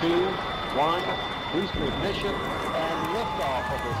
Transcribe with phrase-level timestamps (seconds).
[0.00, 0.26] two,
[0.76, 1.02] one.
[1.52, 3.94] Booster ignition and liftoff of the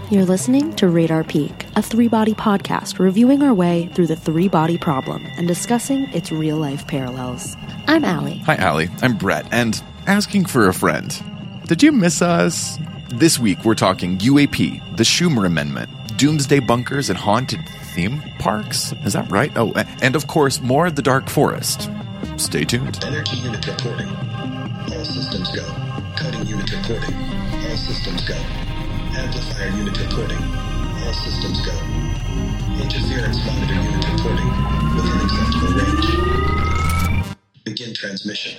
[0.00, 4.16] Space You're listening to Radar Peak, a three body podcast reviewing our way through the
[4.16, 7.56] three body problem and discussing its real life parallels.
[7.86, 8.38] I'm Alley.
[8.46, 8.88] Hi, Alley.
[9.00, 11.16] I'm Brett, and asking for a friend.
[11.66, 12.78] Did you miss us?
[13.10, 17.60] This week, we're talking UAP, the Schumer Amendment, doomsday bunkers and haunted
[17.94, 18.92] theme parks.
[19.04, 19.52] Is that right?
[19.54, 21.88] Oh, and of course, more of the Dark Forest.
[22.36, 22.98] Stay tuned.
[23.04, 24.08] Energy unit reporting.
[24.08, 25.64] All systems go.
[26.16, 27.14] Coding unit reporting.
[27.14, 28.34] All systems go.
[29.14, 30.42] Amplifier unit reporting.
[31.04, 31.72] All systems go.
[32.82, 34.50] Interference monitor unit reporting.
[34.96, 37.34] Within acceptable range.
[37.64, 38.58] Begin transmission.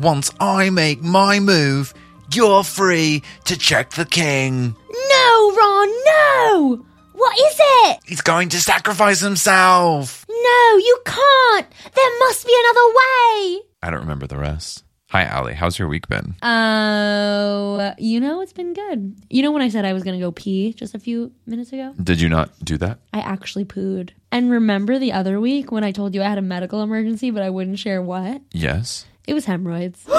[0.00, 1.92] Once I make my move,
[2.32, 4.74] you're free to check the king.
[5.10, 6.86] No, Ron, no!
[7.12, 7.98] What is it?
[8.06, 10.24] He's going to sacrifice himself.
[10.26, 11.66] No, you can't!
[11.94, 13.60] There must be another way!
[13.82, 14.84] I don't remember the rest.
[15.10, 15.52] Hi, Alley.
[15.52, 16.34] How's your week been?
[16.40, 19.16] Oh, you know, it's been good.
[19.28, 21.74] You know, when I said I was going to go pee just a few minutes
[21.74, 21.92] ago?
[22.02, 23.00] Did you not do that?
[23.12, 24.10] I actually pooed.
[24.32, 27.42] And remember the other week when I told you I had a medical emergency, but
[27.42, 28.40] I wouldn't share what?
[28.52, 29.04] Yes.
[29.26, 30.04] It was hemorrhoids.
[30.08, 30.12] it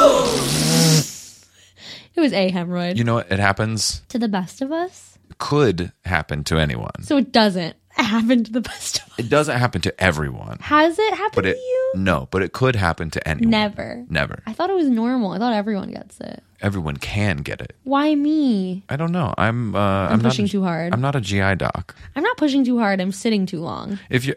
[2.19, 2.97] was a hemorrhoid.
[2.97, 3.31] You know what?
[3.31, 5.17] It happens, to the best of us.
[5.37, 7.03] could happen to anyone.
[7.03, 9.19] So it doesn't happen to the best of us.
[9.19, 10.57] It doesn't happen to everyone.
[10.61, 11.91] Has it happened But to it you?
[11.95, 13.49] no, but it could happen to anyone.
[13.51, 14.05] Never.
[14.09, 14.41] Never.
[14.45, 15.31] I thought it was normal.
[15.31, 16.41] I thought everyone gets it.
[16.61, 17.75] Everyone can get it.
[17.83, 18.83] Why me?
[18.87, 19.33] I don't know.
[19.37, 20.93] I'm uh I'm, pushing not, too hard.
[20.93, 21.95] I'm not a GI doc.
[22.15, 23.01] I'm not pushing too hard.
[23.01, 23.99] I'm sitting too long.
[24.09, 24.35] If you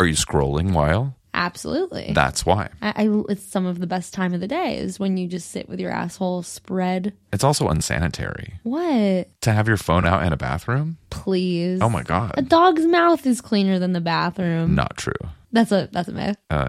[0.00, 1.14] are you scrolling while?
[1.36, 2.12] Absolutely.
[2.14, 2.70] That's why.
[2.82, 5.50] I, I, it's some of the best time of the day is when you just
[5.50, 7.12] sit with your asshole spread.
[7.32, 9.28] It's also unsanitary What?
[9.42, 10.96] to have your phone out in a bathroom.
[11.10, 11.80] Please.
[11.82, 12.32] Oh my god.
[12.36, 14.74] A dog's mouth is cleaner than the bathroom.
[14.74, 15.12] Not true.
[15.52, 16.36] That's a that's a myth.
[16.50, 16.68] Uh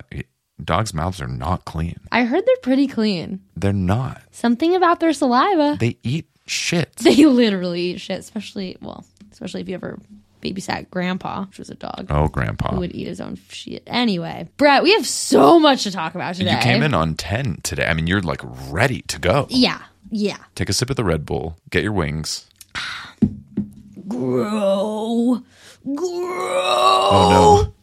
[0.63, 1.97] dogs' mouths are not clean.
[2.11, 3.41] I heard they're pretty clean.
[3.55, 4.21] They're not.
[4.31, 5.77] Something about their saliva.
[5.79, 6.95] They eat shit.
[6.97, 9.99] They literally eat shit, especially well, especially if you ever
[10.41, 12.07] babysat grandpa, which was a dog.
[12.09, 12.71] Oh, grandpa.
[12.73, 14.47] Who would eat his own shit anyway?
[14.57, 16.51] Brett, we have so much to talk about today.
[16.51, 17.85] You came in on 10 today.
[17.85, 19.47] I mean, you're like ready to go.
[19.49, 20.37] Yeah, yeah.
[20.55, 22.47] Take a sip of the Red Bull, get your wings.
[24.07, 25.41] Grow,
[25.83, 27.09] grow.
[27.11, 27.73] Oh no!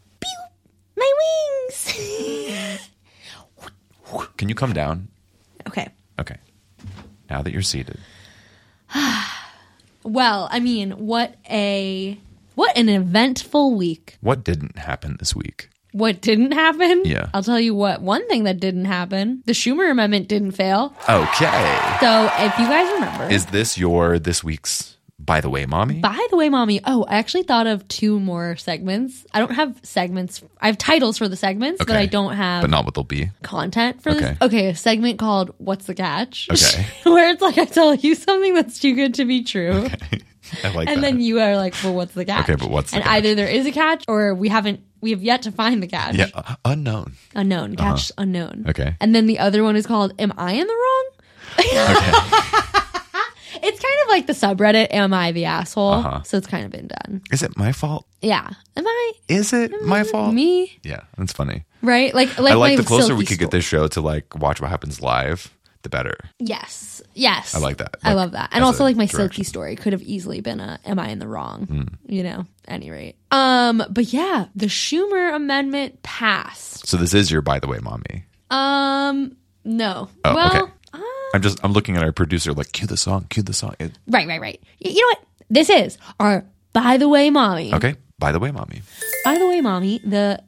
[0.97, 1.13] My
[1.69, 2.89] wings.
[4.39, 5.09] Can you come down?
[5.69, 5.89] okay.
[6.19, 6.37] Okay.
[7.29, 7.99] Now that you're seated.
[10.07, 12.19] Well, I mean, what a
[12.55, 14.17] what an eventful week.
[14.21, 15.69] What didn't happen this week?
[15.93, 17.03] What didn't happen?
[17.05, 17.29] Yeah.
[17.33, 18.03] I'll tell you what.
[18.03, 20.93] One thing that didn't happen: the Schumer amendment didn't fail.
[21.09, 21.97] Okay.
[22.01, 26.01] So, if you guys remember, Is this your this week's by the way, mommy?
[26.01, 26.81] By the way, mommy.
[26.85, 29.25] Oh, I actually thought of two more segments.
[29.33, 30.43] I don't have segments.
[30.61, 33.31] I have titles for the segments, but I don't have but not what they'll be.
[33.43, 34.21] content for Okay.
[34.21, 34.37] this.
[34.43, 36.85] Okay, a segment called "What's the Catch?" Okay.
[37.11, 39.87] where it's like I tell you something that's too good to be true,
[40.63, 41.03] I like and that.
[41.03, 43.13] then you are like, "Well, what's the catch?" Okay, but what's the and catch?
[43.15, 44.81] either there is a catch or we haven't.
[45.01, 46.15] We have yet to find the catch.
[46.15, 47.15] yeah, uh, unknown.
[47.35, 48.11] Unknown catch.
[48.17, 48.65] Unknown.
[48.69, 48.97] Okay.
[49.01, 51.11] And then the other one is called "Am I in the wrong?"
[51.59, 52.13] okay.
[53.67, 56.23] It's kind of like the subreddit "Am I the asshole?" Uh-huh.
[56.25, 57.23] So it's kind of been done.
[57.31, 58.05] Is it my fault?
[58.21, 58.51] Yeah.
[58.77, 60.35] Am I Is it my fault?
[60.35, 60.77] me?
[60.83, 61.65] Yeah, that's funny.
[61.81, 62.13] Right?
[62.15, 64.61] Like, like I like the closer silky we could get this show to like watch
[64.61, 65.54] what happens live,
[65.85, 66.17] the better.
[66.41, 67.01] Yes.
[67.15, 67.55] Yes.
[67.55, 67.95] I like that.
[68.03, 68.51] I love that.
[68.53, 71.29] And also like my silky story could have easily been a am I in the
[71.29, 71.67] wrong?
[71.67, 72.13] Hmm.
[72.13, 73.15] You know, any rate.
[73.31, 76.87] Um, but yeah, the Schumer amendment passed.
[76.89, 78.25] So this is your by the way, mommy.
[78.51, 80.09] Um, no.
[80.25, 80.73] Oh, well, okay.
[81.35, 83.75] I'm just I'm looking at our producer like cue the song, cue the song.
[83.79, 84.61] It- right, right, right.
[84.85, 85.25] Y- You know what?
[85.51, 87.73] This is our by the way, mommy.
[87.75, 88.83] okay, by the way, mommy.
[89.25, 90.43] By the way, mommy, the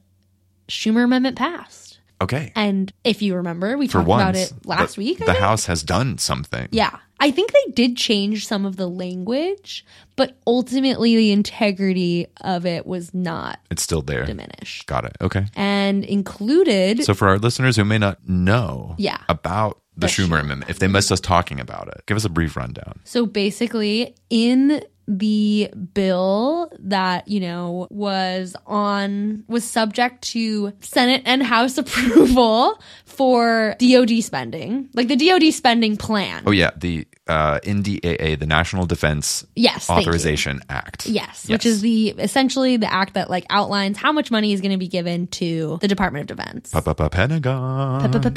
[0.69, 1.86] Schumer amendment passed.
[2.20, 2.52] Okay.
[2.56, 5.20] And if you remember, we For talked once, about it last the, week.
[5.22, 5.38] I the think.
[5.44, 6.68] House has done something.
[6.70, 6.96] Yeah.
[7.20, 9.84] I think they did change some of the language,
[10.16, 14.24] but ultimately the integrity of it was not It's still there.
[14.26, 14.86] diminished.
[14.86, 15.16] Got it.
[15.22, 15.46] Okay.
[15.56, 19.18] And included So for our listeners who may not know Yeah.
[19.28, 22.28] about the The Schumer Amendment, if they missed us talking about it, give us a
[22.28, 23.00] brief rundown.
[23.04, 31.43] So basically, in the bill that, you know, was on, was subject to Senate and
[31.43, 36.43] House approval for DOD spending, like the DOD spending plan.
[36.47, 39.88] Oh yeah, the uh, NDAA, the National Defense Yes.
[39.91, 41.06] Authorization Act.
[41.06, 44.73] Yes, which is the essentially the act that like outlines how much money is going
[44.73, 46.70] to be given to the Department of Defense.
[46.73, 47.11] Pentagon.
[47.11, 48.32] Pentagon.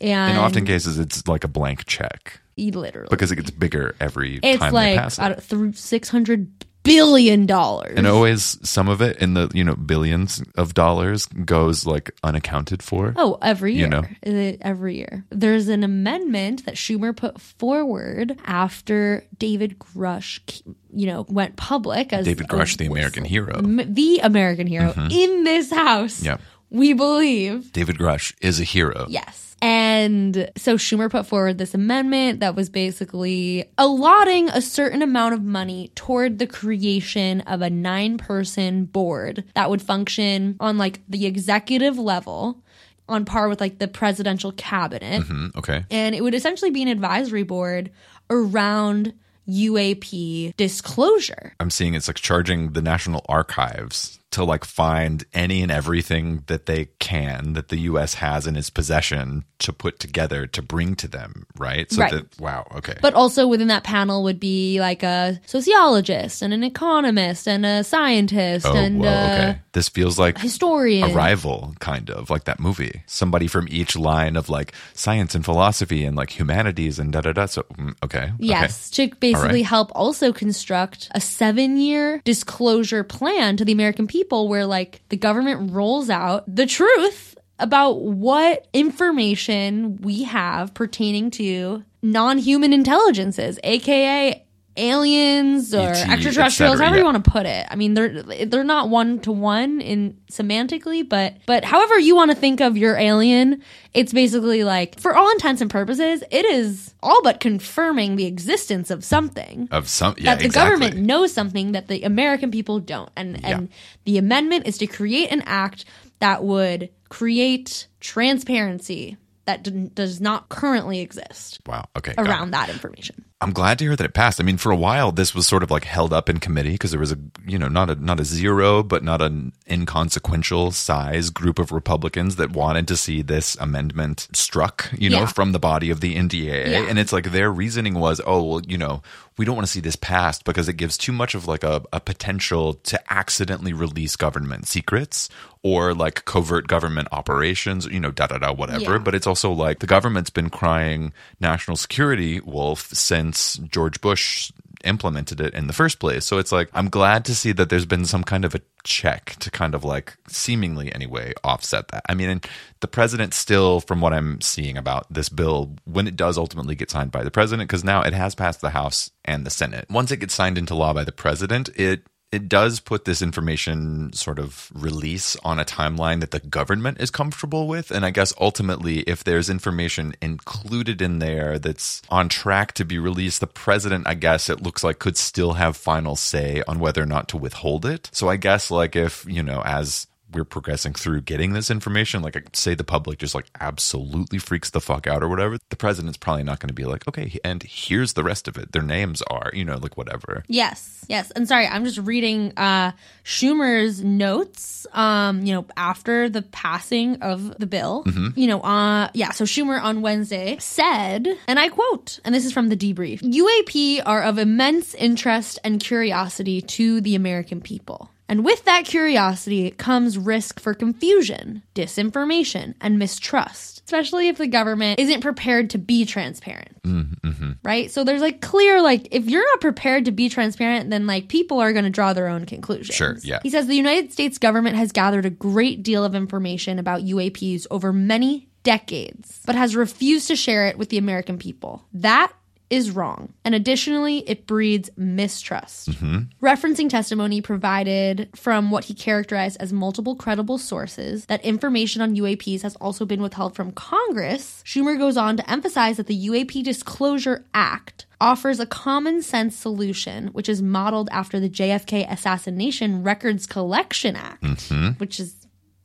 [0.00, 4.38] And In often cases, it's like a blank check literally because it gets bigger every
[4.42, 5.22] it's time like they pass it.
[5.22, 6.50] out of through six hundred
[6.88, 7.94] billion dollars.
[7.96, 12.82] and always some of it in the you know billions of dollars goes like unaccounted
[12.82, 13.12] for.
[13.16, 13.84] Oh, every year.
[13.84, 14.56] You know.
[14.60, 15.24] Every year.
[15.30, 20.62] There's an amendment that Schumer put forward after David Grusch,
[20.92, 23.60] you know, went public as David Grusch, the American hero.
[23.60, 25.10] The American hero mm-hmm.
[25.10, 26.22] in this house.
[26.22, 26.40] Yep.
[26.70, 27.72] We believe.
[27.72, 29.06] David Grusch is a hero.
[29.08, 29.56] Yes.
[29.60, 35.42] And so Schumer put forward this amendment that was basically allotting a certain amount of
[35.42, 41.26] money toward the creation of a nine person board that would function on like the
[41.26, 42.62] executive level
[43.08, 45.22] on par with like the presidential cabinet.
[45.22, 45.84] Mm, okay.
[45.90, 47.90] And it would essentially be an advisory board
[48.30, 49.12] around
[49.48, 51.54] UAP disclosure.
[51.58, 56.66] I'm seeing it's like charging the National Archives to like find any and everything that
[56.66, 61.08] they can that the US has in its possession to put together to bring to
[61.08, 61.90] them, right?
[61.90, 62.12] So Right.
[62.12, 62.94] that wow, okay.
[63.00, 67.82] But also within that panel would be like a sociologist and an economist and a
[67.82, 69.58] scientist oh, and whoa, a okay.
[69.72, 71.10] This feels like historian.
[71.16, 73.02] Arrival, kind of like that movie.
[73.06, 77.32] Somebody from each line of like science and philosophy and like humanities and da da
[77.32, 77.46] da.
[77.46, 78.32] So mm, okay, okay.
[78.38, 79.66] Yes, to basically right.
[79.66, 84.17] help also construct a seven year disclosure plan to the American people
[84.48, 91.84] where, like, the government rolls out the truth about what information we have pertaining to
[92.02, 94.44] non human intelligences, aka
[94.78, 97.00] aliens or ET, extraterrestrials, cetera, however yeah.
[97.00, 97.66] you want to put it.
[97.70, 102.30] I mean, they're they're not one to one in semantically, but but however you want
[102.30, 106.94] to think of your alien, it's basically like for all intents and purposes, it is
[107.02, 109.68] all but confirming the existence of something.
[109.70, 110.70] Of some, yeah, that the exactly.
[110.70, 113.68] government knows something that the American people don't, and and
[114.04, 115.84] the amendment is to create an act
[116.20, 119.16] that would create transparency
[119.46, 121.86] that d- does not currently exist Wow.
[121.96, 122.12] Okay.
[122.18, 123.24] around that information.
[123.40, 124.40] I'm glad to hear that it passed.
[124.40, 126.90] I mean, for a while, this was sort of like held up in committee because
[126.90, 131.30] there was a, you know, not a not a zero, but not an inconsequential size
[131.30, 135.26] group of Republicans that wanted to see this amendment struck, you know, Yeah.
[135.26, 136.66] from the body of the NDAA.
[136.68, 136.86] Yeah.
[136.88, 139.02] And it's like their reasoning was, oh, well, you know,
[139.36, 141.82] we don't want to see this passed because it gives too much of like a,
[141.92, 145.28] a potential to accidentally release government secrets
[145.62, 148.92] or like covert government operations, you know, da da da, whatever.
[148.92, 148.98] Yeah.
[148.98, 154.52] But it's also like the government's been crying national security wolf since George Bush
[154.84, 156.24] implemented it in the first place.
[156.24, 159.36] So it's like, I'm glad to see that there's been some kind of a check
[159.40, 162.04] to kind of like seemingly anyway offset that.
[162.08, 162.40] I mean,
[162.80, 166.90] the president still, from what I'm seeing about this bill, when it does ultimately get
[166.90, 169.86] signed by the president, because now it has passed the House and the Senate.
[169.90, 174.12] Once it gets signed into law by the president, it it does put this information
[174.12, 177.90] sort of release on a timeline that the government is comfortable with.
[177.90, 182.98] And I guess ultimately, if there's information included in there that's on track to be
[182.98, 187.02] released, the president, I guess it looks like could still have final say on whether
[187.02, 188.10] or not to withhold it.
[188.12, 192.36] So I guess, like, if, you know, as we're progressing through getting this information, like
[192.36, 196.18] I say the public just like absolutely freaks the fuck out or whatever, the president's
[196.18, 198.72] probably not going to be like, okay, and here's the rest of it.
[198.72, 200.44] Their names are, you know, like whatever.
[200.48, 201.30] Yes, yes.
[201.32, 202.92] And sorry, I'm just reading uh,
[203.24, 204.86] Schumer's notes.
[204.92, 208.04] Um, you know, after the passing of the bill,
[208.36, 209.30] you know, uh, yeah.
[209.32, 214.02] So Schumer on Wednesday said, and I quote, and this is from the debrief: "UAP
[214.04, 220.18] are of immense interest and curiosity to the American people." And with that curiosity comes
[220.18, 226.78] risk for confusion, disinformation, and mistrust, especially if the government isn't prepared to be transparent
[226.88, 227.52] mm-hmm.
[227.62, 227.90] right?
[227.90, 231.60] So there's like clear, like, if you're not prepared to be transparent, then like people
[231.60, 232.94] are going to draw their own conclusions.
[232.94, 233.40] Sure, yeah.
[233.42, 237.66] He says the United States government has gathered a great deal of information about UAPs
[237.70, 241.86] over many decades, but has refused to share it with the American people.
[241.92, 242.32] That
[242.70, 243.32] is wrong.
[243.44, 245.90] And additionally, it breeds mistrust.
[245.90, 246.44] Mm-hmm.
[246.44, 252.62] Referencing testimony provided from what he characterized as multiple credible sources that information on UAPs
[252.62, 257.44] has also been withheld from Congress, Schumer goes on to emphasize that the UAP Disclosure
[257.54, 264.16] Act offers a common sense solution, which is modeled after the JFK Assassination Records Collection
[264.16, 264.88] Act, mm-hmm.
[264.98, 265.34] which is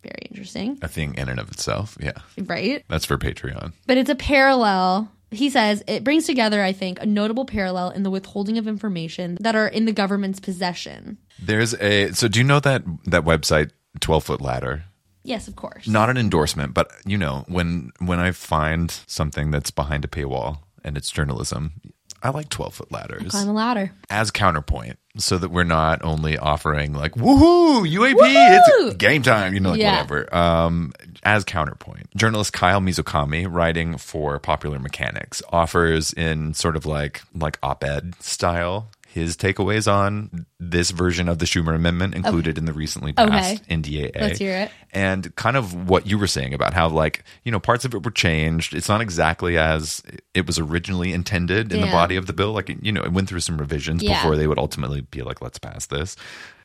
[0.03, 1.97] very interesting, A thing in and of itself.
[1.99, 2.11] Yeah.
[2.37, 2.83] right?
[2.89, 3.73] That's for Patreon.
[3.87, 5.09] But it's a parallel.
[5.33, 9.37] He says it brings together, I think, a notable parallel in the withholding of information
[9.41, 11.17] that are in the government's possession.
[11.41, 14.85] There's a so do you know that that website 12 foot ladder?
[15.23, 15.87] Yes, of course.
[15.87, 20.59] Not an endorsement, but you know, when when I find something that's behind a paywall
[20.83, 21.73] and it's journalism,
[22.21, 23.31] I like 12 foot ladders.
[23.31, 23.91] Climb a ladder.
[24.09, 29.59] As counterpoint, so that we're not only offering like woohoo UAP it's game time you
[29.59, 30.01] know like Yeah.
[30.01, 30.91] whatever um
[31.21, 37.59] as counterpoint journalist Kyle Mizokami writing for Popular Mechanics offers in sort of like like
[37.61, 43.13] op-ed style his takeaways on this version of the Schumer amendment included in the recently
[43.13, 43.75] passed Okay.
[43.75, 44.71] NDAA Let's hear it.
[44.91, 48.03] and kind of what you were saying about how like you know parts of it
[48.03, 50.01] were changed it's not exactly as
[50.33, 53.29] it was originally intended in the body of the bill like you know it went
[53.29, 54.19] through some revisions Yeah.
[54.19, 56.15] before they would ultimately be like let's pass this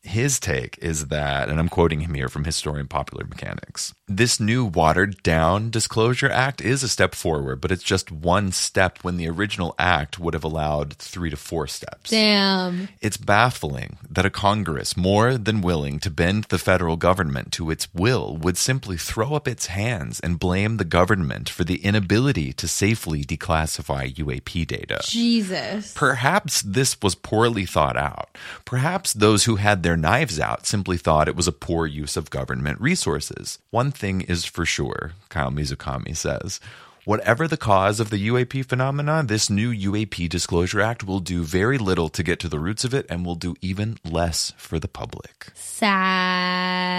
[0.02, 4.64] his take is that and i'm quoting him here from historian popular mechanics this new
[4.64, 9.28] watered down disclosure act is a step forward but it's just one step when the
[9.28, 12.88] original act would have allowed three to four steps Damn.
[13.00, 17.92] it's baffling that a Congress more than willing to bend the federal government to its
[17.94, 22.68] will would simply throw up its hands and blame the government for the inability to
[22.68, 25.00] safely declassify UAP data.
[25.04, 25.92] Jesus.
[25.94, 28.36] Perhaps this was poorly thought out.
[28.64, 32.30] Perhaps those who had their knives out simply thought it was a poor use of
[32.30, 33.58] government resources.
[33.70, 36.60] One thing is for sure, Kyle Mizokami says.
[37.04, 41.78] Whatever the cause of the UAP phenomenon, this new UAP Disclosure Act will do very
[41.78, 44.88] little to get to the roots of it and will do even less for the
[44.88, 45.46] public.
[45.54, 46.98] Sad.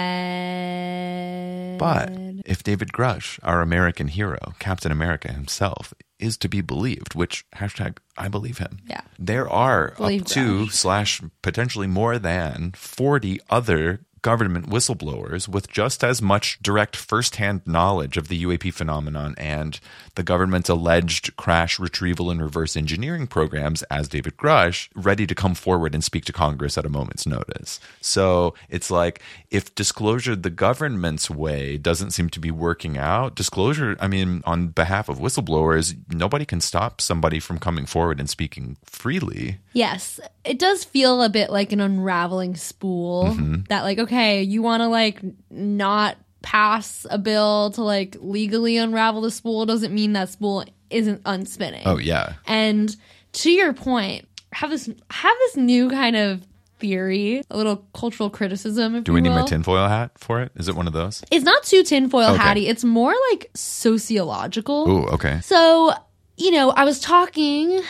[1.78, 2.10] But
[2.44, 7.96] if David Grusch, our American hero, Captain America himself, is to be believed, which hashtag
[8.18, 8.78] I believe him.
[8.86, 9.00] Yeah.
[9.18, 10.72] There are Believe up to Grusch.
[10.72, 18.16] slash potentially more than 40 other government whistleblowers with just as much direct firsthand knowledge
[18.16, 19.80] of the UAP phenomenon and
[20.16, 25.54] the government's alleged crash retrieval and reverse engineering programs as David Grusch ready to come
[25.54, 27.80] forward and speak to Congress at a moment's notice.
[28.00, 33.96] So it's like if disclosure the government's way doesn't seem to be working out, disclosure,
[34.00, 38.76] I mean, on behalf of whistleblowers, nobody can stop somebody from coming forward and speaking
[38.84, 39.58] freely.
[39.72, 43.62] Yes, it does feel a bit like an unraveling spool Mm-hmm.
[43.68, 49.20] that like okay, you want to like not pass a bill to like legally unravel
[49.20, 51.82] the spool doesn't mean that spool isn't unspinning.
[51.84, 52.34] Oh, yeah.
[52.46, 52.94] And
[53.34, 56.42] to your point, have this have this new kind of
[56.80, 60.50] theory, a little cultural criticism if Do you we need my tinfoil hat for it?
[60.56, 61.22] Is it one of those?
[61.30, 62.38] It's not too tinfoil Okay.
[62.42, 62.68] hatty.
[62.68, 64.84] It's more like sociological.
[64.88, 65.40] Oh, okay.
[65.42, 65.92] So,
[66.38, 67.82] you know, I was talking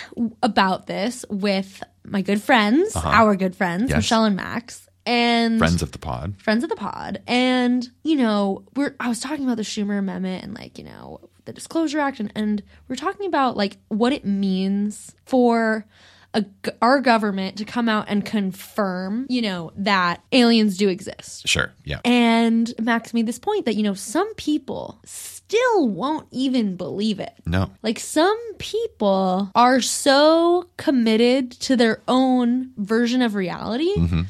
[0.42, 3.90] about this with my good friends, our good friends, Uh-huh.
[3.90, 3.96] Yes.
[3.98, 6.34] Michelle and Max, and Friends of the pod.
[6.40, 7.22] friends of the pod.
[7.26, 11.20] And, you know, we're I was talking about the Schumer Amendment and like, you know,
[11.44, 15.86] the Disclosure Act and, and we're talking about like what it means for
[16.34, 16.44] a,
[16.80, 21.48] our government to come out and confirm, you know, that aliens do exist.
[21.48, 21.72] Sure.
[21.84, 22.00] Yeah.
[22.04, 27.34] And Max made this point that, you know, some people still won't even believe it.
[27.46, 27.70] No.
[27.82, 34.22] Like some people are so committed to their own version of reality mm-hmm.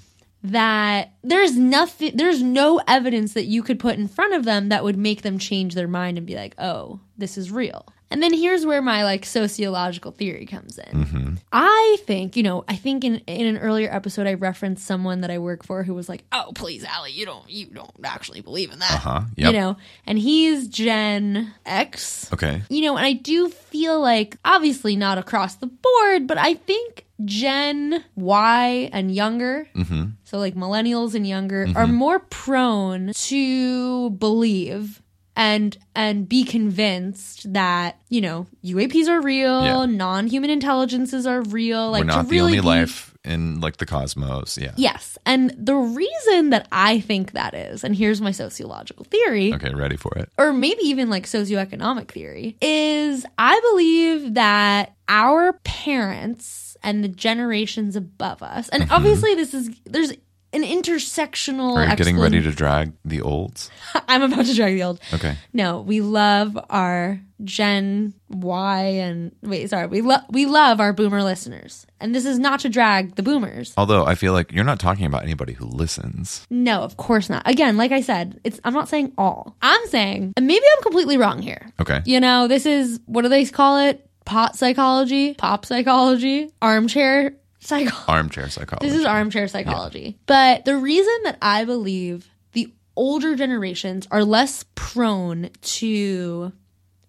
[0.43, 4.83] That there's nothing there's no evidence that you could put in front of them that
[4.85, 8.33] would make them change their mind and be like, "Oh, this is real." And then
[8.35, 11.39] here's where my like sociological theory comes in.
[11.53, 15.31] I think, you know, I think in in an earlier episode I referenced someone that
[15.31, 18.73] I work for who was like, "Oh, please, Alley, you don't you don't actually believe
[18.73, 19.21] in that." Uh-huh.
[19.37, 22.63] You know, and he's Gen X Okay.
[22.71, 27.05] you know, and I do feel like obviously not across the board, but I think
[27.25, 30.05] Gen Y and younger, mm-hmm.
[30.25, 31.77] so like millennials and younger, mm-hmm.
[31.77, 35.03] are more prone to believe
[35.37, 39.87] and and be convinced that you know UAPs are real, Yeah.
[39.87, 41.91] non-human intelligences are real.
[41.91, 44.59] Like We're not the really only be- life in like the cosmos.
[44.59, 44.73] Yeah.
[44.77, 49.75] Yes, and the reason that I think that is, and here's my sociological theory Okay,
[49.75, 50.31] ready for it.
[50.39, 57.97] or maybe even like socioeconomic theory, is I believe that our parents and the generations
[57.97, 60.13] above us, and obviously this is there's
[60.53, 61.75] an intersectional.
[61.75, 61.79] Mm-hmm.
[61.79, 63.71] Are you getting ready to drag the olds?
[64.09, 65.01] I'm about to drag the old.
[65.13, 65.37] Okay.
[65.53, 71.23] No, we love our Gen Y and wait, sorry, we love we love our boomer
[71.23, 73.73] listeners, and this is not to drag the boomers.
[73.77, 76.47] Although I feel like you're not talking about anybody who listens.
[76.51, 77.49] No, of course not.
[77.49, 79.57] Again, like I said, it's I'm not saying all.
[79.63, 81.73] I'm saying, and maybe I'm completely wrong here.
[81.81, 82.03] Okay.
[82.05, 84.07] You know, this is what do they call it?
[84.25, 88.05] Pot psychology, pop psychology, armchair psychology.
[88.09, 88.87] Armchair psychology.
[88.89, 90.19] This is armchair psychology.
[90.27, 96.53] But the reason that I believe the older generations are less prone to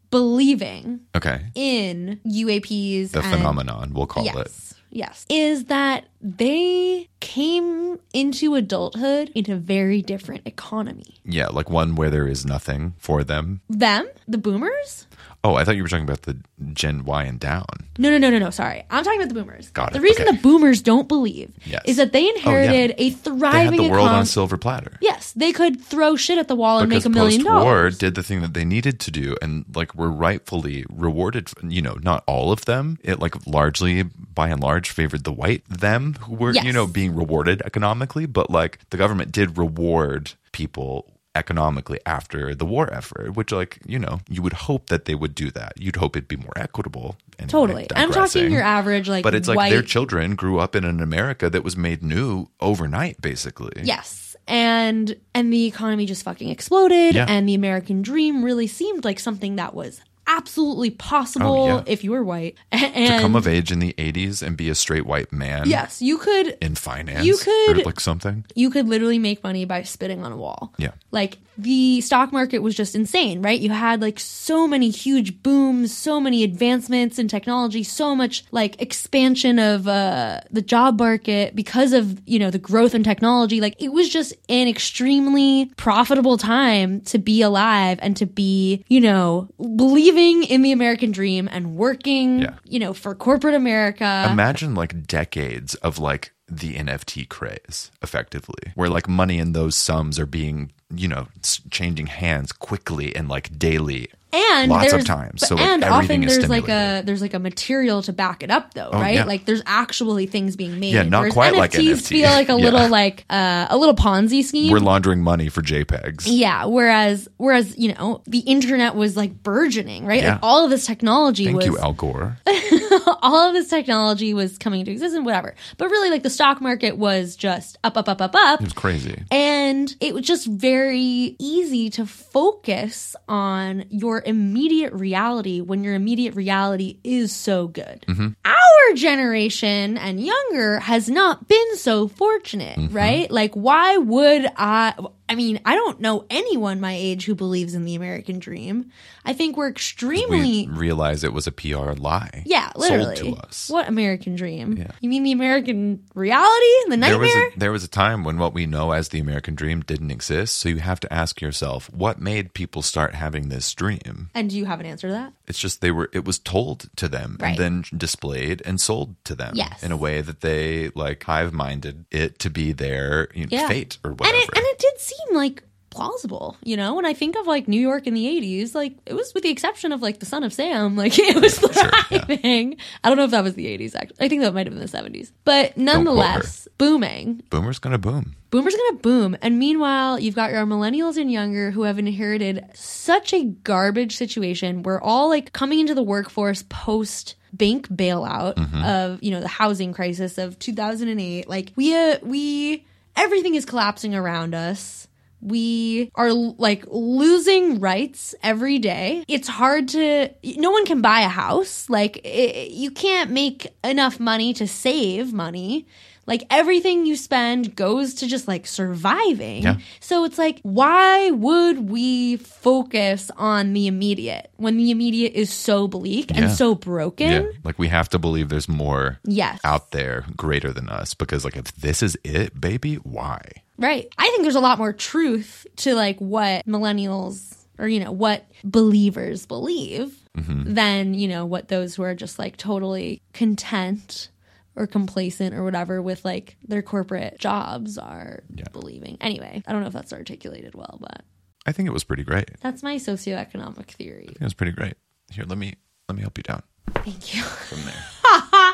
[0.09, 1.45] believing okay.
[1.55, 4.33] in UAPs The and phenomenon, we'll call it.
[4.35, 11.15] yes, yes, is that they came into adulthood in a very different economy.
[11.23, 13.61] Yeah, like one where there is nothing for them.
[13.69, 15.07] Them, the boomers,
[15.43, 16.37] Oh, I thought you were talking about the
[16.73, 17.65] Gen Y and down.
[17.97, 18.51] No, no, no, no, no.
[18.51, 19.69] Sorry, I'm talking about the boomers.
[19.71, 20.35] Got it, The reason okay.
[20.35, 21.81] the boomers don't believe Yes.
[21.85, 24.25] is that they oh, inherited a They had thriving the world on economy.
[24.27, 24.97] silver platter.
[25.01, 27.97] Yes, they could throw shit at the wall and make a million post-war dollars.
[27.97, 31.97] did the thing that they needed to do and like were rightfully rewarded you know
[32.03, 36.35] not all of them it like largely by and large favored the white them who
[36.35, 36.73] were you Yes.
[36.75, 42.91] know being rewarded economically but like the government did reward people economically after the war
[42.93, 46.15] effort which like you know you would hope that they would do that you'd hope
[46.17, 47.87] it'd be more equitable anyway, Totally.
[47.95, 49.69] I'm talking your average like but it's like white.
[49.69, 54.35] their children grew up in an america that was made new overnight basically Yes.
[54.47, 57.25] And and the economy just fucking exploded Yeah.
[57.29, 60.01] and the American dream really seemed like something that was
[60.37, 61.83] absolutely possible Oh, yeah.
[61.85, 62.55] if you were white.
[62.71, 66.17] to come of age in the 80s and be a straight white man yes, you
[66.17, 68.45] could in finance You could- like something.
[68.55, 70.73] you could literally make money by spitting on a wall.
[70.77, 70.91] Yeah.
[71.11, 73.59] Like the stock market was just insane, right?
[73.59, 78.81] You had like so many huge booms, so many advancements in technology, so much like
[78.81, 83.61] expansion of uh, the job market because of, you know, the growth in technology.
[83.61, 89.01] Like it was just an extremely profitable time to be alive and to be, you
[89.01, 92.55] know, believing in the American dream and working, Yeah.
[92.65, 94.27] you know, for corporate America.
[94.31, 100.19] Imagine like decades of like the NFT craze, effectively, where like money in those sums
[100.19, 101.27] are being, you know,
[101.69, 104.09] changing hands quickly and like daily.
[104.33, 105.45] And Lots of times.
[105.47, 108.89] So, and often there's like a there's like a material to back it up though,
[108.91, 109.11] right?
[109.11, 109.23] Oh, yeah.
[109.25, 110.93] Like there's actually things being made.
[110.93, 112.63] Yeah, not quite like NFTs feel like a Yeah.
[112.69, 114.71] little like uh, a little Ponzi scheme.
[114.71, 116.23] We're laundering money for JPEGs.
[116.25, 120.21] yeah, whereas whereas you know the internet was like burgeoning, right?
[120.23, 120.33] Yeah.
[120.33, 122.37] Like all of this technology Thank was you, Al Gore.
[123.21, 125.55] all of this technology was coming into existence, whatever.
[125.77, 128.59] But really, like the stock market was just up, up, up, up, up.
[128.61, 129.23] It was crazy.
[129.31, 136.35] And it was just very easy to focus on your immediate reality when your immediate
[136.35, 138.05] reality is so good.
[138.07, 138.27] Mm-hmm.
[138.45, 142.95] Our generation and younger has not been so fortunate, mm-hmm.
[142.95, 143.31] right?
[143.31, 144.93] Like, why would I?
[145.31, 148.91] I mean, I don't know anyone my age who believes in the American dream.
[149.23, 150.67] I think we're extremely.
[150.67, 152.43] We realized it was a PR lie.
[152.45, 153.15] yeah, literally.
[153.15, 153.69] Sold to us.
[153.69, 154.75] What American dream?
[154.77, 154.91] Yeah.
[154.99, 156.65] You mean the American reality?
[156.89, 157.51] The There was, nightmare?
[157.55, 160.57] a, there was a time when what we know as the American dream didn't exist.
[160.57, 164.29] So you have to ask yourself, what made people start having this dream?
[164.33, 165.31] and do you have an answer to that?
[165.47, 167.49] It's just they were it was told to them Right.
[167.51, 169.81] and then displayed and sold to them Yes.
[169.83, 173.67] in a way that they like hive minded it to be their you know, Yeah.
[173.67, 174.37] fate or and whatever.
[174.37, 176.95] it and it did seem like plausible you know?
[176.95, 179.49] When i think of like new york in the 80s like it was with the
[179.49, 180.95] exception of like the son of sam.
[181.01, 182.77] Like it was thriving.
[183.03, 184.79] I don't know if that was the 80s actually i think that might have been
[184.81, 184.87] the
[185.19, 187.43] 70s but nonetheless booming.
[187.49, 188.35] Boomer's gonna boom.
[188.51, 189.37] boomers gonna boom.
[189.41, 194.83] And meanwhile you've got your millennials and younger who have inherited such a garbage situation
[194.83, 198.53] we're all like coming into the workforce post bank bailout
[198.85, 202.85] of you know the housing crisis of 2008 like we uh, we
[203.17, 205.07] everything is collapsing around us
[205.41, 209.23] we are like losing rights every day.
[209.27, 211.89] It's hard to, no one can buy a house.
[211.89, 215.87] Like, it, you can't make enough money to save money.
[216.27, 219.63] Like, everything you spend goes to just like surviving.
[219.63, 219.77] Yeah.
[219.99, 225.87] So it's like, why would we focus on the immediate when the immediate is so
[225.87, 226.43] bleak Yeah.
[226.43, 227.29] and so broken?
[227.31, 227.45] Yeah.
[227.63, 229.59] Like we have to believe there's more Yes.
[229.63, 233.41] out there greater than us because like if this is it, baby, why?
[233.81, 234.13] Right.
[234.17, 238.45] I think there's a lot more truth to like what millennials or, you know, what
[238.63, 240.73] believers believe mm-hmm.
[240.73, 244.29] than, you know, what those who are just like totally content
[244.75, 248.65] or complacent or whatever with like their corporate jobs are Yeah.
[248.71, 249.17] believing.
[249.19, 251.23] Anyway, I don't know if that's articulated well, but
[251.65, 252.51] I think it was pretty great.
[252.61, 254.29] That's my socioeconomic theory.
[254.29, 254.93] it was pretty great.
[255.31, 255.73] Here, let me
[256.07, 256.61] let me help you down
[256.95, 257.41] Thank you.
[257.41, 258.73] from there.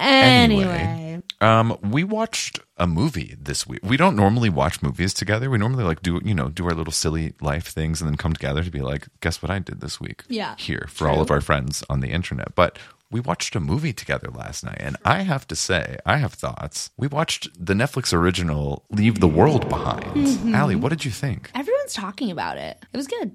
[0.00, 1.22] Anyway.
[1.40, 3.80] Um, we watched a movie this week.
[3.82, 5.50] We don't normally watch movies together.
[5.50, 8.32] We normally like do you know do our little silly life things and then come
[8.32, 10.22] together to be like, guess what I did this week?
[10.28, 12.54] Yeah, here for all of our friends on the internet.
[12.54, 12.78] But
[13.10, 16.90] we watched a movie together last night, and I have to say, I have thoughts.
[16.96, 20.54] We watched the Netflix original "Leave the World Behind." Mm-hmm.
[20.54, 21.50] Alley, what did you think?
[21.54, 22.78] Everyone's talking about it.
[22.92, 23.34] It was good.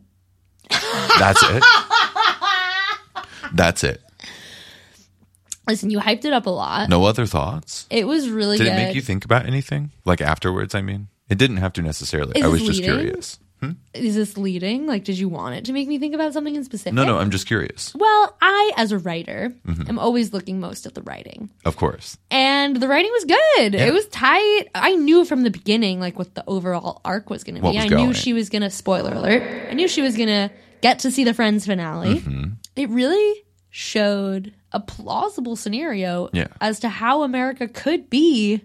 [1.19, 1.63] That's it.
[3.54, 4.02] That's it.
[5.71, 6.89] Listen, you hyped it up a lot.
[6.89, 7.88] No other thoughts.
[7.89, 8.73] It was really Did good.
[8.73, 9.91] it make you think about anything?
[10.05, 11.07] Like afterwards, I mean?
[11.29, 12.38] It didn't have to necessarily.
[12.39, 12.97] Is I was just leading?
[12.97, 13.39] curious.
[13.93, 14.88] Is this leading?
[14.88, 16.93] Like, did you want it to make me think about something in specific?
[16.95, 17.93] No, no, I'm just curious.
[17.93, 19.88] Well, I, as a writer, Mm-hmm.
[19.88, 21.51] am always looking most at the writing.
[21.63, 22.17] Of course.
[22.31, 23.73] And the writing was good.
[23.75, 23.86] Yeah.
[23.86, 24.63] It was tight.
[24.73, 27.77] I knew from the beginning, like, what the overall arc was going to be.
[27.77, 28.07] I going.
[28.07, 30.49] knew she was going to, spoiler alert, I knew she was going to
[30.81, 32.15] get to see the Friends finale.
[32.15, 32.53] Mm-hmm.
[32.75, 36.47] it really showed a plausible scenario Yeah.
[36.60, 38.62] as to how America could be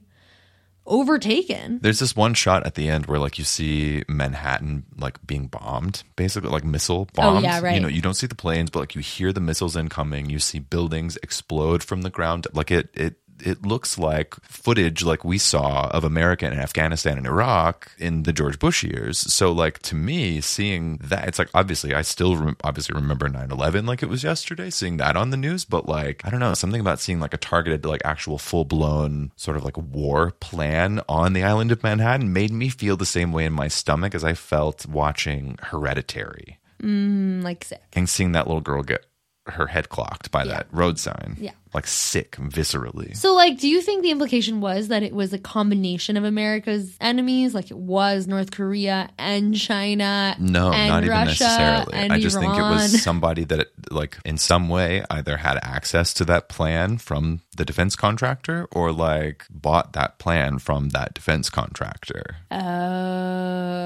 [0.84, 1.78] overtaken.
[1.82, 6.02] There's this one shot at the end where like you see Manhattan like being bombed,
[6.14, 7.38] basically like missile bombs.
[7.38, 7.74] Oh, yeah, right.
[7.74, 10.30] You know, you don't see the planes, but like you hear the missiles incoming.
[10.30, 12.46] You see buildings explode from the ground.
[12.52, 17.26] Like it it it looks like footage like we saw of America and Afghanistan and
[17.26, 19.18] Iraq in the George Bush years.
[19.18, 23.86] So like to me, seeing that, it's like obviously I still rem- obviously remember 9/11
[23.86, 25.64] like it was yesterday, seeing that on the news.
[25.64, 29.32] But like I don't know, something about seeing like a targeted like actual full blown
[29.36, 33.32] sort of like war plan on the island of Manhattan made me feel the same
[33.32, 37.82] way in my stomach as I felt watching Hereditary Mm, like sick.
[37.94, 39.06] and seeing that little girl get
[39.46, 41.36] her head clocked by that road sign.
[41.40, 41.52] Yeah.
[41.74, 43.16] Like sick viscerally.
[43.16, 46.96] So, like, do you think the implication was that it was a combination of America's
[47.00, 50.36] enemies, like it was North Korea and China?
[50.38, 51.92] No, and not even necessarily.
[51.92, 56.14] And I just think it was somebody that, like, in some way either had access
[56.14, 61.50] to that plan from the defense contractor or, like, bought that plan from that defense
[61.50, 62.36] contractor.
[62.50, 63.76] Oh,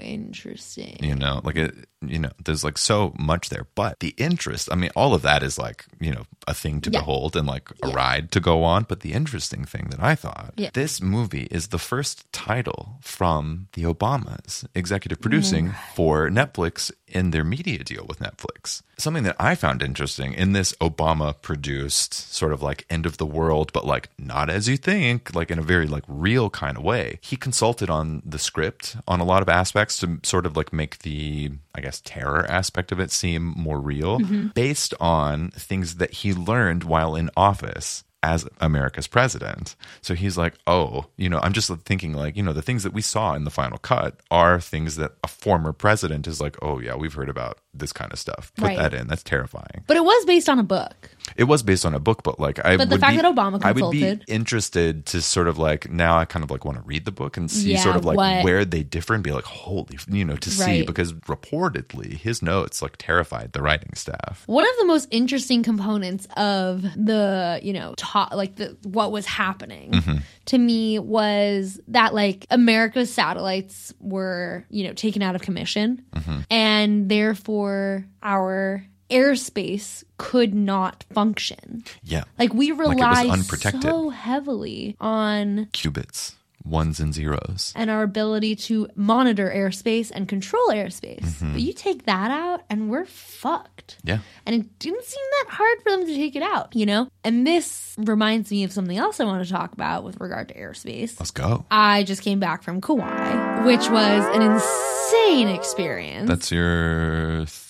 [0.00, 0.96] interesting.
[1.00, 1.74] You know, like, it,
[2.08, 3.66] you know, there's like so much there.
[3.74, 6.90] But the interest, I mean, all of that is like, you know, a thing to
[6.90, 7.00] Yeah.
[7.00, 8.84] behold and like a ride to go on.
[8.84, 10.70] But the interesting thing that I thought, Yeah.
[10.72, 15.74] this movie is the first title from the Obamas executive producing Mm.
[15.94, 18.82] for Netflix in their media deal with Netflix.
[18.98, 23.26] Something that I found interesting in this Obama produced sort of like end of the
[23.26, 26.82] world, but like not as you think, like in a very like real kind of
[26.82, 27.18] way.
[27.22, 30.98] He consulted on the script on a lot of aspects to sort of like make
[31.00, 34.48] the, I guess, terror aspect of it seem more real mm-hmm.
[34.48, 39.76] based on things that he learned while in office as America's president.
[40.00, 42.94] So he's like, oh, you know, I'm just thinking like, you know, the things that
[42.94, 46.80] we saw in the final cut are things that a former president is like, oh,
[46.80, 48.50] yeah, we've heard about this kind of stuff.
[48.56, 48.78] Put Right.
[48.78, 49.08] that in.
[49.08, 49.84] That's terrifying.
[49.86, 51.10] But it was based on a book.
[51.36, 53.34] It was based on a book, but like, I But the would fact be- that
[53.34, 53.90] Obama consulted, I would
[54.26, 57.12] be interested to sort of like now I kind of like want to read the
[57.12, 59.98] book and see Yeah, sort of like what- where they differ and be like, holy,
[60.08, 64.42] you know, to see because reportedly his notes like terrified the writing staff.
[64.46, 69.26] One of the most interesting components of the, you know, ta- like the what was
[69.26, 70.16] happening Mm-hmm.
[70.46, 76.38] to me was that like America's satellites were, you know, taken out of commission Mm-hmm.
[76.50, 78.84] and therefore our
[79.14, 81.84] airspace could not function.
[82.02, 82.24] Yeah.
[82.38, 83.82] Like we rely unprotected.
[83.82, 87.72] so heavily on Qubits, ones and zeros.
[87.76, 91.20] and our ability to monitor airspace and control airspace.
[91.20, 91.52] Mm-hmm.
[91.52, 93.98] But you take that out and we're fucked.
[94.02, 94.18] Yeah.
[94.46, 97.08] And it didn't seem that hard for them to take it out, you know?
[97.22, 100.54] And this reminds me of something else I want to talk about with regard to
[100.54, 101.18] airspace.
[101.20, 101.64] Let's go.
[101.70, 106.28] I just came back from Kauai, which was an insane experience.
[106.28, 107.60] That's your th-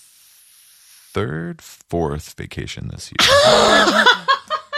[1.15, 4.05] third, fourth vacation this year.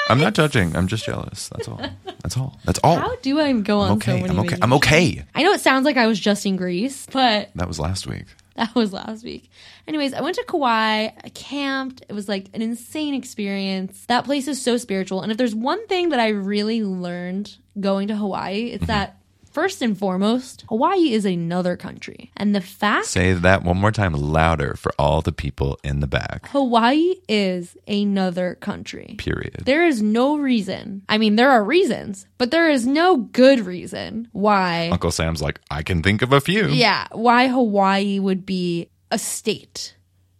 [0.08, 0.76] I'm not judging.
[0.76, 1.48] I'm just jealous.
[1.48, 1.80] That's all.
[2.22, 2.60] That's all.
[2.64, 2.96] That's all.
[2.96, 4.22] How do I go on I'm so okay.
[4.22, 4.58] many I'm okay.
[4.62, 5.24] I'm okay.
[5.34, 8.26] I know it sounds like I was just in Greece, but That was last week.
[8.56, 9.50] That was last week.
[9.86, 11.08] Anyways, I went to Kauai.
[11.22, 12.02] I camped.
[12.08, 14.06] It was like an insane experience.
[14.06, 15.20] That place is so spiritual.
[15.20, 18.92] And if there's one thing that I really learned going to Hawaii, it's mm-hmm.
[18.92, 19.18] that
[19.56, 22.30] first and foremost, Hawaii is another country.
[22.36, 26.06] And the fact Say that one more time louder for all the people in the
[26.06, 26.50] back.
[26.50, 29.14] Hawaii is another country.
[29.16, 29.62] Period.
[29.64, 31.06] There is no reason.
[31.08, 34.90] I mean, there are reasons, but there is no good reason why.
[34.90, 36.66] Uncle Sam's like, I can think of a few.
[36.66, 39.96] Yeah, why Hawaii would be a state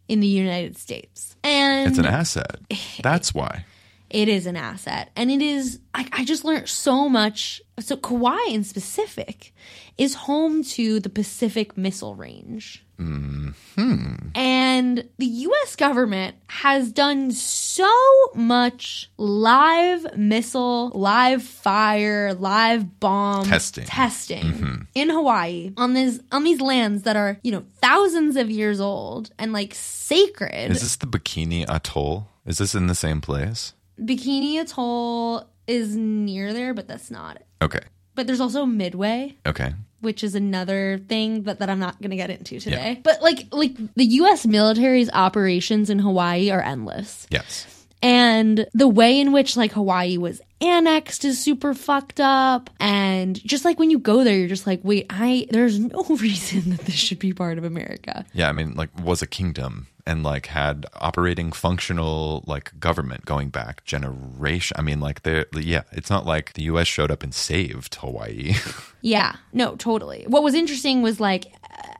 [0.09, 1.37] in the United States.
[1.43, 2.57] And It's an asset.
[3.03, 3.65] That's why.
[4.11, 5.11] It is an asset.
[5.17, 7.61] And it is, I, I just learned so much.
[7.81, 9.53] So, Kauai in specific
[9.99, 12.85] is home to the Pacific Missile Range.
[12.99, 14.29] Mm-hmm.
[14.35, 17.93] And the US government has done so
[18.35, 23.85] much live missile, live fire, live bomb Testing.
[23.85, 24.83] testing mm-hmm.
[24.95, 29.31] in Hawaii on these on these lands that are, you know, thousands of years old
[29.39, 30.71] and like sacred.
[30.71, 32.29] Is this the Bikini Atoll?
[32.47, 33.75] Is this in the same place?
[34.01, 37.47] Bikini Atoll is near there, but that's not it.
[37.63, 37.81] Okay.
[38.15, 39.73] But there's also Midway, Okay.
[40.01, 43.01] which is another thing that, that I'm not going to get into today.
[43.03, 47.27] But like like the US military's operations in Hawaii are endless.
[47.31, 47.67] Yes.
[48.03, 52.71] And the way in which like Hawaii was annexed is super fucked up.
[52.81, 56.71] And just like when you go there, you're just like, wait, I there's no reason
[56.71, 58.25] that this should be part of America.
[58.33, 63.49] Yeah, I mean, like, was a kingdom and like had operating functional like government going
[63.49, 64.77] back generation.
[64.79, 66.87] I mean, like, there, yeah, it's not like the U.S.
[66.87, 68.55] showed up and saved Hawaii.
[69.03, 70.25] Yeah, no, totally.
[70.27, 71.55] What was interesting was like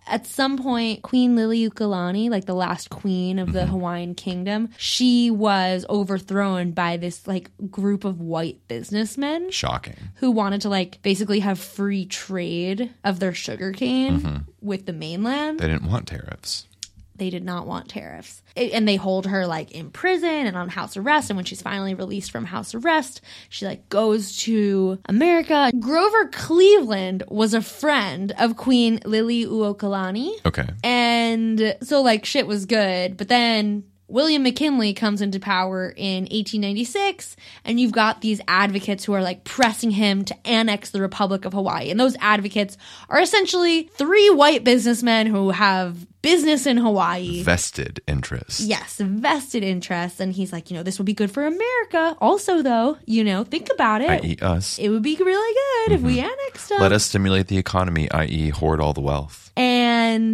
[0.07, 3.71] at some point, Queen Liliuokalani, like the last queen of the mm-hmm.
[3.71, 9.97] Hawaiian kingdom, she was overthrown by this like group of white businessmen Shocking.
[10.17, 14.37] who wanted to like basically have free trade of their sugarcane mm-hmm.
[14.61, 15.61] with the mainland.
[15.61, 16.67] They didn't want tariffs.
[17.17, 18.43] They did not want tariffs.
[18.57, 21.31] And they hold her like in prison and on house arrest.
[21.31, 25.71] And when she's finally released from house arrest, she like goes to America.
[25.79, 30.31] Grover Cleveland was a friend of Queen Liliuokalani.
[30.45, 30.69] Okay.
[30.83, 33.17] And so, like, shit was good.
[33.17, 39.13] But then William McKinley comes into power in 1896, and you've got these advocates who
[39.15, 41.91] are like pressing him to annex the Republic of Hawaii.
[41.91, 42.77] And those advocates
[43.09, 47.43] are essentially three white businessmen who have business in Hawaii.
[47.43, 48.61] Vested interests.
[48.61, 50.19] Yes, vested interests.
[50.19, 52.17] And he's like, you know, this would be good for America.
[52.21, 54.11] Also, though, you know, think about it.
[54.11, 54.79] I.e., us.
[54.79, 55.55] it would be really
[55.87, 56.27] good if we mm-hmm.
[56.27, 56.81] annexed them.
[56.81, 59.53] Let us stimulate the economy, i.e., hoard all the wealth.
[59.57, 59.86] and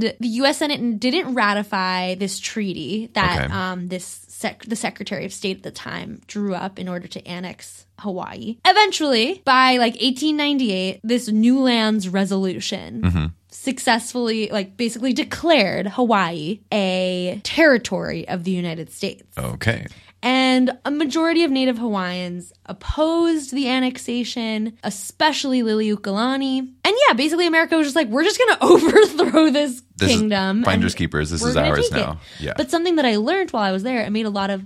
[0.02, 0.58] the U.S.
[0.58, 3.52] Senate didn't ratify this treaty that Okay.
[3.54, 7.26] um, this sec- the Secretary of State at the time drew up in order to
[7.26, 8.58] annex Hawaii.
[8.66, 18.44] Eventually, by like 1898, this Newlands Resolution successfully, like, basically declared Hawaii a territory of
[18.44, 19.22] the United States.
[19.38, 19.86] Okay.
[20.24, 26.58] And a majority of Native Hawaiians opposed the annexation, especially Liliuokalani.
[26.60, 30.16] And yeah, basically America was just like, we're just going to overthrow this, This is
[30.20, 30.62] kingdom.
[30.62, 31.30] finders keepers.
[31.30, 32.20] This is ours take it." now.
[32.38, 32.54] Yeah.
[32.56, 34.64] But something that I learned while I was there, I made a lot of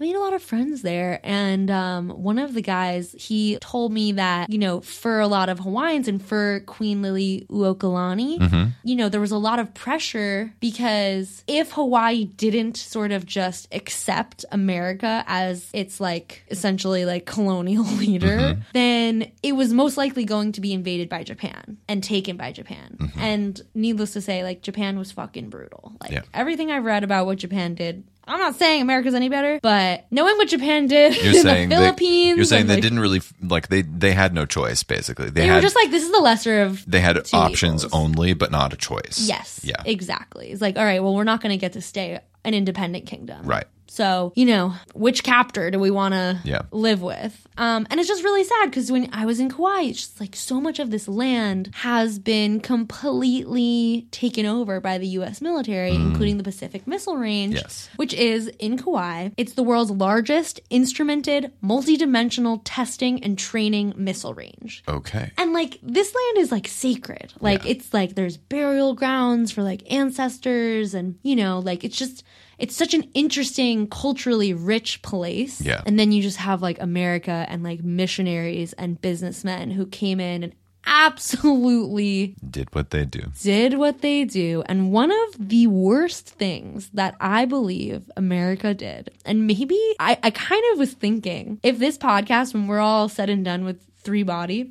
[0.00, 1.20] I made a lot of friends there.
[1.24, 5.48] And um, one of the guys, he told me that, you know, for a lot
[5.48, 8.64] of Hawaiians and for Queen Liliuokalani, Mm-hmm.
[8.84, 13.68] you know, there was a lot of pressure because if Hawaii didn't sort of just
[13.72, 18.60] accept America as its like essentially like colonial leader, Mm-hmm.
[18.72, 23.10] then it was most likely going to be invaded by Japan and taken by Japan.
[23.18, 25.92] And needless to say, like Japan was fucking brutal.
[26.00, 26.22] Like Yeah.
[26.34, 28.04] everything I've read about what Japan did.
[28.28, 31.76] I'm not saying America's any better, but knowing what Japan did You're in saying the
[31.76, 35.26] they, Philippines, you're saying they like, didn't really like they they had no choice basically.
[35.30, 37.92] They, They had were just like, this is the lesser of they had options evils.
[37.92, 39.18] only, but not a choice.
[39.26, 39.60] Yes.
[39.64, 39.82] Yeah.
[39.84, 40.50] Exactly.
[40.50, 43.44] It's like, all right, well, we're not going to get to stay an independent kingdom.
[43.46, 43.66] Right.
[43.90, 46.62] So, you know, which captor do we want to Yeah.
[46.70, 47.46] live with?
[47.56, 50.36] Um, and it's just really sad because when I was in Kauai, it's just like
[50.36, 55.40] so much of this land has been completely taken over by the U.S.
[55.40, 57.62] military, including the Pacific Missile Range, Mm.
[57.62, 57.88] Yes.
[57.96, 59.30] which is in Kauai.
[59.36, 64.82] It's the world's largest instrumented, multi-dimensional testing and training missile range.
[64.88, 65.30] Okay.
[65.38, 67.32] And like this land is like sacred.
[67.40, 67.70] Like Yeah.
[67.70, 72.22] it's like there's burial grounds for like ancestors and you know, like it's just
[72.58, 75.60] it's such an interesting culturally rich place.
[75.60, 75.82] Yeah.
[75.86, 80.42] And then you just have like America and like missionaries and businessmen who came in
[80.42, 80.52] and
[80.84, 83.30] absolutely Did what they do.
[83.42, 84.62] did what they do.
[84.66, 90.30] And one of the worst things that I believe America did, and maybe I, I
[90.30, 94.22] kind of was thinking if this podcast, when we're all said and done with Three
[94.22, 94.70] Body,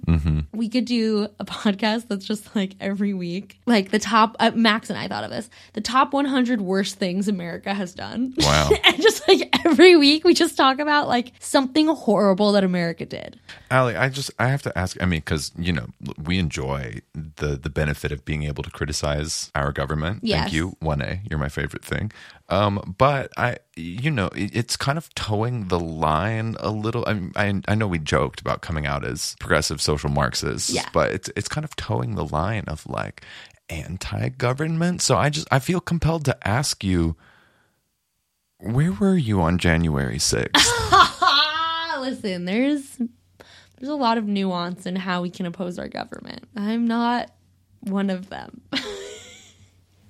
[0.52, 4.90] we could do a podcast that's just like every week, like the top, uh, Max
[4.90, 8.34] and I thought of this, the top 100 worst things America has done.
[8.40, 8.72] Wow.
[8.84, 13.40] and just like every week, we just talk about like something horrible that America did.
[13.70, 15.00] Ali, I just I have to ask.
[15.04, 15.86] I mean, because you know
[16.24, 20.22] we enjoy the the benefit of being able to criticize our government.
[20.24, 20.46] Yes.
[20.46, 21.22] Thank you, one A.
[21.30, 22.12] You're my favorite thing.
[22.50, 27.04] Um, but I, you know, it's kind of toeing the line a little.
[27.06, 30.88] I, mean, I I know we joked about coming out as progressive social Marxists, Yeah.
[30.94, 33.22] but it's it's kind of toeing the line of like
[33.70, 35.02] anti-government.
[35.02, 37.16] So I just I feel compelled to ask you.
[38.60, 40.50] Where were you on January 6th?
[40.56, 42.98] Ah, listen, there's
[43.78, 46.46] there's a lot of nuance in how we can oppose our government.
[46.56, 47.30] I'm not
[47.82, 48.62] one of them.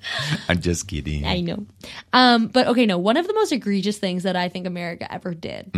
[0.50, 1.26] I'm just kidding.
[1.26, 1.66] I know.
[2.14, 5.34] Um, but okay, no, one of the most egregious things that I think America ever
[5.34, 5.72] did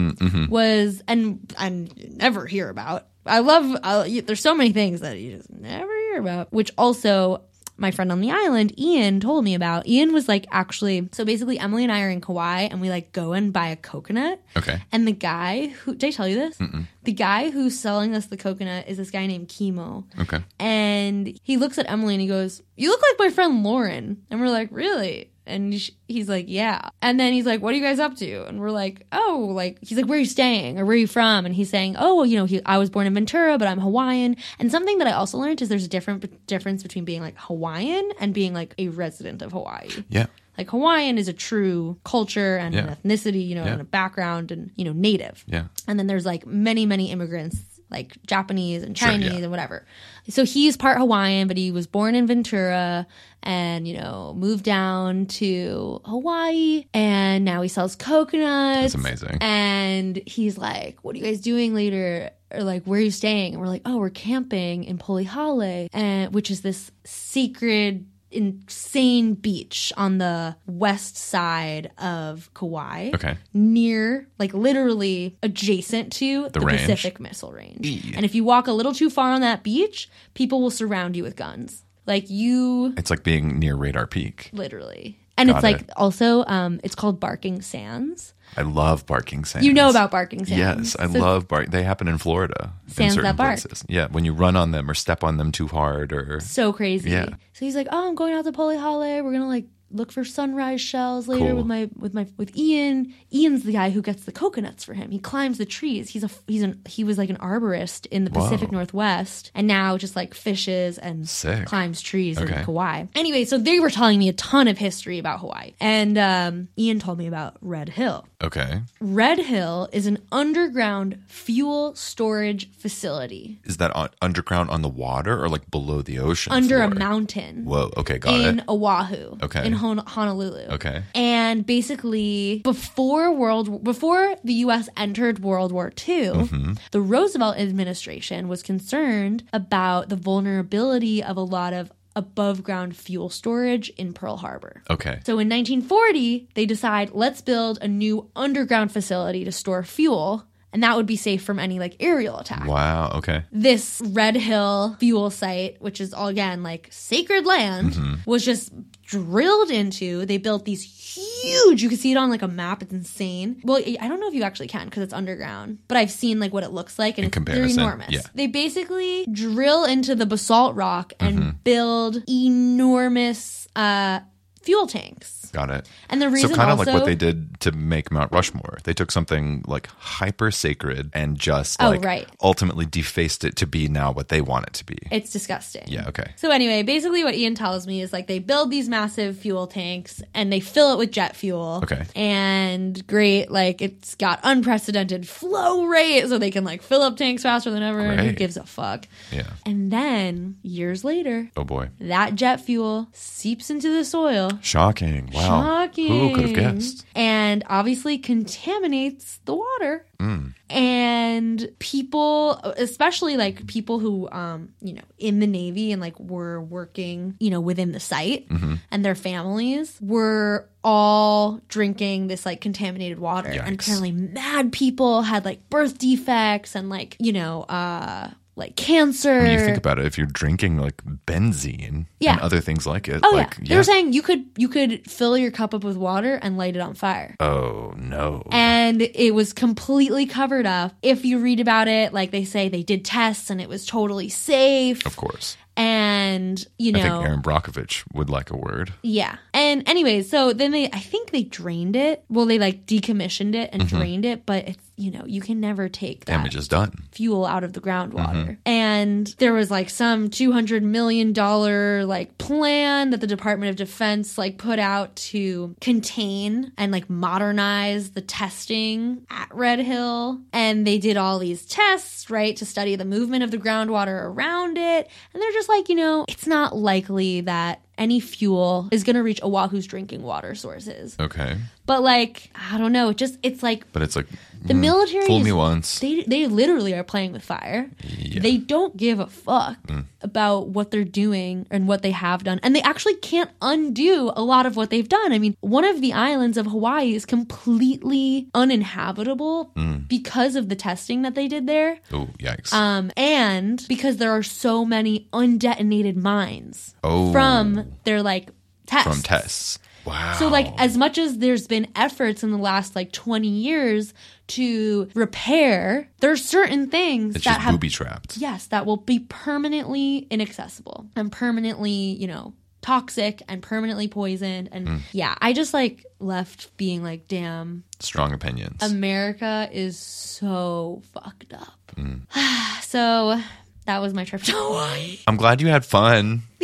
[0.50, 3.08] was, and I never hear about.
[3.26, 7.44] I love, uh, there's so many things that you just never hear about, which also
[7.80, 9.88] my friend on the island, Ian, told me about.
[9.88, 13.12] Ian was like, actually, so basically, Emily and I are in Kauai and we like
[13.12, 14.42] go and buy a coconut.
[14.58, 14.82] Okay.
[14.92, 16.60] And the guy who, did I tell you this?
[17.04, 20.04] The guy who's selling us the coconut is this guy named Chemo.
[20.20, 20.44] Okay.
[20.60, 24.24] And he looks at Emily and he goes, You look like my friend Lauren.
[24.30, 25.32] And we're like, Really?
[25.50, 26.90] And sh- he's like, Yeah.
[27.02, 28.44] And then he's like, What are you guys up to?
[28.48, 30.80] And we're like, Oh, like, he's like, Where are you staying?
[30.80, 31.46] Or where are you from?
[31.46, 33.80] And he's saying, Oh, well, you know, he, I was born in Ventura, but I'm
[33.80, 34.36] Hawaiian.
[34.60, 38.10] And something that I also learned is there's a different difference between being like Hawaiian
[38.20, 39.90] and being like a resident of Hawaii.
[40.10, 40.28] Yeah.
[40.58, 42.82] Like Hawaiian is a true culture and Yeah.
[42.88, 43.72] an ethnicity, you know, Yeah.
[43.74, 45.46] and a background and, you know, native.
[45.48, 45.66] Yeah.
[45.88, 47.58] And then there's like many, many immigrants
[47.92, 49.40] like Japanese and Sure, Chinese yeah.
[49.40, 49.86] and whatever.
[50.28, 53.08] So he's part Hawaiian, but he was born in Ventura
[53.42, 58.94] and, you know, moved down to Hawaii and now he sells coconuts.
[58.94, 59.38] That's amazing.
[59.42, 62.32] And he's like, What are you guys doing later?
[62.52, 63.54] Or like, where are you staying?
[63.54, 69.92] And we're like, Oh, we're camping in Polihale, and which is this sacred insane beach
[69.98, 73.12] on the west side of Kauai.
[73.16, 73.38] Okay.
[73.54, 76.82] Near, like literally adjacent to the, range?
[76.82, 77.86] Pacific Missile Range.
[77.86, 78.14] Eee.
[78.16, 81.24] And if you walk a little too far on that beach, people will surround you
[81.24, 81.84] with guns.
[82.06, 84.50] Like you It's like being near Radar Peak.
[84.54, 85.20] literally.
[85.38, 85.90] And Got it's like it.
[85.96, 88.34] also um it's called Barking Sands.
[88.58, 89.66] I love barking sands.
[89.66, 90.94] You know about Barking Sands.
[90.94, 91.70] Yes, I So- love bark.
[91.72, 92.74] They happen in Florida.
[92.88, 93.60] Sands in certain that bark.
[93.62, 93.84] places.
[93.88, 97.12] Yeah, when you run on them or step on them too hard or so crazy.
[97.12, 97.30] Yeah.
[97.54, 99.24] So he's like, "Oh, I'm going out to Polihale.
[99.24, 101.56] We're gonna like look for sunrise shells later Cool.
[101.58, 103.12] with my with my with Ian.
[103.34, 105.10] Ian's the guy who gets the coconuts for him.
[105.10, 106.10] He climbs the trees.
[106.10, 108.78] He's a he's an he was like an arborist in the Pacific Whoa.
[108.78, 111.66] Northwest, and now just like fishes and Sick.
[111.66, 112.64] climbs trees in Okay.
[112.64, 113.06] Kauai.
[113.16, 117.00] Anyway, so they were telling me a ton of history about Hawaii, and um, Ian
[117.00, 118.28] told me about Red Hill.
[118.44, 118.82] Okay.
[119.02, 125.42] Red Hill is an underground fuel storage facility Is that on, underground on the water
[125.42, 126.52] or like below the ocean?
[126.54, 127.66] under a mountain.
[127.66, 127.92] Whoa.
[127.98, 128.48] Okay, got in it.
[128.50, 129.66] In Oahu, Okay.
[129.66, 130.68] in Hon- Honolulu.
[130.72, 131.04] Okay.
[131.16, 134.90] And basically, before world before the U.S.
[134.98, 136.74] entered World War II, Mm-hmm.
[136.92, 143.30] the Roosevelt administration was concerned about the vulnerability of a lot of above ground fuel
[143.30, 144.84] storage in Pearl Harbor.
[144.90, 145.22] Okay.
[145.26, 150.84] So in 1940, they decide let's build a new underground facility to store fuel, and
[150.84, 153.12] that would be safe from any like aerial attack Wow.
[153.16, 153.44] Okay.
[153.52, 158.72] this Red Hill fuel site, which is all again like sacred land, was just
[159.04, 160.26] drilled into.
[160.28, 161.82] They built these huge.
[161.82, 162.84] You can see it on like a map.
[162.84, 163.60] It's insane.
[163.64, 166.54] Well, I don't know if you actually can because it's underground, but I've seen like
[166.54, 168.12] what it looks like, and it's, they're comparison, enormous.
[168.12, 168.22] yeah.
[168.36, 171.50] They basically drill into the basalt rock and Mm-hmm.
[171.64, 174.20] build enormous uh,
[174.62, 175.36] fuel tanks.
[175.52, 175.90] Got it.
[176.12, 178.78] And the reason so kind of like what they did to make Mount Rushmore.
[178.84, 182.28] They took something like hyper sacred and just Oh, like right.
[182.40, 184.98] ultimately defaced it to be now what they want it to be.
[185.12, 185.86] It's disgusting.
[185.88, 186.08] yeah.
[186.10, 186.34] Okay.
[186.36, 190.22] So anyway, basically what Ian tells me is like they build these massive fuel tanks
[190.36, 191.80] and they fill it with jet fuel.
[191.84, 192.04] Okay.
[192.16, 197.42] And great, like it's got unprecedented flow rate so they can like fill up tanks
[197.42, 198.02] faster than ever.
[198.02, 199.08] and Who gives a fuck?
[199.32, 199.48] Yeah.
[199.66, 201.90] And then years later, Oh boy.
[202.02, 204.49] that jet fuel seeps into the soil.
[204.62, 205.30] Shocking.
[205.34, 205.42] Wow.
[205.42, 206.08] Shocking.
[206.08, 207.06] Who could have guessed?
[207.16, 210.06] And obviously contaminates the water.
[210.20, 210.54] Mm.
[210.70, 216.62] And people, especially like people who, um, you know, in the Navy and like were
[216.62, 218.76] working, you know, within the site Mm-hmm.
[218.92, 223.50] and their families were all drinking this like contaminated water.
[223.50, 223.84] And Yikes.
[223.84, 229.40] apparently mad people had like birth defects and like, you know, uh, like cancer.
[229.40, 232.34] When you think about it, if you're drinking like benzene Yeah.
[232.34, 233.70] and other things like it, Oh like yeah.
[233.70, 236.76] They were saying you could you could fill your cup up with water and light
[236.76, 237.36] it on fire.
[237.40, 238.44] oh no.
[238.52, 240.94] And it was completely covered up.
[241.02, 244.30] If you read about it, like they say they did tests and it was totally
[244.30, 245.06] safe.
[245.06, 245.58] of course.
[245.78, 248.92] And you know I think Erin Brockovich would like a word.
[249.02, 249.38] Yeah.
[249.54, 252.26] And anyways, so then they I think they drained it.
[252.28, 253.98] Well, they like decommissioned it and mm-hmm.
[253.98, 256.92] drained it, but it's you know, you can never take that Damage is done.
[257.12, 258.34] fuel out of the groundwater.
[258.34, 258.54] Mm-hmm.
[258.66, 264.38] And there was like some 200 million dollar like plan that the Department of Defense
[264.38, 270.42] like put out to contain and like modernize the testing at Red Hill.
[270.52, 274.78] And they did all these tests, right, to study the movement of the groundwater around
[274.78, 275.10] it.
[275.34, 279.24] And they're just like, you know, it's not likely that any fuel is going to
[279.24, 281.16] reach Oahu's drinking water sources.
[281.20, 281.58] Okay.
[281.86, 284.28] But like, I don't know, it just it's like But it's like
[284.64, 286.00] the mm, military Fool is- me once.
[286.00, 287.90] they they literally are playing with fire.
[288.04, 288.40] Yeah.
[288.40, 288.42] Mm.
[288.42, 289.78] They don't give a fuck
[290.22, 292.60] about what they're doing and what they have done.
[292.62, 295.32] And they actually can't undo a lot of what they've done.
[295.32, 300.08] I mean, one of the islands of Hawaii is completely uninhabitable Mm.
[300.08, 302.00] because of the testing that they did there.
[302.12, 302.74] Oh, yikes.
[302.74, 307.32] Um, and because there are so many undetonated mines Oh.
[307.32, 308.50] from their like
[308.86, 309.08] tests.
[309.12, 309.80] From tests.
[310.06, 310.36] Wow.
[310.40, 314.14] So like as much as there's been efforts in the last like 20 years
[314.48, 318.38] to repair, there's certain things it's that just have booby trapped.
[318.38, 324.88] yes, that will be permanently inaccessible and permanently, you know, toxic and permanently poisoned and
[324.88, 324.98] Hmm.
[325.12, 328.82] yeah, I just like left being like damn, Strong opinions.
[328.82, 331.92] America is so fucked up.
[331.96, 332.20] Hmm.
[332.82, 333.40] so
[333.86, 335.20] that was my trip to Hawaii.
[335.28, 336.44] I'm glad you had fun.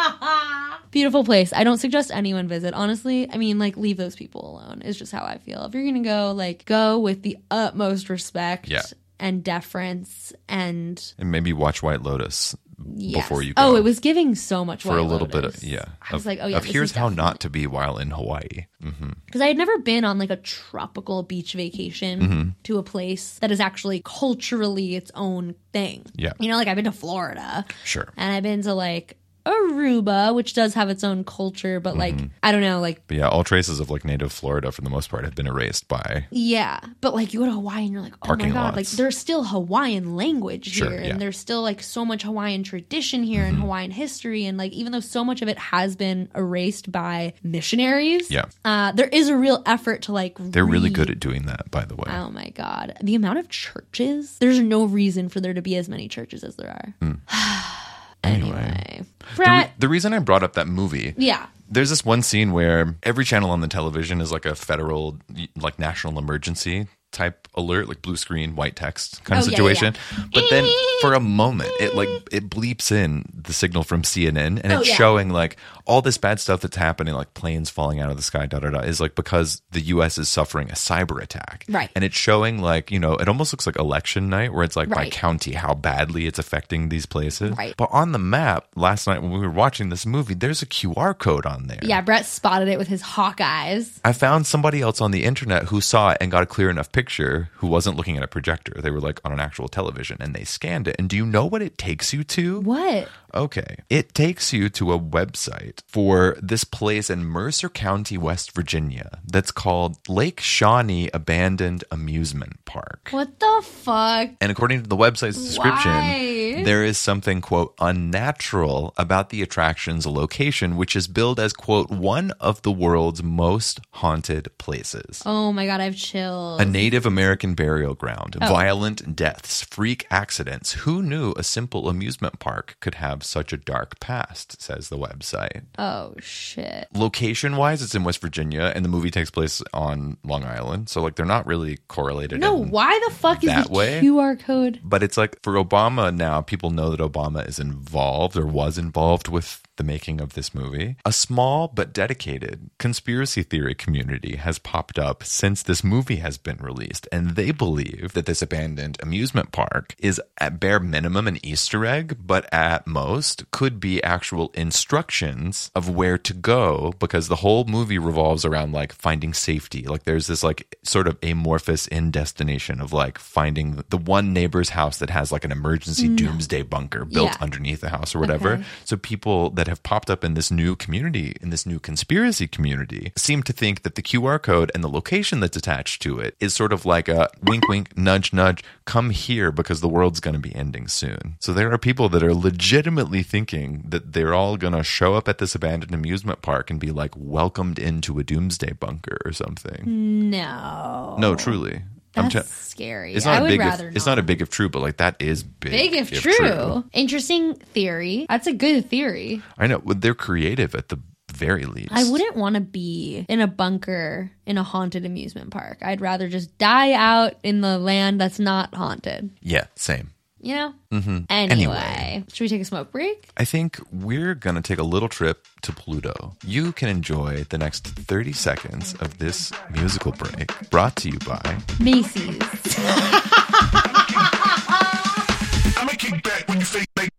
[0.90, 1.52] Beautiful place.
[1.52, 2.74] I don't suggest anyone visit.
[2.74, 4.82] Honestly, I mean, like, leave those people alone.
[4.82, 5.64] Is just how I feel.
[5.64, 8.68] If you're gonna go, like, go with the utmost respect.
[8.68, 8.82] Yeah.
[9.22, 12.56] and deference and And maybe watch White Lotus
[12.94, 13.22] yes.
[13.22, 13.62] before you go.
[13.62, 15.84] Oh, it was giving so much for a White little bit of yeah.
[16.00, 18.64] I was of, like, oh yeah, here's how definitely- not to be while in Hawaii.
[18.82, 22.48] hmm because I had never been on like a tropical beach vacation Mm-hmm.
[22.64, 26.04] to a place that is actually culturally its own thing.
[26.16, 26.32] Yeah.
[26.40, 28.08] You know, like I've been to Florida Sure.
[28.16, 29.18] and I've been to like
[29.50, 32.26] Aruba, which does have its own culture, but like, Mm-hmm.
[32.42, 35.10] I don't know, like, But yeah, all traces of like native Florida for the most
[35.10, 36.80] part have been erased by yeah.
[37.00, 39.44] But like, you go to Hawaii and you're like, oh my God, like, there's still
[39.44, 40.98] Hawaiian language Sure, here.
[40.98, 41.02] yeah.
[41.04, 41.12] Mm-hmm.
[41.12, 44.44] And there's still like so much Hawaiian tradition here and Hawaiian history.
[44.46, 48.46] And like, even though so much of it has been erased by missionaries, Yeah.
[48.64, 51.84] uh, there is a real effort to like, They're really good at doing that, by
[51.84, 52.04] the way.
[52.08, 52.96] Oh my god.
[53.02, 56.56] The amount of churches, there's no reason for there to be as many churches as
[56.56, 56.70] there
[57.00, 57.16] are.
[58.24, 59.02] anyway.
[59.36, 61.46] The, re- the reason I brought up that movie, yeah.
[61.68, 65.18] there's this one scene where every channel on the television is like a federal,
[65.56, 69.56] like national emergency type alert, like blue screen, white text kind of Oh, yeah, yeah,
[69.74, 69.94] situation.
[70.32, 70.70] But then eh.
[71.00, 74.88] for a moment, it like it bleeps in the signal from CNN, and Oh, it's
[74.90, 74.94] yeah.
[74.94, 75.56] showing like
[75.86, 78.70] all this bad stuff that's happening, like planes falling out of the sky, da da
[78.70, 80.18] da, is like because the U.S.
[80.18, 81.90] is suffering a cyber attack, Right.
[81.96, 84.88] And it's showing like you know, it almost looks like election night, where it's like
[84.88, 87.74] by county how badly it's affecting these places, Right.
[87.76, 91.18] But on the map last night when we were watching this movie, there's a QR
[91.18, 91.80] code on there.
[91.82, 93.98] Yeah, Brett spotted it with his hawk eyes.
[94.04, 96.92] I found somebody else on the internet who saw it and got a clear enough
[96.92, 98.80] picture who wasn't looking at a projector.
[98.80, 100.96] They were like on an actual television and they scanned it.
[100.98, 102.60] And do you know what it takes you to?
[102.60, 103.08] What?
[103.34, 103.76] Okay.
[103.88, 109.50] It takes you to a website for this place in Mercer County, West Virginia that's
[109.50, 113.08] called Lake Shawnee Abandoned Amusement Park.
[113.10, 114.30] What the fuck?
[114.40, 116.62] And according to the website's description, Why?
[116.64, 122.32] there is something, quote, unnatural about the attraction's location, which is billed as, quote, one
[122.40, 125.22] of the world's most haunted places.
[125.24, 126.60] Oh my god, I've chilled.
[126.60, 128.48] A Native American burial ground, Oh.
[128.48, 130.72] violent deaths, freak accidents.
[130.72, 135.62] Who knew a simple amusement park could have such a dark past, says the website.
[135.78, 136.88] oh shit.
[136.94, 140.88] Location wise, it's in West Virginia, and the movie takes place on Long Island.
[140.88, 142.40] So, like, they're not really correlated.
[142.40, 144.00] No, why the fuck is the way?
[144.02, 144.80] QR code?
[144.82, 149.28] But it's like for Obama now, people know that Obama is involved or was involved
[149.28, 150.96] with the making of this movie.
[151.06, 156.58] A small but dedicated conspiracy theory community has popped up since this movie has been
[156.58, 157.08] released.
[157.10, 162.18] And they believe that this abandoned amusement park is at bare minimum an Easter egg,
[162.26, 167.98] but at most could be actual instructions of where to go because the whole movie
[167.98, 169.84] revolves around like finding safety.
[169.84, 174.70] Like there's this like sort of amorphous in destination of like finding the one neighbor's
[174.70, 176.16] house that has like an emergency mm.
[176.16, 177.36] doomsday bunker built Yeah.
[177.40, 178.54] underneath the house or whatever.
[178.54, 178.64] Okay.
[178.84, 183.12] So people that have popped up in this new community, in this new conspiracy community,
[183.16, 186.52] seem to think that the QR code and the location that's attached to it is
[186.52, 190.40] sort of like a wink, wink, nudge, nudge, come here because the world's going to
[190.40, 191.36] be ending soon.
[191.40, 195.28] So there are people that are legitimately thinking that they're all going to show up
[195.28, 200.30] at this abandoned amusement park and be like welcomed into a doomsday bunker or something.
[200.30, 201.16] No.
[201.18, 201.82] No, truly.
[202.14, 203.14] That's I'm scary.
[203.14, 203.60] it's I not a would big.
[203.60, 205.70] rather If, it's not a big if true, but like that is big.
[205.70, 206.84] big if, if true.
[206.92, 208.26] Interesting theory.
[208.28, 209.42] That's a good theory.
[209.58, 209.78] I know.
[209.86, 210.98] They're creative at the
[211.32, 211.92] very least.
[211.92, 215.78] I wouldn't want to be in a bunker in a haunted amusement park.
[215.82, 219.30] I'd rather just die out in the land that's not haunted.
[219.40, 220.10] Yeah, same.
[220.42, 220.74] You know?
[220.92, 221.18] Mm-hmm.
[221.28, 222.24] Anyway, Anyway.
[222.32, 223.28] should we take a smoke break?
[223.36, 226.34] I think we're going to take a little trip to Pluto.
[226.46, 231.58] You can enjoy the next 30 seconds of this musical break brought to you by
[231.78, 232.38] Macy's.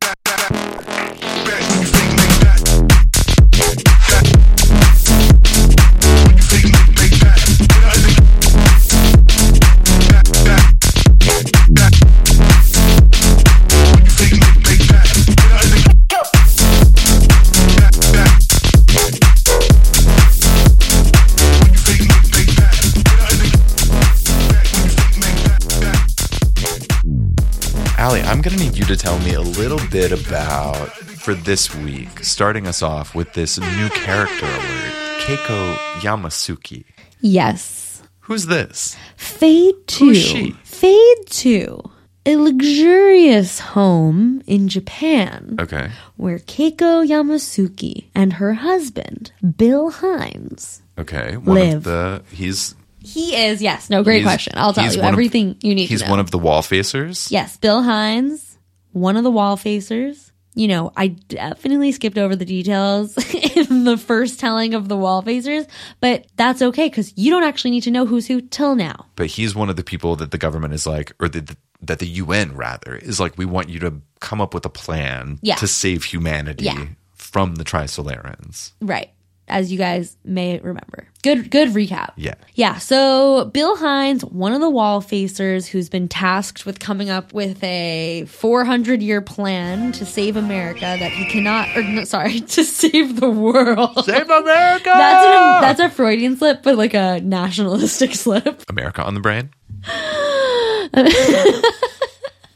[28.81, 33.31] you to tell me a little bit about, for this week, starting us off with
[33.33, 36.85] this new character alert Keiko Yamasuki.
[37.19, 38.01] yes.
[38.21, 38.95] Who's this?
[39.17, 40.05] Fade to.
[40.05, 40.51] Who's she?
[40.63, 41.81] Fade to.
[42.25, 45.89] A luxurious home in Japan Okay.
[46.17, 50.81] where Keiko Yamasuki and her husband, Bill Hines.
[50.97, 51.35] Okay.
[51.37, 51.73] One Live.
[51.77, 52.23] of the.
[52.31, 52.75] He's.
[53.03, 54.53] He is, yes, no, great question.
[54.55, 55.99] I'll tell you one of- everything you need to know.
[56.01, 57.31] He's one of the wall facers.
[57.31, 58.50] yes, Bill Hines,
[58.91, 63.15] one of the wall facers, you know, I definitely skipped over the details
[63.55, 65.67] in the first telling of the wall facers,
[66.01, 69.05] but that's okay because you don't actually need to know who's who till now.
[69.15, 72.07] But he's one of the people that the government is like, or the, that the
[72.07, 75.55] UN rather is like, we want you to come up with a plan Yeah.
[75.55, 76.85] to save humanity Yeah.
[77.13, 78.71] from the Trisolarans.
[78.81, 79.11] Right.
[79.51, 81.07] As you guys may remember.
[81.23, 82.13] Good good recap.
[82.15, 82.35] Yeah.
[82.55, 82.77] Yeah.
[82.77, 87.63] So Bill Hines, one of the wall facers who's been tasked with coming up with
[87.63, 93.19] a 400 year plan to save America that he cannot, or no, sorry, to save
[93.19, 94.05] the world.
[94.05, 94.85] Save America!
[94.85, 98.63] That's a, that's a Freudian slip, but like a nationalistic slip.
[98.69, 99.49] America on the brain?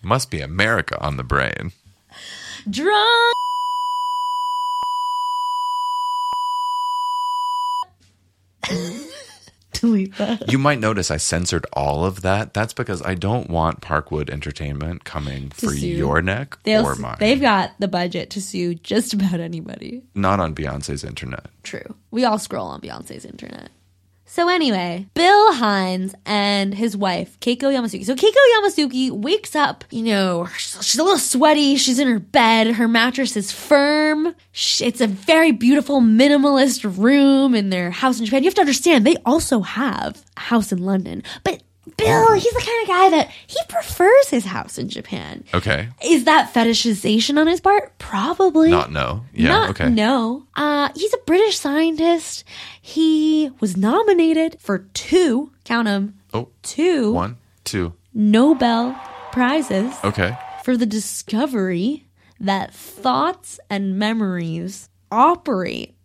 [0.02, 1.72] Must be America on the brain.
[2.70, 3.36] Drunk.
[9.86, 10.52] Delete that.
[10.52, 12.54] You might notice I censored all of that.
[12.54, 15.88] That's because I don't want Parkwood Entertainment coming for sue.
[15.88, 17.18] your neck They'll, or mine.
[17.20, 20.04] they've got the budget to sue just about anybody.
[20.16, 21.48] Not on Beyonce's internet.
[21.64, 21.96] True.
[22.12, 23.70] We all scroll on Beyonce's internet.
[24.36, 28.04] So anyway, Bill Hines and his wife, Keiko Yamasuki.
[28.04, 31.78] So Keiko Yamasuki wakes up, you know, she's a little sweaty.
[31.78, 32.68] She's in her bed.
[32.76, 34.36] Her mattress is firm.
[34.54, 38.44] It's a very beautiful minimalist room in their house in Japan.
[38.44, 41.24] You have to understand, they also have a house in London.
[41.46, 41.64] But
[41.98, 45.44] Bill, he's the kind of guy that he prefers his house in Japan.
[45.54, 45.88] Okay.
[46.04, 47.98] Is that fetishization on his part?
[48.00, 48.70] Probably.
[48.70, 49.24] Not no.
[49.34, 49.48] Yeah.
[49.50, 49.90] Not- okay.
[49.90, 50.46] No.
[50.56, 52.44] Uh, he's a British scientist.
[52.82, 57.94] He was nominated for two, count them, Oh, two one, two.
[58.14, 58.94] Nobel
[59.32, 60.38] Prizes Okay.
[60.64, 62.08] for the discovery
[62.40, 65.96] that thoughts and memories operate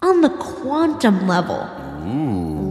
[0.00, 1.68] on the quantum level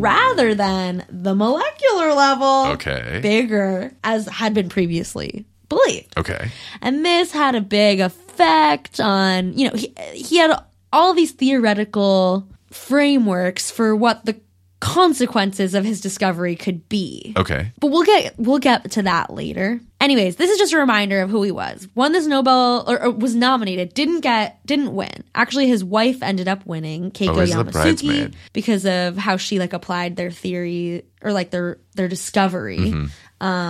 [0.04, 2.66] rather than the molecular level.
[2.74, 3.20] Okay.
[3.22, 6.18] Bigger, as had been previously believed.
[6.18, 6.52] Okay.
[6.82, 10.56] And this had a big effect on, you know, he, he had
[10.92, 14.40] all these theoretical frameworks for what the
[14.80, 17.34] consequences of his discovery could be.
[17.38, 17.72] Okay.
[17.80, 19.80] But we'll get we'll get to that later.
[20.04, 21.88] Anyways, this is just a reminder of who he was.
[21.96, 25.24] Won this Nobel or, or was nominated, didn't get didn't win.
[25.34, 28.36] Actually, his wife ended up winning, Keiko Oh, the Yamasuki, bridesmaid.
[28.52, 32.94] because of how she like applied their theory or like their their discovery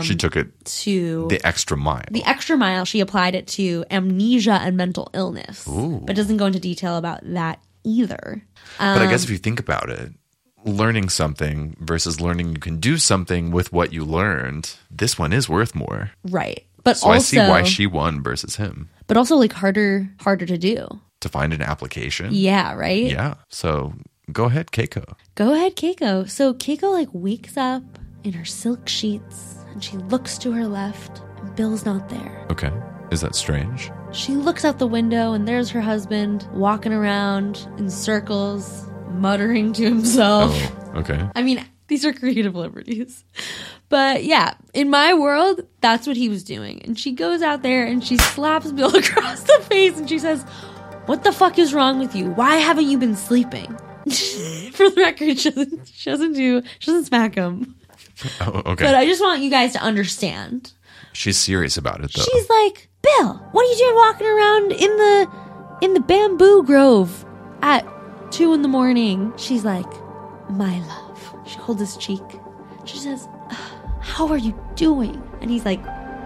[0.03, 1.97] she took it to the extra mile.
[1.97, 6.45] Um, the extra mile, she applied it to amnesia and mental illness, but doesn't go
[6.47, 8.43] into detail about that either.
[8.77, 10.11] but I Um, guess if you think about it,
[10.65, 15.47] learning something versus learning you can do something with what you learned, this one is
[15.49, 16.11] worth more.
[16.29, 16.65] Right.
[16.83, 18.89] But So also, I see why she won versus him.
[19.07, 20.87] but also like harder, harder to do.
[21.21, 22.29] To find an application.
[22.31, 22.73] Yeah.
[22.73, 23.05] Right.
[23.11, 23.35] Yeah.
[23.49, 23.93] So
[24.31, 25.15] go ahead, Keiko.
[25.35, 26.29] Go ahead, Keiko.
[26.29, 27.83] So Keiko like wakes up
[28.23, 32.45] in her silk sheets and she looks to her left and Bill's not there.
[32.51, 32.71] Okay.
[33.11, 33.91] Is that strange?
[34.11, 39.83] She looks out the window and there's her husband walking around in circles, muttering to
[39.83, 40.51] himself.
[40.53, 41.29] Oh, okay.
[41.35, 43.23] I mean, these are creative liberties.
[43.89, 46.81] But yeah, in my world, that's what he was doing.
[46.83, 50.43] And she goes out there and she slaps Bill across the face and she says,
[51.05, 52.31] What the fuck is wrong with you?
[52.31, 53.67] Why haven't you been sleeping?
[54.73, 57.75] For the record, she doesn't, she doesn't do, she doesn't smack him.
[58.41, 58.85] Oh, okay.
[58.85, 60.71] But I just want you guys to understand.
[61.13, 62.21] She's serious about it though.
[62.21, 65.31] She's like, Bill, what are you doing walking around in the
[65.81, 67.25] in the bamboo grove
[67.63, 67.85] at
[68.33, 69.31] two in the morning?
[69.37, 69.91] She's like,
[70.49, 71.35] My love.
[71.45, 72.23] She holds his cheek.
[72.85, 73.27] She says,
[74.01, 75.21] How are you doing?
[75.41, 75.83] And he's like,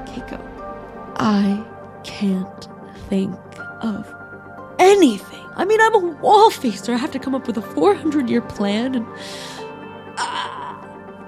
[0.08, 0.40] Keiko,
[1.18, 1.66] I
[2.04, 2.68] can't
[3.10, 3.36] think
[3.82, 4.12] of
[4.80, 5.46] anything.
[5.56, 6.94] I mean, I'm a wall facer.
[6.94, 9.06] I have to come up with a 400 year plan, and
[10.18, 10.76] uh,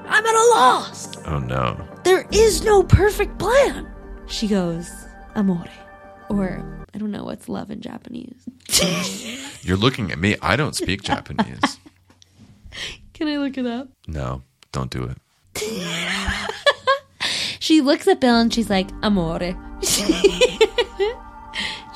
[0.07, 1.17] I'm at a loss.
[1.25, 1.85] oh no.
[2.03, 3.91] There is no perfect plan.
[4.27, 4.89] She goes,
[5.35, 5.65] amore.
[6.29, 8.43] Or, I don't know what's love in Japanese.
[9.61, 10.35] You're looking at me.
[10.41, 11.79] I don't speak Japanese.
[13.13, 13.89] Can I look it up?
[14.07, 15.17] No, don't do it.
[17.61, 19.55] She looks at Bill and she's like, amore.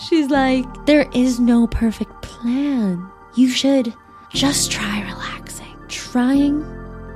[0.08, 3.10] she's like, there is no perfect plan.
[3.36, 3.92] You should
[4.30, 5.76] just try relaxing.
[5.88, 6.62] Trying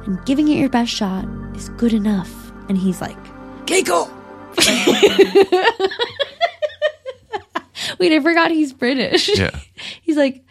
[0.05, 1.25] and giving it your best shot
[1.55, 2.51] is good enough.
[2.67, 3.17] And he's like,
[3.67, 4.09] Keiko!
[7.99, 9.37] Wait, I forgot he's British.
[9.37, 9.57] Yeah.
[10.01, 10.43] He's like,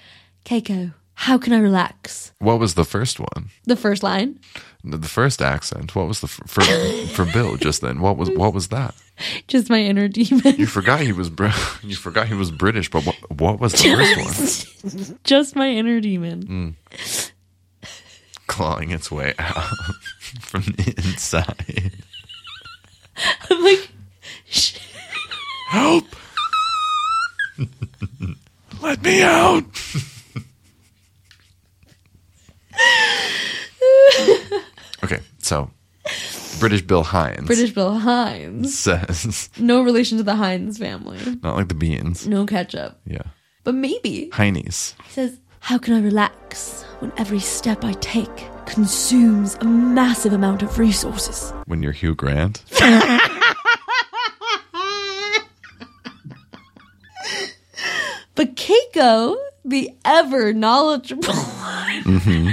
[0.44, 2.32] Keiko, how can I relax?
[2.38, 3.50] What was the first one?
[3.64, 4.38] The first line,
[4.84, 5.94] The first accent.
[5.94, 6.62] What was the f- for
[7.14, 8.00] for Bill just then?
[8.00, 8.94] What was what was that?
[9.48, 10.56] just my inner demon.
[10.58, 11.48] You forgot he was Br-
[11.82, 15.18] you forgot he was British, but what what was the first one?
[15.24, 16.42] just my inner demon.
[16.42, 16.70] Hmm.
[18.46, 19.64] Clawing its way out
[20.40, 21.92] from the inside.
[23.50, 23.90] I'm like,
[25.70, 26.04] Help!
[28.82, 29.64] Let me out.
[35.04, 35.70] okay, so
[36.60, 38.78] British Bill Hines British Bill Hines.
[38.78, 41.18] says, No relation to the Hines family.
[41.42, 42.26] not like the beans.
[42.26, 42.98] No ketchup.
[43.06, 43.22] Yeah.
[43.64, 44.30] But maybe.
[44.32, 44.94] Heinies.
[45.04, 50.62] He says, How can I relax when every step I take consumes a massive amount
[50.62, 51.52] of resources?
[51.66, 52.62] When you're Hugh Grant.
[58.66, 62.48] Keiko, the ever knowledgeable one, mm-hmm.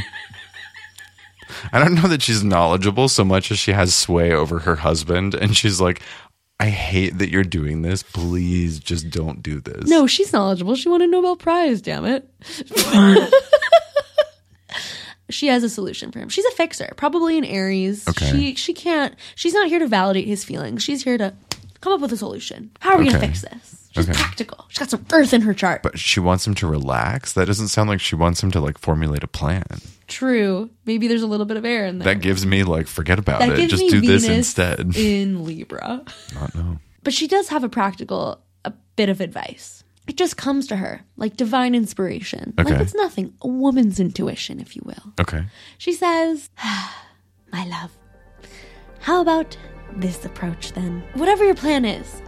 [1.72, 5.34] I don't know that she's knowledgeable so much as she has sway over her husband.
[5.34, 6.02] And she's like,
[6.60, 8.04] I hate that you're doing this.
[8.04, 9.90] Please just don't do this.
[9.90, 10.76] No, she's knowledgeable.
[10.76, 12.30] She won a Nobel Prize, damn it.
[15.30, 16.30] she has a solution for him.
[16.30, 18.08] She's a fixer, probably an Aries.
[18.08, 18.30] Okay.
[18.32, 20.84] She she can't she's not here to validate his feelings.
[20.84, 21.34] She's here to
[21.82, 22.72] come up with a solution.
[22.82, 23.14] How are we Okay.
[23.14, 23.83] gonna fix this?
[23.94, 24.18] She's Okay.
[24.18, 24.66] practical.
[24.70, 25.84] She's got some earth in her chart.
[25.84, 27.34] But she wants him to relax.
[27.34, 29.64] That doesn't sound like she wants him to like formulate a plan.
[30.08, 30.70] True.
[30.86, 32.14] Maybe there's a little bit of air in there.
[32.14, 33.58] That gives me like, forget about That it.
[33.58, 34.96] gives Just me do this Venus instead.
[34.98, 36.04] in Libra.
[36.34, 36.80] Not know.
[37.04, 39.84] But she does have a practical, a bit of advice.
[40.08, 42.54] It just comes to her like divine inspiration.
[42.60, 42.72] Okay.
[42.72, 45.14] Like it's nothing, a woman's intuition, if you will.
[45.22, 45.46] Okay.
[45.78, 47.06] She says, ah,
[47.52, 47.92] My love,
[49.02, 49.56] how about
[49.96, 51.04] this approach then?
[51.14, 52.22] Whatever your plan is,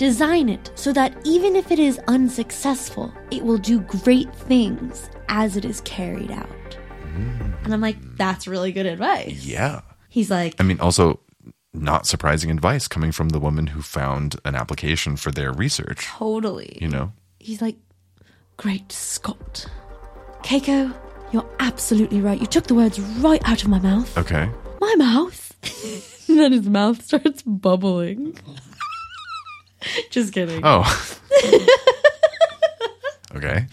[0.00, 5.58] design it so that even if it is unsuccessful, it will do great things as
[5.58, 6.48] it is carried out.
[7.14, 7.64] Mm.
[7.64, 9.44] And I'm like, That's really good advice.
[9.44, 9.82] Yeah.
[10.08, 11.20] He's like, I mean, also
[11.74, 16.06] not surprising advice coming from the woman who found an application for their research.
[16.06, 16.78] Totally.
[16.80, 17.12] You know?
[17.38, 17.76] He's like,
[18.56, 19.66] Great Scott.
[20.42, 20.94] Keiko,
[21.30, 22.40] you're absolutely right.
[22.40, 24.16] You took the words right out of my mouth.
[24.16, 24.48] Okay.
[24.80, 26.26] My mouth?
[26.26, 28.38] then his mouth starts bubbling.
[30.10, 30.60] Just kidding.
[30.64, 30.84] Oh.
[33.36, 33.66] okay.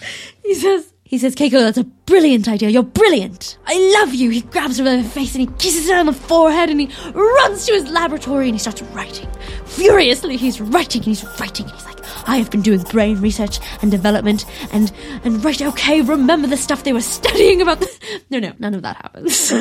[0.44, 2.70] He says, he says, Keiko, that's a brilliant idea.
[2.70, 3.58] You're brilliant.
[3.66, 4.30] I love you.
[4.30, 6.88] He grabs her by the face and he kisses her on the forehead and he
[7.14, 9.30] runs to his laboratory and he starts writing.
[9.66, 13.60] Furiously, he's writing and he's writing and he's like, I have been doing brain research
[13.82, 14.92] and development and,
[15.24, 17.88] and right, okay, remember the stuff they were studying about the...
[18.30, 19.54] No, no, none of that happens.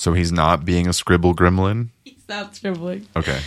[0.00, 1.90] So he's not being a scribble gremlin?
[2.04, 3.06] he's not scribbling.
[3.16, 3.38] Okay.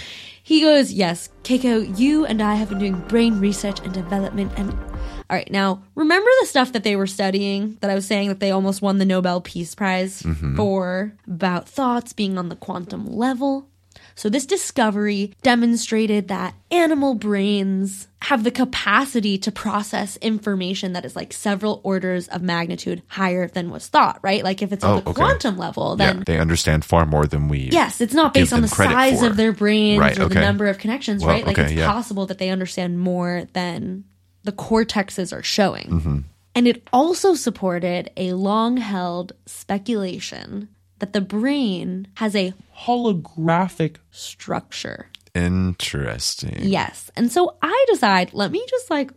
[0.45, 4.51] He goes, Yes, Keiko, you and I have been doing brain research and development.
[4.57, 8.27] And all right, now remember the stuff that they were studying that I was saying
[8.27, 10.57] that they almost won the Nobel Peace Prize mm-hmm.
[10.57, 13.69] for about thoughts being on the quantum level?
[14.15, 21.13] So, this discovery demonstrated that animal brains have the capacity to process information that is
[21.13, 24.45] like several orders of magnitude higher than was thought, right?
[24.45, 25.13] Like, if it's Oh, the okay.
[25.13, 27.69] quantum level, then yeah, they understand far more than we.
[27.69, 29.28] Yes, it's not based on the size for.
[29.28, 31.45] of their brains Right, or the number of connections, Well, right?
[31.45, 31.91] Like okay, it's yeah.
[31.91, 34.05] possible that they understand more than
[34.43, 35.88] the cortexes are showing.
[35.89, 36.19] Mm-hmm.
[36.55, 40.69] And it also supported a long held speculation
[40.99, 42.53] that the brain has a
[42.86, 45.07] holographic structure.
[45.36, 46.59] Interesting.
[46.59, 47.11] Yes.
[47.15, 49.11] And so I decide, let me just like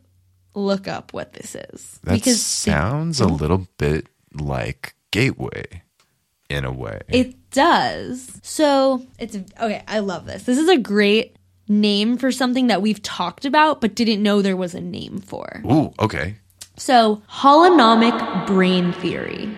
[0.55, 2.01] look up what this is.
[2.05, 5.83] That they sounds a little bit like Gateway
[6.49, 7.01] in a way.
[7.09, 8.41] It does.
[8.43, 9.83] So it's okay.
[9.87, 10.45] I love this.
[10.45, 11.37] This is a great
[11.69, 15.62] name for something that we've talked about but didn't know there was a name for.
[15.71, 16.37] Ooh, okay.
[16.79, 19.49] So, holonomic brain theory.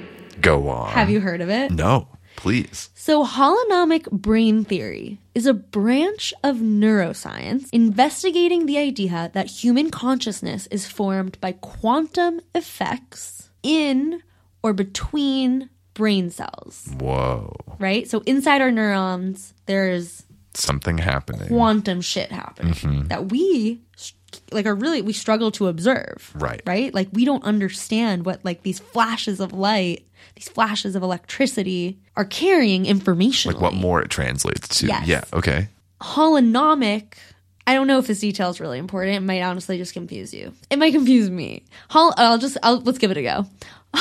[0.40, 0.90] Go on.
[0.92, 1.72] Have you heard of it?
[1.72, 2.06] No,
[2.39, 2.91] please.
[2.95, 10.66] So, holonomic brain theory is a branch of neuroscience investigating the idea that human consciousness
[10.68, 14.22] is formed by quantum effects in
[14.62, 17.57] or between brain cells, Whoa.
[17.80, 18.09] right?
[18.09, 20.22] So, inside our neurons, there's
[20.55, 21.49] Something happening.
[21.49, 23.09] quantum shit happening mm-hmm.
[23.09, 23.80] that we
[24.53, 26.62] like are really we struggle to observe Right.
[26.66, 31.99] right like we don't understand what like these flashes of light these flashes of electricity
[32.16, 34.86] are carrying information like what more it translates to.
[34.86, 35.07] Yes.
[35.07, 35.68] Yeah, okay.
[36.01, 37.14] holonomic
[37.66, 39.16] I don't know if this detail is really important.
[39.16, 40.55] It might honestly just confuse you.
[40.70, 41.64] It might confuse me.
[41.90, 43.44] Hol- I'll just I'll, let's give it a go.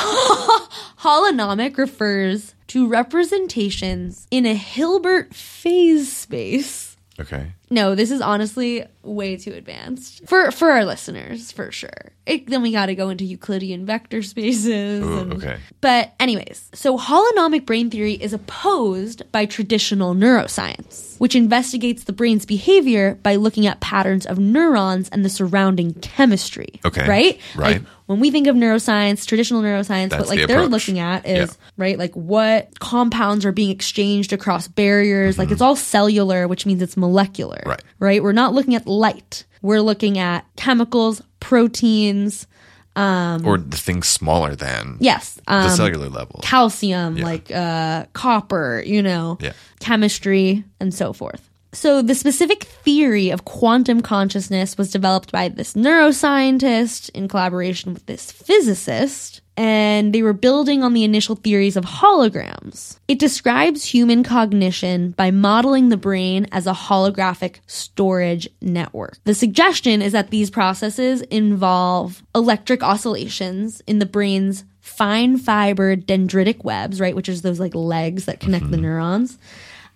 [1.00, 7.52] Holonomic refers to representations in a Hilbert phase space Okay.
[7.70, 12.11] No, this is honestly way too advanced for for our listeners, for sure.
[12.26, 15.01] It, then we got to go into Euclidean vector spaces.
[15.03, 15.57] Ooh, and- okay.
[15.80, 22.45] But anyways, so holonomic brain theory is opposed by traditional neuroscience, which investigates the brain's
[22.45, 26.80] behavior by looking at patterns of neurons and the surrounding chemistry.
[26.86, 27.39] Okay, Right?
[27.55, 27.82] right.
[27.82, 31.26] Like when we think of neuroscience, traditional neuroscience, That's what like the they're looking at
[31.26, 31.55] is Yeah.
[31.78, 31.97] right?
[31.97, 35.36] Like what compounds are being exchanged across barriers.
[35.36, 35.41] Mm-hmm.
[35.41, 37.57] Like it's all cellular, which means it's molecular.
[37.66, 37.72] Molecular.
[37.76, 37.84] Right.
[37.99, 38.24] Right?
[38.24, 39.45] We're not looking at light.
[39.62, 42.47] We're looking at chemicals, proteins,
[42.95, 46.39] um, or the things smaller than yes, um, the cellular level.
[46.43, 49.53] calcium, like uh, copper, you know, Yeah.
[49.80, 51.47] chemistry, and so forth.
[51.74, 58.05] So, the specific theory of quantum consciousness was developed by this neuroscientist in collaboration with
[58.08, 62.99] this physicist, and they were building on the initial theories of holograms.
[63.08, 69.18] It describes human cognition by modeling the brain as a holographic storage network.
[69.24, 76.64] The suggestion is that these processes involve electric oscillations in the brain's fine fiber dendritic
[76.64, 79.38] webs, right, which is those like legs that connect the neurons.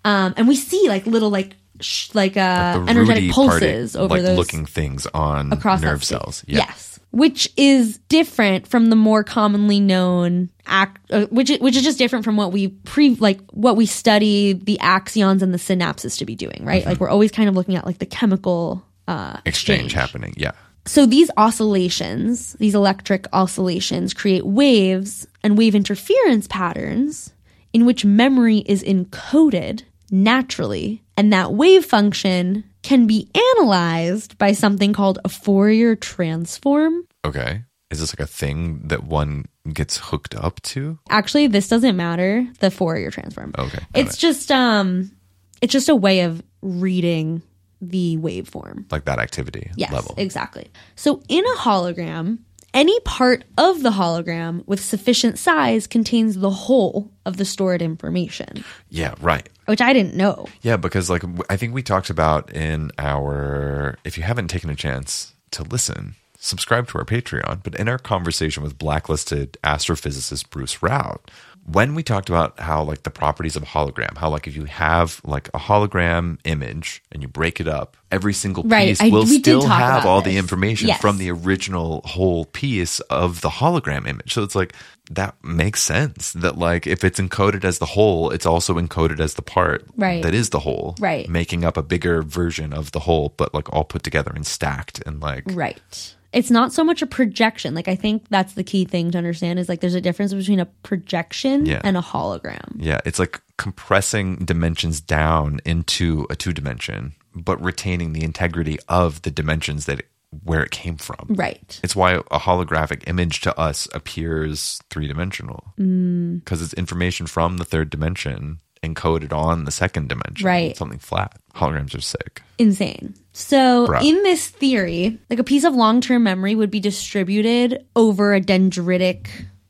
[0.04, 4.14] Um, and we see like little like sh- like uh The energetic party, pulses over
[4.14, 6.44] like those looking things on across nerve cells.
[6.46, 6.58] Yeah.
[6.58, 11.82] Yes, which is different from the more commonly known act, uh, which is, which is
[11.84, 16.18] just different from what we pre like what we study the axons and the synapses
[16.18, 16.66] to be doing, Mm-hmm.
[16.68, 16.86] right?
[16.86, 20.32] Like we're always kind of looking at like the chemical uh, Exchange happening.
[20.36, 20.52] Yeah.
[20.86, 27.32] so these oscillations, these electric oscillations, create waves and wave interference patterns
[27.72, 34.92] in which memory is encoded naturally, and that wave function can be analyzed by something
[34.92, 37.06] called a Fourier transform.
[37.24, 37.62] Okay.
[37.90, 40.98] Is this like a thing that one gets hooked up to?
[41.10, 43.52] Actually, this doesn't matter, the Fourier transform.
[43.58, 43.78] Okay.
[43.94, 44.18] It's it.
[44.20, 45.12] just um
[45.60, 47.42] it's just a way of reading
[47.80, 48.90] the waveform.
[48.92, 50.14] like that activity Yes, level.
[50.16, 50.70] exactly.
[50.96, 52.38] So in a hologram,
[52.74, 58.64] any part of the hologram with sufficient size contains the whole of the stored information,
[58.88, 59.14] yeah.
[59.20, 59.48] Right.
[59.66, 60.46] which I didn't know.
[60.62, 64.74] Yeah, because like I think we talked about in our if you haven't taken a
[64.74, 70.82] chance to listen, subscribe to our Patreon, but in our conversation with blacklisted astrophysicist Bruce
[70.82, 71.30] Rout,
[71.64, 74.64] when we talked about how like the properties of a hologram, how like if you
[74.64, 79.08] have like a hologram image and you break it up, every single Right, piece I-
[79.10, 81.00] will did still have all the information Yes.
[81.00, 84.32] from the original whole piece of the hologram image.
[84.34, 84.74] So it's like
[85.12, 89.34] that makes sense that like if it's encoded as the whole, it's also encoded as
[89.34, 90.22] the part Right.
[90.22, 90.96] that is the whole.
[90.98, 91.28] Right.
[91.28, 95.00] Making up a bigger version of the whole, but like all put together and stacked
[95.06, 96.14] and like Right.
[96.32, 97.74] It's not so much a projection.
[97.74, 100.60] Like I think that's the key thing to understand is like there's a difference between
[100.60, 101.80] a projection Yeah.
[101.84, 102.76] and a hologram.
[102.78, 109.22] yeah, it's like compressing dimensions down into a two dimension, but retaining the integrity of
[109.22, 110.08] the dimensions that it,
[110.42, 111.26] where it came from.
[111.28, 111.78] Right.
[111.84, 116.40] It's why a holographic image to us appears three dimensional Mm.
[116.40, 120.46] because it's information from the third dimension encoded on the second dimension.
[120.46, 120.76] Right.
[120.76, 121.38] Something flat.
[121.54, 122.42] Holograms are sick.
[122.58, 123.14] insane.
[123.34, 124.02] So, Bruh.
[124.04, 128.40] in this theory, like a piece of long term memory would be distributed over a
[128.40, 129.28] dendritic,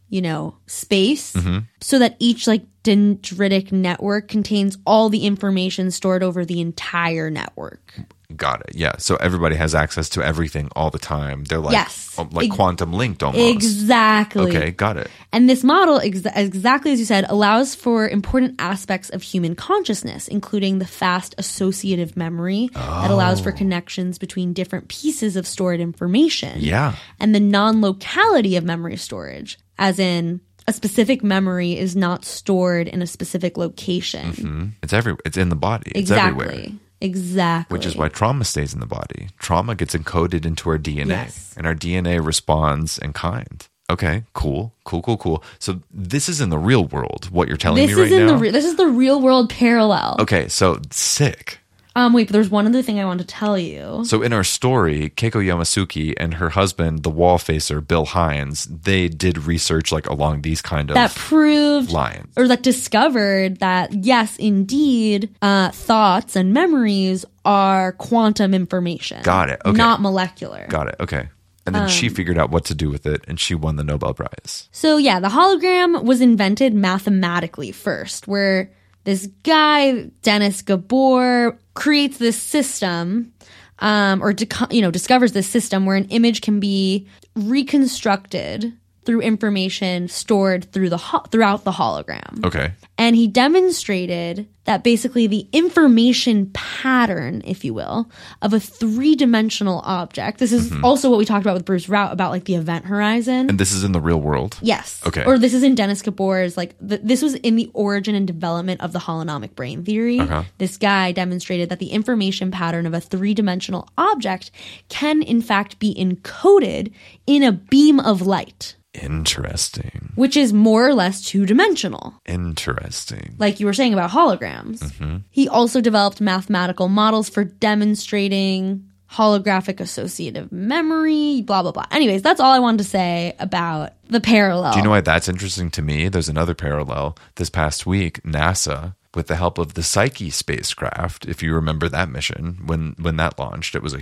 [0.08, 1.58] you know, space Mm-hmm.
[1.80, 7.94] so that each like dendritic network contains all the information stored over the entire network.
[8.34, 8.74] Got it.
[8.74, 8.96] Yeah.
[8.96, 11.44] So everybody has access to everything all the time.
[11.44, 12.14] They're like, Yes.
[12.16, 13.44] oh, like Ex- quantum linked almost.
[13.54, 14.56] Exactly.
[14.56, 14.70] Okay.
[14.70, 15.10] Got it.
[15.32, 20.28] And this model, ex- exactly as you said, allows for important aspects of human consciousness,
[20.28, 23.44] including the fast associative memory that allows Oh.
[23.44, 26.56] for connections between different pieces of stored information.
[26.58, 26.94] Yeah.
[27.20, 32.88] And the non locality of memory storage, as in a specific memory is not stored
[32.88, 34.32] in a specific location.
[34.32, 34.66] Mm-hmm.
[34.82, 35.16] It's every.
[35.24, 35.90] It's in the body.
[35.94, 36.44] It's Exactly.
[36.46, 36.72] everywhere.
[37.00, 37.74] Exactly.
[37.76, 39.28] Which is why trauma stays in the body.
[39.38, 41.52] Trauma gets encoded into our DNA, Yes.
[41.56, 43.66] and our DNA responds in kind.
[43.90, 45.44] Okay, cool, cool, cool, cool.
[45.58, 47.28] So this is in the real world.
[47.30, 48.32] What you're telling this me right is in now?
[48.34, 50.16] the re- this is the real world parallel.
[50.20, 51.58] okay, so sick.
[51.94, 54.02] Um, wait, but there's one other thing I want to tell you.
[54.06, 59.08] So in our story, Keiko Yamasuki and her husband, the wall facer Bill Hines, they
[59.08, 62.32] did research like along these kind of That proved lines.
[62.36, 69.22] or that discovered that yes, indeed, uh, thoughts and memories are quantum information.
[69.22, 69.60] Got it.
[69.66, 69.76] Okay.
[69.76, 70.66] Not molecular.
[70.68, 70.96] Got it.
[71.00, 71.28] Okay.
[71.66, 73.84] And then Um, she figured out what to do with it, and she won the
[73.84, 74.68] Nobel Prize.
[74.72, 78.70] So yeah, the hologram was invented mathematically first, where
[79.04, 83.32] this guy Dennis Gabor creates this system,
[83.80, 84.34] um, or
[84.70, 88.72] you know discovers this system where an image can be reconstructed
[89.04, 92.44] through information stored through the ho- throughout the hologram.
[92.44, 92.72] Okay.
[92.98, 98.08] And he demonstrated that basically the information pattern, if you will,
[98.42, 100.38] of a three dimensional object.
[100.38, 103.48] This is also what we talked about with Bruce Rout about like the event horizon.
[103.50, 104.56] And this is in the real world.
[104.62, 105.02] Yes.
[105.04, 105.24] Okay.
[105.24, 108.80] Or this is in Dennis Gabor's like th- this was in the origin and development
[108.82, 110.20] of the holonomic brain theory.
[110.20, 110.44] Uh-huh.
[110.58, 114.52] This guy demonstrated that the information pattern of a three-dimensional object
[114.88, 116.92] can in fact be encoded
[117.26, 118.76] in a beam of light.
[118.94, 120.12] Interesting.
[120.14, 122.14] which is more or less two dimensional.
[122.26, 123.34] Interesting.
[123.38, 124.80] like you were saying about holograms.
[124.80, 125.16] Mm-hmm.
[125.30, 131.86] He also developed mathematical models for demonstrating holographic associative memory, blah, blah, blah.
[131.90, 134.72] Anyways, that's all I wanted to say about the parallel.
[134.72, 136.08] Do you know why that's interesting to me?
[136.08, 137.16] There's another parallel.
[137.36, 142.08] This past week, NASA, with the help of the Psyche spacecraft, if you remember that
[142.08, 144.00] mission, when when that launched, it was a,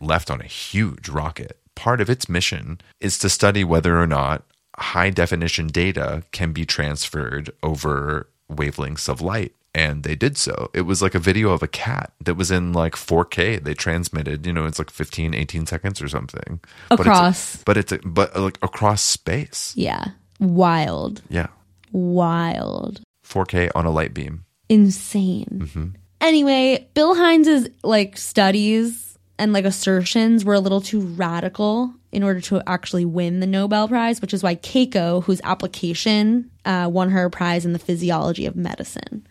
[0.00, 1.59] left on a huge rocket.
[1.80, 4.42] Part of its mission is to study whether or not
[4.76, 9.54] high definition data can be transferred over wavelengths of light.
[9.74, 10.68] And they did so.
[10.74, 13.62] It was like a video of a cat that was in like 4K.
[13.64, 16.60] They transmitted, you know, it's like 15, 18 seconds or something.
[16.90, 17.62] But it's- Across.
[17.64, 19.72] but it's, but like across space.
[19.76, 20.04] Yeah.
[20.38, 21.22] Wild.
[21.30, 21.46] Yeah.
[21.92, 23.00] Wild.
[23.24, 24.44] 4K on a light beam.
[24.68, 25.46] Insane.
[25.64, 25.86] Mm-hmm.
[26.20, 29.09] Anyway, Bill Hines's like studies
[29.40, 33.88] and like assertions were a little too radical in order to actually win the Nobel
[33.88, 38.46] Prize, which is why Keiko, whose application uh, won her a prize in the physiology
[38.46, 39.26] of medicine.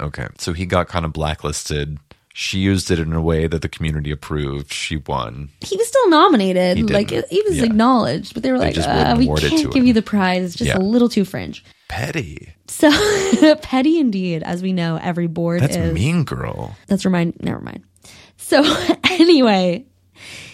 [0.00, 0.26] Okay.
[0.38, 1.98] So he got kind of blacklisted.
[2.34, 4.72] She used it in a way that the community approved.
[4.72, 5.48] She won.
[5.60, 6.76] he was still nominated.
[6.76, 7.64] He like he was Yeah.
[7.64, 10.44] acknowledged, but they were They like, uh, "We can't give him." you the prize.
[10.44, 10.78] It's just Yeah.
[10.78, 12.52] a little too fringe." Petty.
[12.68, 12.90] So
[13.62, 15.92] petty indeed, as we know, every board That's is.
[15.94, 16.76] mean girl.
[16.86, 17.42] That's remind.
[17.42, 17.82] Never mind.
[18.48, 18.64] So
[19.10, 19.84] anyway,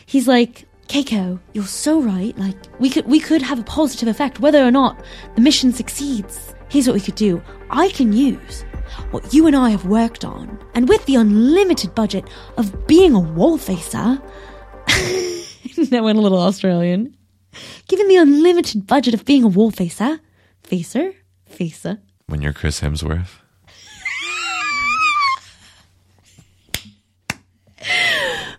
[0.04, 2.36] he's like, Keiko, you're so right.
[2.36, 5.00] Like we could we could have a positive effect whether or not
[5.36, 6.56] the mission succeeds.
[6.68, 7.40] Here's what we could do.
[7.70, 8.64] I can use
[9.12, 13.20] what you and I have worked on, and with the unlimited budget of being a
[13.20, 14.20] wall facer.
[15.76, 17.16] that went a little Australian.
[17.86, 20.18] Given the unlimited budget of being a wall facer,
[20.64, 21.12] facer,
[21.46, 21.98] facer.
[22.26, 23.43] When you're Chris Hemsworth.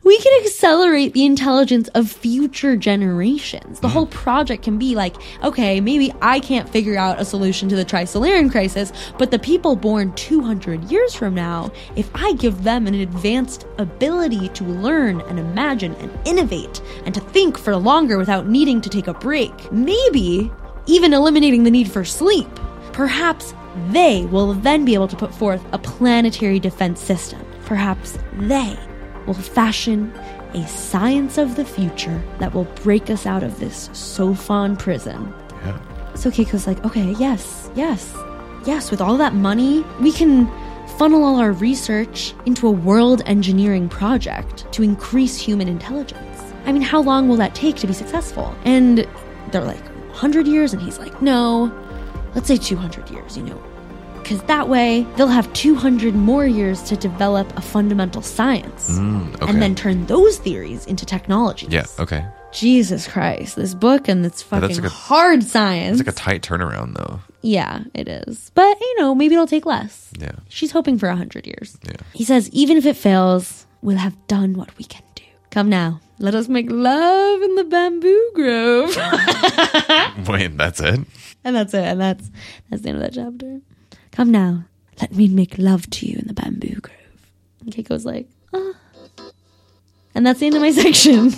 [0.03, 3.79] We can accelerate the intelligence of future generations.
[3.79, 7.75] The whole project can be like, okay, maybe I can't figure out a solution to
[7.75, 12.87] the Trisolarian crisis, but the people born 200 years from now, if I give them
[12.87, 18.47] an advanced ability to learn and imagine and innovate and to think for longer without
[18.47, 20.51] needing to take a break, maybe
[20.85, 22.47] even eliminating the need for sleep,
[22.93, 23.55] perhaps
[23.89, 27.43] they will then be able to put forth a planetary defense system.
[27.65, 28.77] Perhaps they
[29.25, 30.11] will fashion
[30.53, 35.33] a science of the future that will break us out of this sophon prison.
[35.63, 36.13] Yeah.
[36.15, 38.15] So Keiko's like, okay, yes, yes,
[38.65, 40.47] yes, with all that money, we can
[40.97, 46.41] funnel all our research into a world engineering project to increase human intelligence.
[46.65, 48.55] I mean, how long will that take to be successful?
[48.63, 49.07] And
[49.51, 50.73] they're like, 100 years?
[50.73, 51.71] And he's like, no,
[52.33, 53.61] let's say 200 years, you know.
[54.25, 59.45] Because that way, they'll have 200 more years to develop a fundamental science Mm, okay.
[59.51, 61.69] and then turn those theories into technologies.
[61.71, 61.85] Yeah.
[61.99, 62.25] Okay.
[62.51, 65.99] Jesus Christ, this book and it's fucking like a- hard science.
[65.99, 67.19] It's like a tight turnaround, though.
[67.43, 68.49] yeah, it is.
[68.55, 70.09] But, you know, maybe it'll take less.
[70.19, 70.31] Yeah.
[70.49, 71.77] She's hoping for a 100 years.
[71.83, 71.97] Yeah.
[72.13, 75.23] He says, even if it fails, we'll have done what we can do.
[75.51, 78.89] Come now, let us make love in the bamboo grove.
[80.27, 80.99] Wait, that's it?
[81.43, 81.83] and that's it.
[81.83, 82.31] And that's
[82.71, 83.61] that's the end of that chapter.
[84.15, 84.63] Come now,
[85.01, 86.95] let me make love to you in the bamboo grove.
[87.59, 88.71] And Keiko's like, ah.
[90.15, 91.31] And that's the end of my section.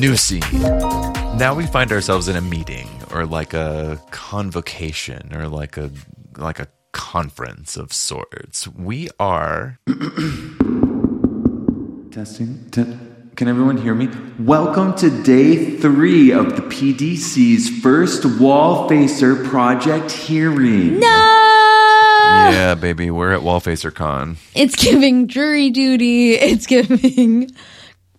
[0.00, 0.40] New scene.
[1.36, 5.90] Now we find ourselves in a meeting or like a convocation or like a
[6.38, 8.66] like a conference of sorts.
[8.68, 9.78] We are
[12.10, 12.68] Testing.
[12.70, 12.96] Te-
[13.36, 14.08] Can everyone hear me?
[14.40, 20.98] Welcome to day three of the PDC's first wall facer project hearing.
[20.98, 21.34] no!
[22.50, 24.36] Yeah, baby, we're at Wall Facer Con.
[24.54, 26.32] It's giving jury duty.
[26.34, 27.50] It's giving.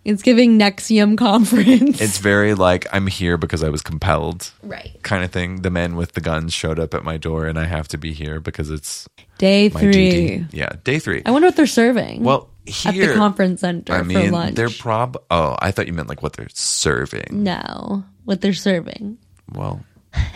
[0.10, 2.02] It's giving NXIVM conference.
[2.02, 4.98] It's very like I'm here because I was compelled right.
[5.04, 5.62] kind of thing.
[5.62, 8.14] The men with the guns showed up at my door and I have to be
[8.14, 9.08] here because it's
[9.38, 9.92] Day my three.
[9.94, 10.46] duty.
[10.52, 11.22] Yeah, day 3.
[11.26, 12.24] I wonder what they're serving.
[12.24, 12.50] well,
[12.86, 14.56] at the conference center I for mean, lunch.
[14.56, 17.28] they're prob Oh, I thought you meant like what they're serving.
[17.32, 19.18] no, what they're serving.
[19.54, 19.82] Well,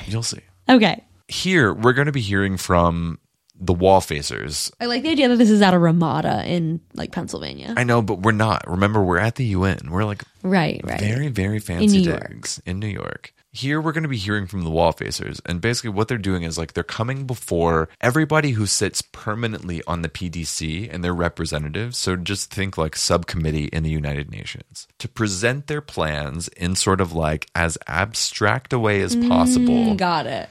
[0.06, 0.40] you'll see.
[0.70, 1.04] Okay.
[1.28, 3.20] Here, we're going to be hearing from
[3.66, 4.72] the wall facers.
[4.80, 7.74] I like the idea that this is at a Ramada in like Pennsylvania.
[7.78, 8.70] I know, but we're not.
[8.70, 9.90] Remember, we're at the UN.
[9.90, 11.00] We're like right, right.
[11.00, 12.30] very, very fancy York.
[12.30, 13.34] digs in New York.
[13.56, 15.40] Here, we're going to be hearing from the wall facers.
[15.46, 20.02] And basically, what they're doing is like they're coming before everybody who sits permanently on
[20.02, 22.00] the PDC and their representatives.
[22.00, 27.00] So just think like subcommittee in the United Nations to present their plans in sort
[27.00, 29.94] of like as abstract a way as mm, possible.
[29.96, 30.50] Got it.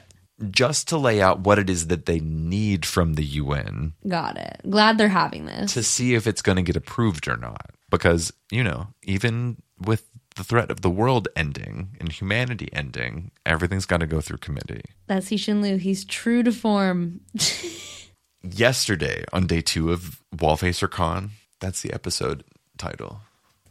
[0.51, 4.61] Just to lay out what it is that they need from the UN Got it.
[4.69, 5.73] Glad they're having this.
[5.73, 7.71] to see if it's going to get approved or not.
[7.89, 13.85] Because, you know, even with the threat of the world ending and humanity ending, everything's
[13.85, 14.81] got to go through committee.
[15.07, 15.77] That's Cixin Liu.
[15.77, 17.21] He's true to form.
[18.41, 22.43] Yesterday, on day two of Wallfacer Con, that's the episode
[22.77, 23.21] title.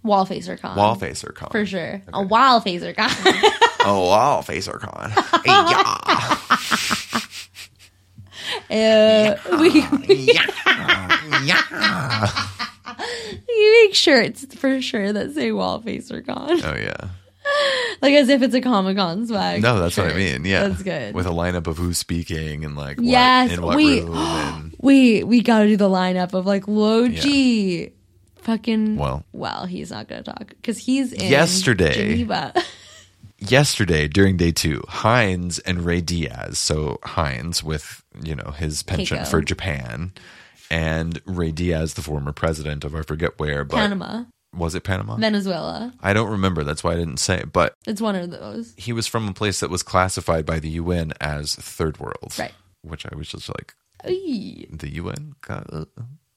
[0.03, 0.77] Wall facer con.
[0.77, 1.51] Wallfacer Con.
[1.51, 2.03] For sure.
[2.13, 3.09] A wall phaser con.
[3.85, 5.13] Oh, Wallfacer Con.
[5.45, 6.39] yeah.
[8.71, 10.27] Uh, we, we
[13.87, 16.61] make shirts for sure that say wall are gone.
[16.65, 17.09] Oh, yeah.
[18.01, 19.63] Like as if it's a Comic Con swag.
[19.63, 20.45] No, that's what I mean.
[20.45, 20.69] Yeah.
[20.69, 21.15] That's good.
[21.15, 24.15] With a lineup of who's speaking and like what, Yes, in what we- room.
[24.17, 27.93] And, we we gotta do the lineup of like Luo Ji.
[28.39, 29.25] Fucking Well.
[29.33, 31.95] well, he's not gonna talk because he's in Yesterday.
[31.95, 32.53] Geneva.
[33.39, 36.59] yesterday during day two, Hines and Rey Diaz.
[36.59, 39.29] So Hines with you know his penchant Keiko.
[39.29, 40.13] for Japan,
[40.71, 45.17] and Rey Diaz, the former president of I forget where, but Panama, was it Panama?
[45.17, 45.93] Venezuela.
[46.03, 46.65] I don't remember.
[46.65, 47.39] That's why I didn't say.
[47.39, 47.53] it.
[47.53, 48.75] But It's one of those.
[48.77, 52.53] he was from a place that was classified by the UN as third world, Right.
[52.83, 55.85] Which I was just like, Eey, the UN got, uh,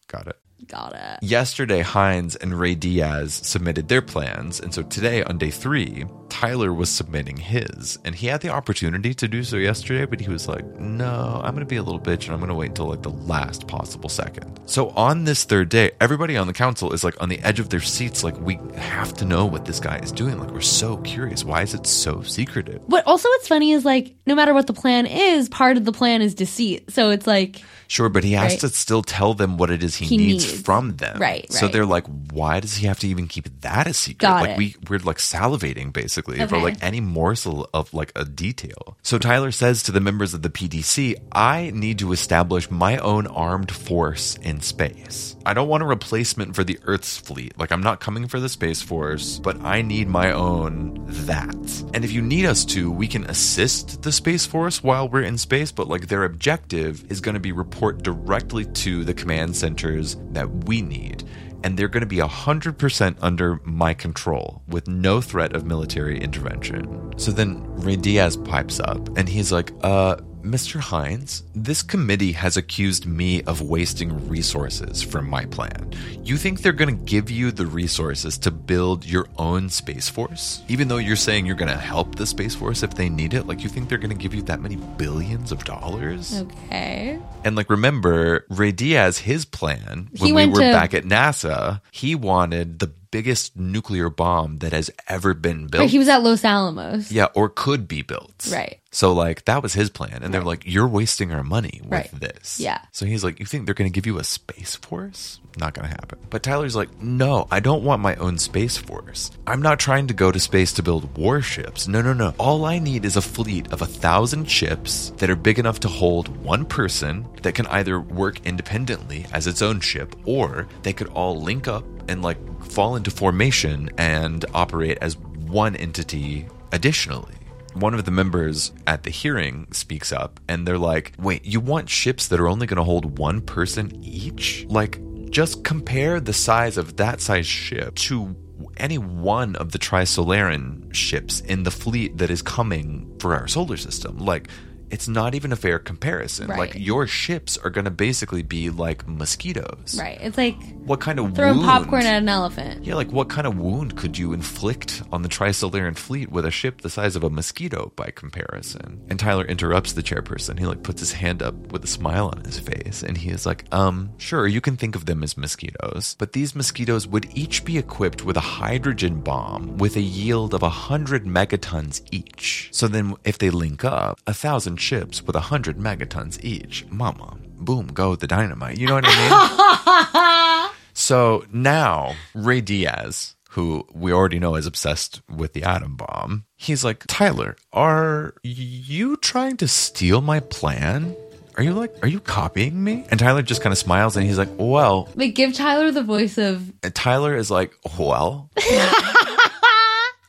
[0.07, 0.37] got it.
[0.67, 1.19] Got it.
[1.21, 4.59] Yesterday, Hines and Rey Diaz submitted their plans.
[4.59, 7.99] And so today, on day three, Tyler was submitting his.
[8.03, 11.53] And he had the opportunity to do so yesterday, but he was like, no, I'm
[11.53, 13.67] going to be a little bitch and I'm going to wait until like the last
[13.67, 14.59] possible second.
[14.65, 17.69] So on this third day, everybody on the council is like on the edge of
[17.69, 18.23] their seats.
[18.23, 20.39] Like, we have to know what this guy is doing.
[20.39, 21.43] Like, we're so curious.
[21.43, 22.81] Why is it so secretive?
[22.87, 25.91] But also, what's funny is like, no matter what the plan is, part of the
[25.91, 26.91] plan is deceit.
[26.91, 28.59] So it's like, Sure, but he has Right.
[28.61, 30.61] to still tell them what it is he, He needs, needs.
[30.61, 31.19] from them.
[31.19, 31.73] Right, So right.
[31.73, 34.19] they're like, why does he have to even keep that a secret?
[34.19, 34.57] Got like it.
[34.57, 38.97] we we're like salivating basically for like any morsel of like a detail.
[39.03, 43.27] So Tyler says to the members of the PDC, I need to establish my own
[43.27, 45.35] armed force in space.
[45.45, 47.57] I don't want a replacement for the Earth's fleet.
[47.57, 51.55] Like I'm not coming for the Space Force, but I need my own that.
[51.93, 55.37] And if you need us to, we can assist the Space Force while we're in
[55.37, 60.15] space, but like their objective is going to be report directly to the command centers
[60.31, 61.27] that we need.
[61.61, 67.11] And they're going to be 100% under my control with no threat of military intervention.
[67.17, 70.15] So then Rey Diaz pipes up and he's like, uh,
[70.45, 70.79] Mr.
[70.79, 75.91] Hines, this committee has accused me of wasting resources from my plan.
[76.23, 80.61] You think they're going to give you the resources to build your own Space Force?
[80.67, 83.47] Even though you're saying you're going to help the Space Force if they need it?
[83.47, 86.39] Like, you think they're going to give you that many billions of dollars?
[86.41, 87.19] okay.
[87.43, 91.81] And like, remember, Rey Diaz, his plan He when we were to- back at NASA,
[91.91, 95.81] he wanted the biggest nuclear bomb that has ever been built.
[95.81, 97.11] Right, he was at Los Alamos.
[97.13, 98.45] yeah, or could be built.
[98.51, 98.79] Right.
[98.95, 102.09] So like that was his plan, and they're like, "You're wasting our money with Right.
[102.17, 102.79] this." Yeah.
[102.93, 105.41] So he's like, "You think they're going to give you a space force?
[105.59, 109.31] Not going to happen." But Tyler's like, "No, I don't want my own space force.
[109.45, 111.89] I'm not trying to go to space to build warships.
[111.89, 112.33] No, no, no.
[112.37, 115.89] All I need is a fleet of a thousand ships that are big enough to
[115.89, 121.09] hold one person that can either work independently as its own ship, or they could
[121.09, 127.33] all link up and like fall into formation and operate as one entity additionally."
[127.75, 131.89] One of the members at the hearing speaks up and they're like, wait, you want
[131.89, 134.65] ships that are only going to hold one person each?
[134.69, 134.99] Like,
[135.29, 138.35] just compare the size of that size ship to
[138.77, 143.77] any one of the Trisolaran ships in the fleet that is coming for our solar
[143.77, 144.17] system.
[144.17, 144.47] Like,
[144.91, 146.47] it's not even a fair comparison.
[146.47, 146.59] Right.
[146.59, 149.97] Like, your ships are going to basically be like mosquitoes.
[149.99, 150.17] Right.
[150.21, 150.55] It's like
[150.85, 151.67] What kind of throwing wound?
[151.67, 152.85] popcorn at an elephant.
[152.85, 156.51] Yeah, like what kind of wound could you inflict on the Trisolaran fleet with a
[156.51, 159.01] ship the size of a mosquito by comparison?
[159.09, 160.59] And Tyler interrupts the chairperson.
[160.59, 163.45] He like puts his hand up with a smile on his face and he is
[163.45, 167.65] like, um, sure, you can think of them as mosquitoes, but these mosquitoes would each
[167.65, 172.69] be equipped with a hydrogen bomb with a yield of a hundred megatons each.
[172.71, 174.33] So then if they link up, a
[174.75, 178.77] thousand ships with a hundred megatons each, mama, boom, go the dynamite.
[178.77, 180.71] You know what I mean?
[180.97, 186.85] So now Rey Diaz, who we already know is obsessed with the atom bomb, he's
[186.85, 191.13] like, Tyler, are you trying to steal my plan?
[191.57, 193.05] Are you like, are you copying me?
[193.11, 196.37] And Tyler just kind of smiles and he's like, well, Wait, give Tyler the voice
[196.37, 198.49] of Tyler is like, well,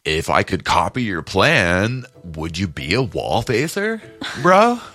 [0.06, 4.00] if I could copy your plan, would you be a wall facer,
[4.42, 4.80] bro?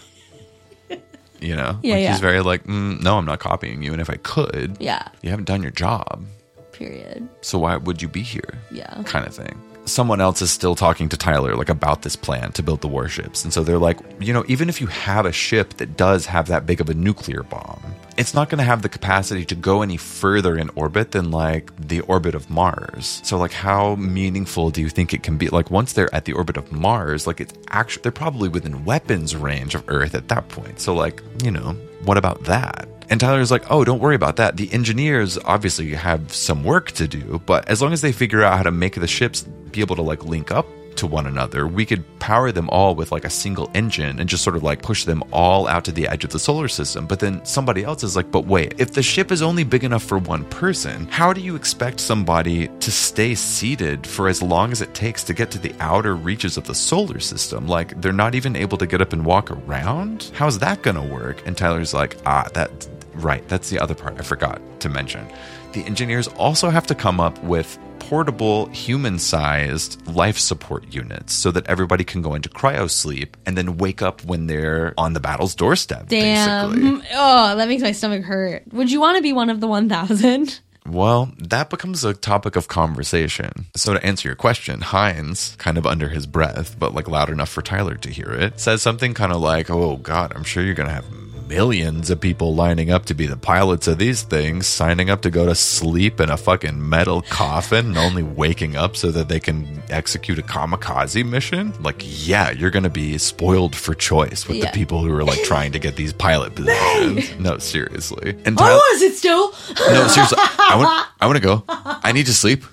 [1.40, 2.12] You know, Yeah, like yeah.
[2.12, 3.94] he's very like, mm, no, I'm not copying you.
[3.94, 5.08] And if I could, yeah.
[5.24, 6.24] you haven't done your job.
[6.72, 7.28] Period.
[7.42, 8.60] So why would you be here?
[8.72, 9.02] Yeah.
[9.06, 9.60] Kind of thing.
[9.86, 13.44] someone else is still talking to Tyler like about this plan to build the warships.
[13.44, 16.46] And so they're like, you know, even if you have a ship that does have
[16.50, 17.81] that big of a nuclear bomb,
[18.22, 21.76] it's not going to have the capacity to go any further in orbit than like
[21.76, 23.20] the orbit of Mars.
[23.24, 25.50] So like how meaningful do you think it can be?
[25.50, 29.36] Like once they're at the orbit of Mars, like it's actually they're probably within weapons
[29.36, 30.80] range of Earth at that point.
[30.80, 31.74] So like, you know,
[32.06, 32.88] what about that?
[33.10, 34.56] And Tyler's like, oh, don't worry about that.
[34.56, 38.56] The engineers obviously have some work to do, but as long as they figure out
[38.56, 40.68] how to make the ships be able to like link up
[41.02, 44.44] to one another, we could power them all with like a single engine and just
[44.44, 47.06] sort of like push them all out to the edge of the solar system.
[47.06, 50.04] But then somebody else is like, but wait, if the ship is only big enough
[50.04, 54.82] for one person, how do you expect somebody to stay seated for as long as
[54.82, 57.68] it takes to get to the outer reaches of the solar system?
[57.68, 60.32] Like they're not even able to get up and walk around?
[60.34, 61.46] How's that to work?
[61.48, 65.28] And Tyler's like, ah, that, right, that's the other part I forgot to mention.
[65.74, 67.80] The engineers also have to come up with
[68.12, 73.58] portable human sized life support units so that everybody can go into cryo sleep and
[73.58, 76.10] then wake up when they're on the battle's doorstep.
[76.10, 76.72] Damn.
[76.74, 77.08] Basically.
[77.14, 78.64] Oh, that makes my stomach hurt.
[78.74, 80.60] Would you want to be one of the 1,000?
[80.84, 83.68] Well, that becomes a topic of conversation.
[83.76, 87.50] So to answer your question, Hines, kind of under his breath, but like loud enough
[87.50, 90.74] for Tyler to hear it, says something kind of like, Oh God, I'm sure you're
[90.74, 91.06] gonna have
[91.52, 95.30] millions of people lining up to be the pilots of these things, signing up to
[95.30, 99.40] go to sleep in a fucking metal coffin and only waking up so that they
[99.40, 101.74] can execute a kamikaze mission.
[101.84, 104.72] Like, yeah, you're gonna be spoiled for choice with Yeah.
[104.72, 107.38] the people who are like trying to get these pilot positions.
[107.38, 108.30] no, seriously.
[108.46, 109.52] And Tyler, Oh, is it still?
[109.94, 110.38] no, seriously.
[110.40, 111.08] I want.
[111.20, 111.64] I want to go.
[111.68, 112.64] I need to sleep.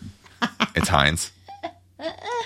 [0.76, 1.32] It's Hines.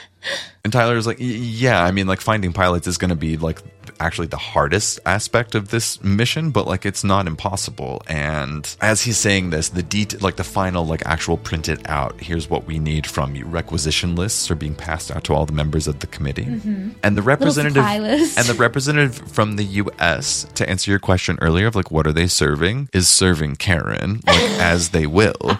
[0.64, 1.82] And Tyler's like, yeah.
[1.82, 3.60] I mean, like finding pilots is going to be like
[3.98, 8.02] actually the hardest aspect of this mission, but like it's not impossible.
[8.06, 12.20] And as he's saying this, the det like the final like actual printed out.
[12.20, 13.44] Here's what we need from you.
[13.44, 16.90] Requisition lists are being passed out to all the members of the committee, mm-hmm.
[17.02, 20.46] and the representative and the representative from the U.S.
[20.54, 24.40] to answer your question earlier of like what are they serving is serving Karen like
[24.60, 25.58] as they will.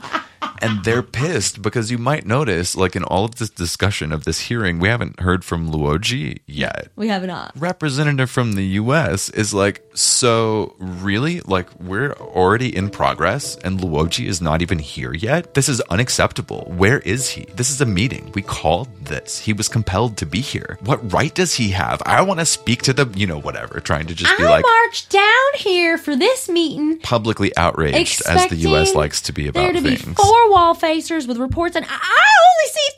[0.63, 4.41] And they're pissed because you might notice, like in all of this discussion of this
[4.41, 6.89] hearing, we haven't heard from Luo Ji yet.
[6.97, 7.53] We have not.
[7.57, 11.41] Representative from the US is like, so really?
[11.41, 15.55] Like, we're already in progress and Luo Ji is not even here yet?
[15.55, 16.73] This is unacceptable.
[16.77, 17.45] Where is he?
[17.55, 18.31] This is a meeting.
[18.35, 19.39] We called this.
[19.41, 20.79] He was compelled to be here.
[20.83, 22.01] What right does he have?
[22.07, 24.65] I want to speak to the, you know, whatever, trying to just be I like
[24.65, 26.99] marched down here for this meeting.
[27.01, 30.05] publicly outraged as the US likes to be about there to things.
[30.05, 32.89] be four wall facers with reports, and I- I only see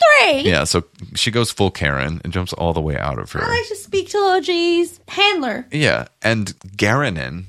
[0.44, 0.50] three.
[0.50, 0.84] Yeah, so
[1.14, 3.42] she goes full Karen and jumps all the way out of her.
[3.44, 5.66] I like to speak to Luo Ji's handler.
[5.72, 7.44] Yeah, and Garanin,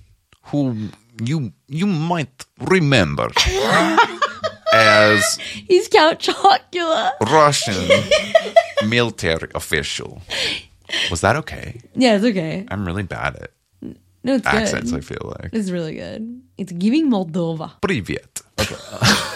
[0.51, 0.89] who
[1.23, 3.29] you you might remember
[4.73, 5.37] as
[5.67, 7.11] He's Count Chocula.
[7.21, 7.87] Russian
[8.89, 10.21] military official.
[11.09, 11.81] Was that okay?
[11.95, 12.65] Yeah, it's okay.
[12.69, 13.51] I'm really bad at
[14.23, 15.05] No, it's accents, I good.
[15.05, 15.49] feel like.
[15.53, 16.41] It's really good.
[16.57, 17.71] It's giving Moldova.
[17.81, 18.41] Privyet.
[18.57, 19.34] Okay.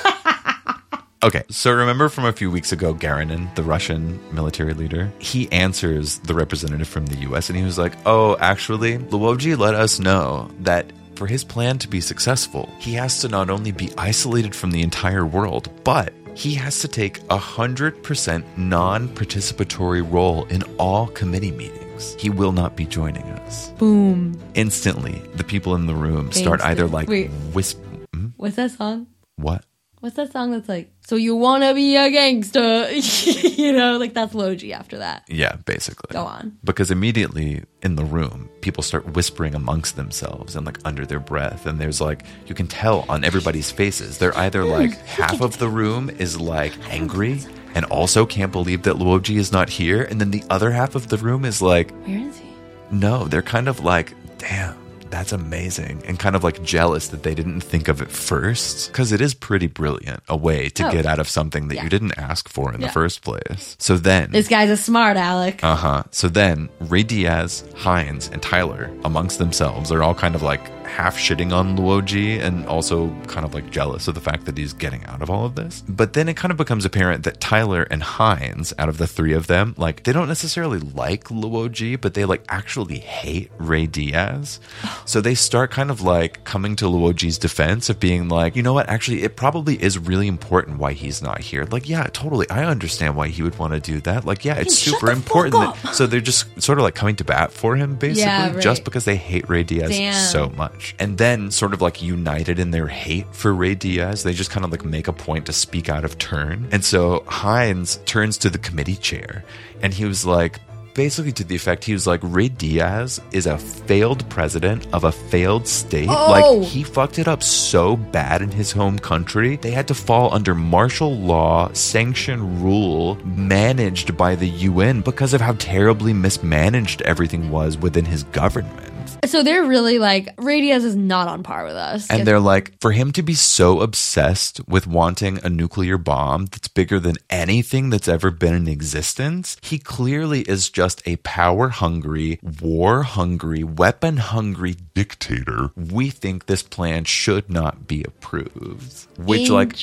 [1.22, 6.20] Okay, so remember from a few weeks ago, Garanin, the Russian military leader, he answers
[6.20, 10.00] the representative from the US and he was like, Oh, actually, Luo Ji let us
[10.00, 14.56] know that for his plan to be successful, he has to not only be isolated
[14.56, 20.64] from the entire world, but he has to take a 100% non participatory role in
[20.78, 22.16] all committee meetings.
[22.18, 23.72] He will not be joining us.
[23.72, 24.40] Boom.
[24.56, 27.30] Instantly, the people in the room start either like Wait.
[27.54, 27.78] whisp.
[28.14, 28.28] Hmm?
[28.38, 29.08] What's that song?
[29.36, 29.66] What?
[30.02, 32.90] What's that song that's like, so you wanna be a gangster?
[32.94, 35.24] you know, like that's Luo Ji after that.
[35.28, 36.14] Yeah, basically.
[36.14, 36.58] Go on.
[36.64, 41.66] Because immediately in the room, people start whispering amongst themselves and like under their breath.
[41.66, 44.18] And there's like, you can tell on everybody's faces.
[44.20, 47.42] They're either like half of the room is like angry
[47.76, 50.04] and also can't believe that Luo Ji is not here.
[50.04, 52.48] And then the other half of the room is like, Where is he?
[52.92, 54.76] no, they're kind of like, damn,
[55.10, 56.04] that's amazing.
[56.06, 58.92] And kind of like jealous that they didn't think of it first.
[58.92, 60.92] Because it is pretty brilliant a way to Oh.
[60.92, 61.84] get out of something that Yeah.
[61.84, 62.88] you didn't ask for in Yeah.
[62.88, 63.76] the first place.
[63.80, 64.32] So then.
[64.32, 65.60] This guy's a smart Alec.
[65.64, 66.04] Uh huh.
[66.12, 71.18] So then Rey Diaz, Hines, and Tyler, amongst themselves, are all kind of like half
[71.18, 74.74] shitting on Luo Ji and also kind of like jealous of the fact that he's
[74.74, 75.84] getting out of all of this.
[75.88, 79.34] But then it kind of becomes apparent that Tyler and Hines, out of the three
[79.34, 83.86] of them, like they don't necessarily like Luo Ji, but they like actually hate Rey
[83.86, 84.60] Diaz.
[85.06, 88.64] So they start kind of like coming to Luo Ji's defense of being like, you
[88.64, 91.66] know what, actually, it probably is really important why he's not here.
[91.72, 92.50] Like, yeah, totally.
[92.50, 94.26] I understand why he would want to do that.
[94.26, 95.54] Like, yeah, it's super important.
[95.84, 98.62] That, so they're just sort of like coming to bat for him, basically, Yeah, right.
[98.62, 100.14] just because they hate Rey Diaz Damn.
[100.32, 100.79] so much.
[100.80, 100.96] Charge.
[101.00, 104.66] And then, sort of like united in their hate for Rey Diaz, they just kind
[104.66, 106.68] of like make a point to speak out of turn.
[106.72, 109.44] And so Hines turns to the committee chair
[109.82, 110.60] and he was like,
[110.96, 115.12] basically to the effect he was like Rey Diaz is a failed president of a
[115.12, 116.10] failed state.
[116.10, 116.58] Oh.
[116.60, 119.56] Like he fucked it up so bad in his home country.
[119.58, 125.40] They had to fall under martial law, sanction rule managed by the UN because of
[125.40, 128.89] how terribly mismanaged everything was within his government.
[129.26, 132.10] So they're really like Rey Diaz is not on par with us.
[132.10, 136.68] And they're like, for him to be so obsessed with wanting a nuclear bomb that's
[136.68, 142.40] bigger than anything that's ever been in existence, he clearly is just a power hungry,
[142.62, 145.72] war hungry, weapon hungry dictator.
[145.76, 149.08] We think this plan should not be approved.
[149.18, 149.74] Which, like,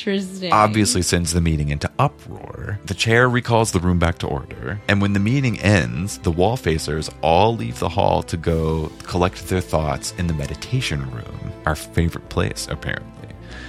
[0.51, 2.79] obviously sends the meeting into uproar.
[2.85, 4.79] The chair recalls the room back to order.
[4.87, 9.26] And when the meeting ends, the wall facers all leave the hall to go collect
[9.35, 13.16] their thoughts in the meditation room, our favorite place, apparently.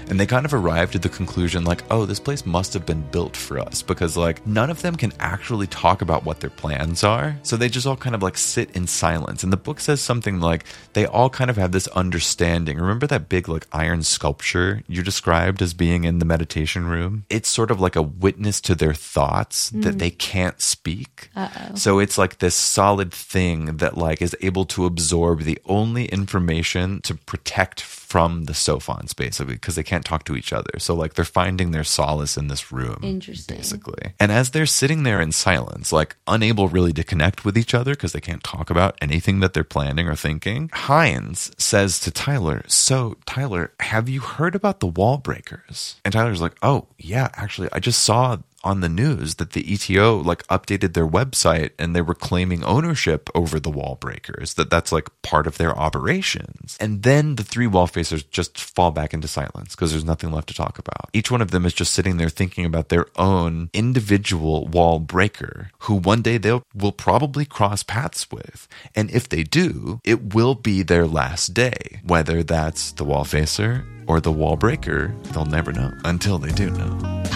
[0.08, 3.02] And they kind of arrived at the conclusion like, oh, this place must have been
[3.10, 7.04] built for us because, like, none of them can actually talk about what their plans
[7.04, 7.36] are.
[7.42, 9.42] So they just all kind of like sit in silence.
[9.42, 10.64] And the book says something like
[10.94, 12.78] they all kind of have this understanding.
[12.78, 17.24] Remember that big, like, iron sculpture you described as being in the meditation room?
[17.28, 19.98] It's sort of like a witness to their thoughts that mm-hmm.
[19.98, 21.30] they can't speak.
[21.74, 27.00] So it's like this solid thing that, like, is able to absorb the only information
[27.02, 30.78] to protect from the Sophons, basically, because they can't talk to each other.
[30.78, 33.00] So, like, they're finding their solace in this room.
[33.02, 33.58] Interesting.
[33.58, 34.14] Basically.
[34.18, 37.92] And as they're sitting there in silence, like, unable really to connect with each other
[37.92, 42.62] because they can't talk about anything that they're planning or thinking, Hines says to Tyler,
[42.66, 45.96] So, Tyler, have you heard about the wall breakers?
[46.02, 50.22] And Tyler's like, Oh, yeah, actually, I just saw on the news that the ETO
[50.22, 54.92] like updated their website and they were claiming ownership over the wall breakers that that's
[54.92, 56.76] like part of their operations.
[56.78, 60.48] And then the three wall facers just fall back into silence because there's nothing left
[60.48, 61.08] to talk about.
[61.14, 65.70] Each one of them is just sitting there thinking about their own individual wall breaker
[65.80, 68.68] who one day they will probably cross paths with.
[68.94, 72.00] And if they do it will be their last day.
[72.04, 75.90] Whether that's the wall facer or the wall breaker they'll never know.
[76.04, 77.27] Until they do know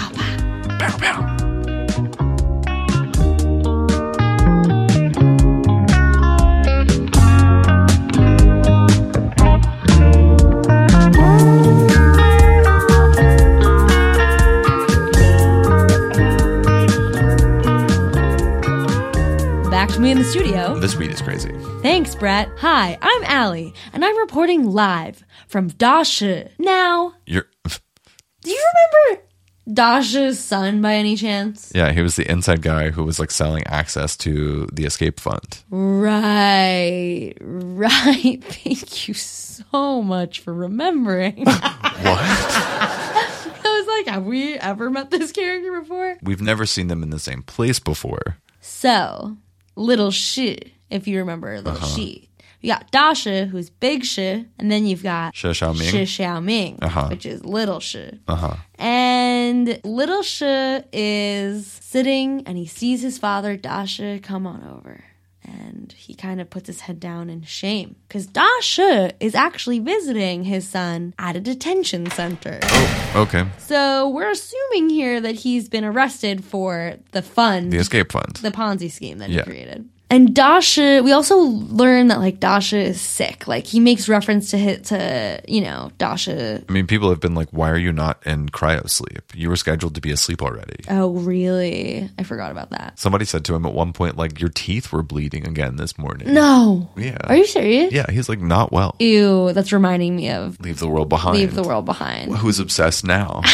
[0.82, 1.22] Pow, pow.
[19.70, 20.80] Back to me in the studio.
[20.80, 21.52] This weed is crazy.
[21.82, 22.48] Thanks, Brett.
[22.58, 26.50] Hi, I'm Allie, and I'm reporting live from Dasha.
[26.58, 27.46] Now, You're,
[28.42, 29.22] do you remember
[29.70, 31.70] Dasha's son by any chance?
[31.74, 35.62] yeah, he was the inside guy who was like selling access to the escape fund.
[35.70, 38.42] Right, right.
[38.44, 41.44] Thank you so much for remembering.
[42.02, 42.18] What?
[42.20, 46.16] I was like, have we ever met this character before?
[46.22, 48.38] We've never seen them in the same place before.
[48.60, 49.36] So,
[49.76, 51.94] little Shi, if you remember little Uh-huh.
[51.96, 52.28] Shi.
[52.60, 55.90] You got Dasha, who's big Shi, and then you've got Shi Xiaoming?
[55.90, 57.08] Shi Xiaoming, Uh-huh.
[57.08, 58.18] which is little Shi.
[58.26, 58.56] Uh-huh.
[58.80, 59.21] And
[59.84, 65.04] little Shi is sitting and he sees his father, Dasha, come on over.
[65.44, 70.44] And he kind of puts his head down in shame because Dasha is actually visiting
[70.44, 72.60] his son at a detention center.
[72.62, 73.44] Oh, Okay.
[73.58, 78.36] So we're assuming here that he's been arrested for the fund The escape fund.
[78.36, 79.38] the Ponzi scheme that Yeah.
[79.44, 79.88] he created.
[80.12, 83.48] And Dasha, we also learn that like Dasha is sick.
[83.48, 86.62] Like he makes reference to hit to you know Dasha.
[86.68, 89.22] I mean, people have been like, why are you not in cryo sleep?
[89.34, 90.84] You were scheduled to be asleep already.
[90.90, 92.10] Oh really?
[92.18, 92.98] I forgot about that.
[92.98, 96.34] Somebody said to him at one point, like, your teeth were bleeding again this morning.
[96.34, 96.90] No.
[96.94, 97.16] Yeah.
[97.24, 97.90] Are you serious?
[97.90, 98.94] Yeah, he's like, not well.
[98.98, 101.38] Ew, that's reminding me of Leave the world behind.
[101.38, 102.36] Leave the World Behind.
[102.36, 103.40] Who's obsessed now?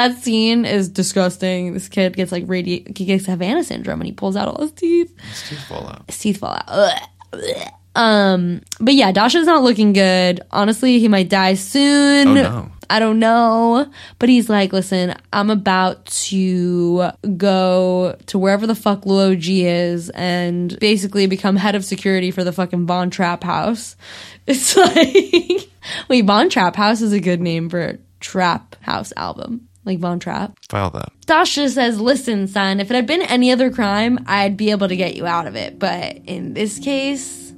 [0.00, 1.74] That scene is disgusting.
[1.74, 4.72] This kid gets like radi- he gets Havana syndrome and he pulls out all his
[4.72, 5.14] teeth.
[5.20, 5.99] His teeth fall out.
[6.06, 6.64] His teeth fall out.
[6.68, 7.02] Ugh.
[7.32, 7.72] Ugh.
[7.94, 10.40] Um, but yeah, Dasha's not looking good.
[10.50, 12.28] Honestly, he might die soon.
[12.28, 12.72] Oh, no.
[12.88, 13.88] I don't know.
[14.18, 20.10] But he's like, listen, I'm about to go to wherever the fuck Luo Ji is
[20.10, 23.96] and basically become head of security for the fucking Von Trap House.
[24.46, 25.68] It's like,
[26.08, 29.68] wait, Von Trap House is a good name for a trap house album.
[29.84, 30.58] Like Von Trap.
[30.68, 31.12] File that.
[31.26, 34.96] Dasha says, Listen, son, if it had been any other crime, I'd be able to
[34.96, 35.78] get you out of it.
[35.78, 37.49] But in this case,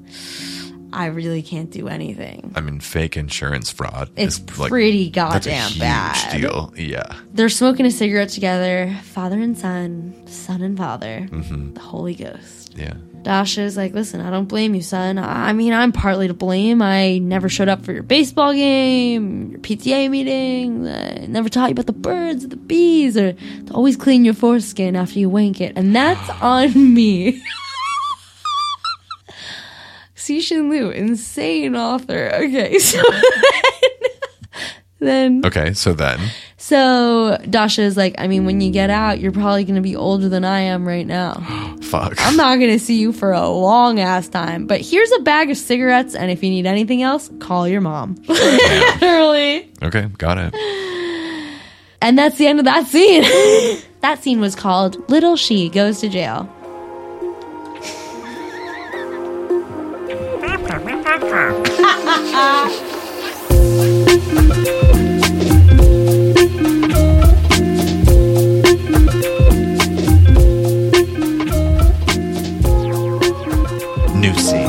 [0.93, 2.53] I really can't do anything.
[2.55, 4.11] I mean, fake insurance fraud.
[4.17, 6.41] It's is, like, pretty that's a goddamn huge bad.
[6.41, 6.75] deal.
[6.77, 7.17] Yeah.
[7.33, 11.75] They're smoking a cigarette together, father and son, son and father, Mm-hmm.
[11.75, 12.75] the Holy Ghost.
[12.77, 12.95] Yeah.
[13.23, 15.17] Dasha's like, listen, I don't blame you, son.
[15.17, 16.83] I I mean, I'm partly to blame.
[16.83, 20.89] I never showed up for your baseball game, your PTA meeting.
[20.89, 24.35] I never taught you about the birds or the bees, or to always clean your
[24.35, 25.75] foreskin after you wank it.
[25.77, 27.41] And that's on me.
[30.23, 32.31] Cixin Liu, insane author.
[32.35, 33.03] Okay, so
[35.01, 36.21] then, then Okay, so then.
[36.57, 39.97] so Dasha is like, I mean, when you get out, you're probably going to be
[39.97, 41.35] older than I am right now.
[41.83, 42.15] Fuck.
[42.25, 44.67] I'm not going to see you for a long ass time.
[44.69, 48.15] But here's a bag of cigarettes, and if you need anything else, call your mom.
[48.29, 49.71] Literally.
[49.83, 50.55] okay, got it.
[52.01, 53.23] And that's the end of that scene.
[54.01, 56.49] that scene was called Little She Goes to Jail.
[74.15, 74.69] New scene.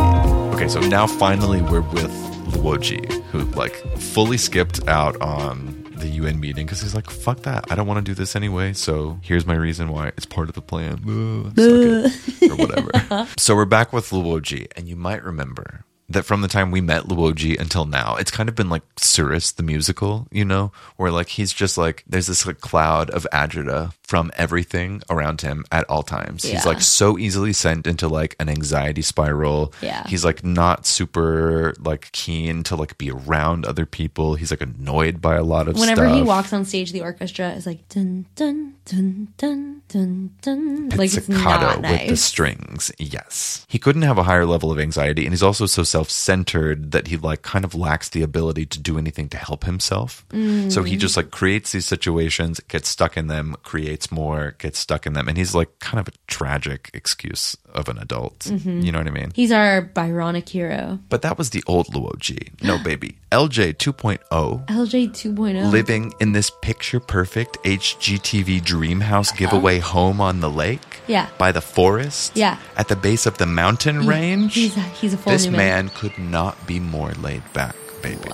[0.56, 2.12] Okay, so now finally we're with
[2.54, 3.00] Luo Ji,
[3.32, 7.66] who like fully skipped out on the UN meeting because he's like, fuck that.
[7.70, 8.74] I don't want to do this anyway.
[8.74, 10.94] So here's my reason why it's part of the plan.
[11.08, 13.28] Ugh, suck it, or whatever.
[13.38, 16.82] so we're back with Luo Ji, and you might remember that from the time we
[16.82, 20.72] met Luo Ji until now, it's kind of been like Cirrus the musical, you know,
[20.98, 25.66] where like he's just like there's this like cloud of agita from everything around him
[25.72, 26.44] at all times.
[26.44, 29.74] He's like so easily sent into like an anxiety spiral.
[29.82, 30.06] Yeah.
[30.08, 34.36] He's like not super like keen to like be around other people.
[34.36, 36.16] He's like annoyed by a lot of Whenever stuff.
[36.16, 40.90] he walks on stage, the orchestra is like dun dun dun dun dun dun.
[40.90, 42.92] like it's Pizzicato not with the strings.
[43.00, 43.66] Yes.
[43.70, 47.16] He couldn't have a higher level of anxiety and he's also so self-centered that he
[47.18, 50.26] like kind of lacks the ability to do anything to help himself.
[50.32, 50.88] So Mm.
[50.88, 55.14] he just like creates these situations, gets stuck in them, creates more, gets stuck in
[55.14, 58.40] them and he's like kind of a tragic excuse of an adult.
[58.40, 58.82] Mm-hmm.
[58.82, 59.32] You know what I mean?
[59.34, 61.00] He's our Byronic hero.
[61.10, 62.50] But that was the old Luo Ji.
[62.62, 63.18] No baby.
[63.32, 64.20] LJ 2.0
[64.68, 65.72] LJ 2.0.
[65.72, 69.82] living in this picture perfect HGTV dream house giveaway oh.
[69.82, 71.02] home on the lake.
[71.06, 71.30] Yeah.
[71.38, 72.36] By the forest.
[72.36, 72.58] Yeah.
[72.76, 74.56] At the base of the mountain range.
[74.56, 75.86] he's a- he's a full This new man.
[75.86, 78.32] man could not be more laid back, baby.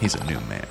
[0.00, 0.66] He's a new man.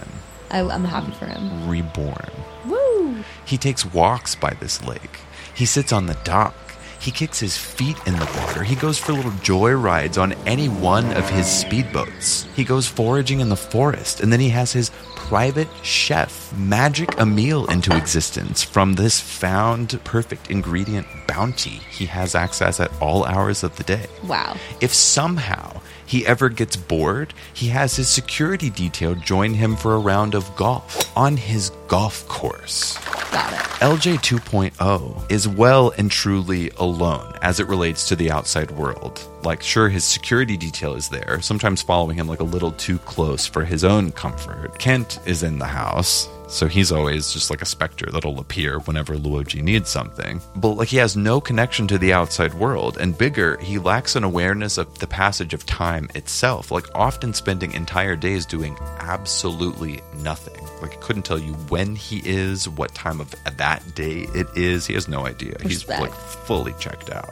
[0.51, 1.69] I, I'm happy for him.
[1.69, 2.29] Reborn.
[2.65, 3.23] Woo!
[3.45, 5.19] He takes walks by this lake.
[5.53, 6.53] He sits on the dock.
[6.99, 8.63] He kicks his feet in the water.
[8.63, 12.51] He goes for little joy rides on any one of his speedboats.
[12.53, 14.89] He goes foraging in the forest, and then he has his
[15.29, 22.35] private chef magic a meal into existence from this found perfect ingredient bounty he has
[22.35, 24.05] access at all hours of the day.
[24.27, 24.55] Wow.
[24.81, 29.99] If somehow he ever gets bored, he has his security detail join him for a
[29.99, 32.97] round of golf on his golf course.
[33.31, 33.59] Got it.
[33.81, 39.21] LJ 2.0 is well and truly alone as it relates to the outside world.
[39.43, 43.45] Like, sure, his security detail is there, sometimes following him like a little too close
[43.45, 44.79] for his own comfort.
[44.79, 49.15] Kent is in the house, so he's always just like a specter that'll appear whenever
[49.15, 50.41] Luo Ji needs something.
[50.55, 54.23] But like, he has no connection to the outside world, and bigger, he lacks an
[54.23, 60.63] awareness of the passage of time itself, like, often spending entire days doing absolutely nothing.
[60.81, 64.85] Like, he couldn't tell you when he is, what time of that day it is.
[64.85, 65.55] He has no idea.
[65.61, 67.29] He's like fully checked out.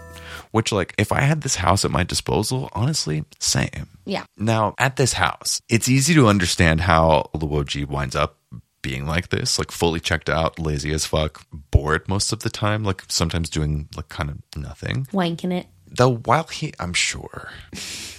[0.51, 3.87] Which, like, if I had this house at my disposal, honestly, same.
[4.05, 4.25] Yeah.
[4.37, 8.37] Now, at this house, it's easy to understand how Luo Ji winds up
[8.83, 12.83] being like this, like fully checked out, lazy as fuck, bored most of the time,
[12.83, 15.07] like sometimes doing like kind of nothing.
[15.11, 15.65] Wanking it.
[15.95, 17.49] Though while he, I'm sure,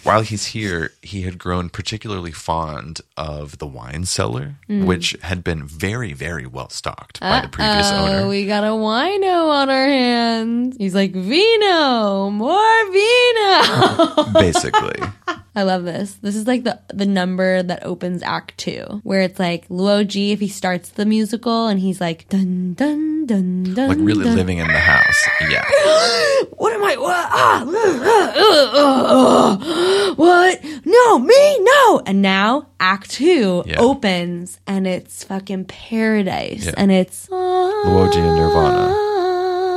[0.05, 5.67] while he's here, he had grown particularly fond of the wine cellar, which had been
[5.67, 8.29] very, very well stocked by the previous Oh, owner.
[8.29, 10.77] we got a wino on our hands.
[10.79, 14.33] He's like, Vino, more Vino.
[14.35, 15.01] Basically.
[15.57, 16.15] I love this.
[16.15, 20.33] This is like the the number that opens Act Two, where it's like Luo Ji
[20.33, 23.89] if he starts the musical and he's like dun dun dun dun.
[23.89, 24.35] like really dun.
[24.35, 25.25] living in the house.
[25.49, 25.65] Yeah.
[26.57, 26.97] What am I?
[26.97, 27.15] What?
[27.31, 27.64] Ah,
[30.17, 30.65] what?
[30.85, 32.03] No, me, no.
[32.07, 33.81] And now Act Two Yeah.
[33.81, 36.73] opens, and it's fucking paradise, Yeah.
[36.77, 38.95] and it's Luo Ji and Nirvana.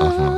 [0.02, 0.32] Uh-huh.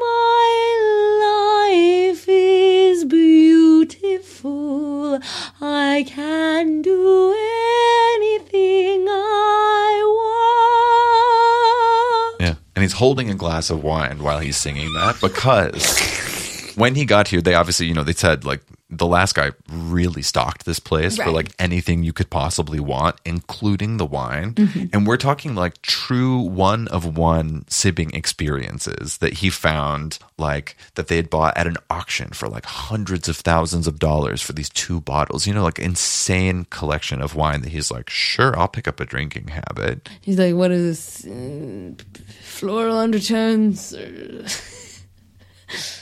[0.00, 5.18] My life is beautiful.
[5.60, 7.34] I can do
[8.16, 10.04] anything I
[12.36, 12.40] want.
[12.40, 12.54] Yeah.
[12.76, 15.74] And he's holding a glass of wine while he's singing that because
[16.76, 20.22] when he got here, they obviously, you know, they said like the last guy really
[20.22, 24.54] stocked this place for like anything you could possibly want, including the wine.
[24.54, 24.86] Mm-hmm.
[24.92, 31.08] And we're talking like true one of one sipping experiences that he found like that
[31.08, 34.68] they had bought at an auction for like hundreds of thousands of dollars for these
[34.68, 35.46] two bottles.
[35.46, 39.06] You know, like insane collection of wine that he's like, sure, I'll pick up a
[39.06, 40.08] drinking habit.
[40.20, 41.26] He's like, what is this?
[41.26, 41.94] Uh,
[42.42, 43.94] floral undertones?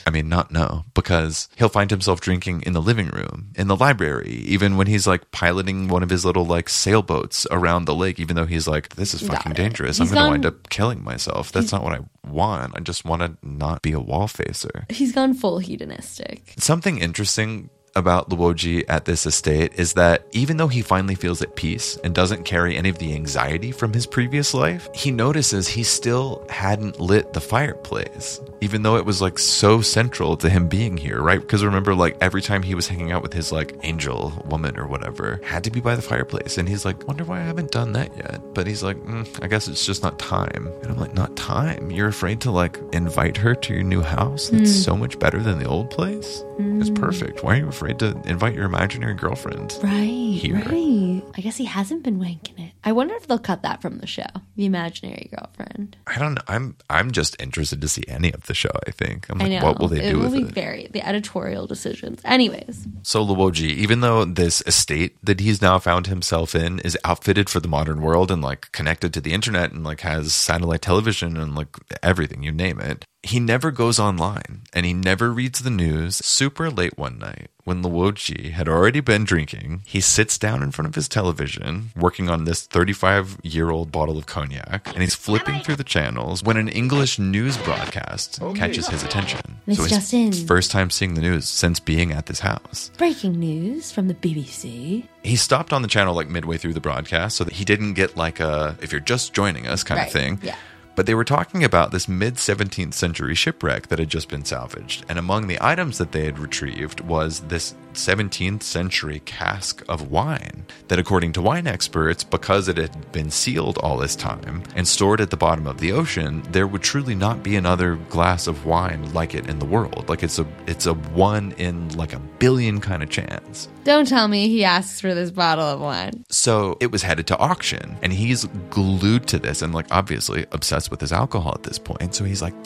[0.05, 3.75] I mean, not no, because he'll find himself drinking in the living room, in the
[3.75, 8.19] library, even when he's like piloting one of his little like sailboats around the lake,
[8.19, 9.99] even though he's like, this is fucking dangerous.
[9.99, 11.51] I'm going to wind up killing myself.
[11.51, 12.73] That's not what I want.
[12.75, 14.85] I just want to not be a wall facer.
[14.89, 16.53] He's gone full hedonistic.
[16.57, 21.41] Something interesting about Luo Ji at this estate is that even though he finally feels
[21.41, 25.67] at peace and doesn't carry any of the anxiety from his previous life, he notices
[25.67, 30.67] he still hadn't lit the fireplace, even though it was like so central to him
[30.67, 31.39] being here, right?
[31.39, 34.87] Because remember, like every time he was hanging out with his like angel woman or
[34.87, 36.57] whatever, had to be by the fireplace.
[36.57, 38.41] And he's like, wonder why I haven't done that yet.
[38.53, 40.67] But he's like, mm, I guess it's just not time.
[40.81, 41.91] And I'm like, not time?
[41.91, 44.49] You're afraid to like invite her to your new house?
[44.49, 46.43] That's so much better than the old place?
[46.57, 47.43] It's perfect.
[47.43, 49.77] Why are you afraid to invite your imaginary girlfriend?
[49.83, 50.55] Right, Here.
[50.55, 51.21] right.
[51.35, 52.73] I guess he hasn't been wanking it.
[52.83, 55.97] I wonder if they'll cut that from the show, the imaginary girlfriend.
[56.07, 56.41] I don't know.
[56.47, 59.27] I'm I'm just interested to see any of the show, I think.
[59.29, 59.65] I'm I like, know.
[59.67, 60.53] what will they it do will with be it?
[60.53, 62.21] very the editorial decisions.
[62.23, 66.97] Anyways, So Luo Ji, even though this estate that he's now found himself in is
[67.03, 70.81] outfitted for the modern world and like connected to the internet and like has satellite
[70.81, 75.59] television and like everything, you name it, he never goes online and he never reads
[75.59, 76.17] the news.
[76.17, 80.71] Super late one night, when Luo Ji had already been drinking, he sits down in
[80.71, 85.15] front of his television, working on this 35 year old bottle of cognac, and he's
[85.15, 89.39] flipping through the channels when an English news broadcast oh, catches his attention.
[89.65, 90.27] Miss so Justin.
[90.27, 92.91] his first time seeing the news since being at this house.
[92.97, 95.07] breaking news from the BBC.
[95.23, 98.17] He stopped on the channel like midway through the broadcast so that he didn't get
[98.17, 100.39] like a if you're just joining us kind Right, of thing.
[100.43, 100.55] yeah.
[100.95, 105.05] But they were talking about this mid 17th century shipwreck that had just been salvaged.
[105.09, 110.65] And among the items that they had retrieved was this 17th century cask of wine
[110.87, 115.21] that, according to wine experts, because it had been sealed all this time and stored
[115.21, 119.13] at the bottom of the ocean, there would truly not be another glass of wine
[119.13, 120.09] like it in the world.
[120.09, 123.67] Like it's a it's a one in like a billion kind of chance.
[123.83, 126.23] Don't tell me he asks for this bottle of wine.
[126.29, 130.89] So it was headed to auction, and he's glued to this and, like, obviously obsessed
[130.89, 132.15] with his alcohol at this point.
[132.15, 132.63] So he's like,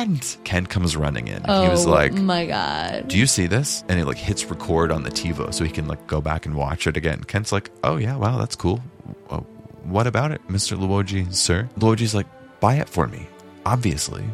[0.00, 0.38] Kent!
[0.44, 1.42] Kent comes running in.
[1.46, 3.08] Oh he was like, my god.
[3.08, 3.84] Do you see this?
[3.86, 6.54] And he, like, hits record on the TiVo so he can, like, go back and
[6.54, 7.22] watch it again.
[7.24, 8.82] Kent's like, Oh, yeah, wow, that's cool.
[9.28, 9.40] Uh,
[9.82, 10.78] what about it, Mr.
[10.78, 11.68] Luo Ji, sir?
[11.78, 12.26] Luo Ji's like,
[12.60, 13.26] Buy it for me.
[13.66, 14.24] Obviously.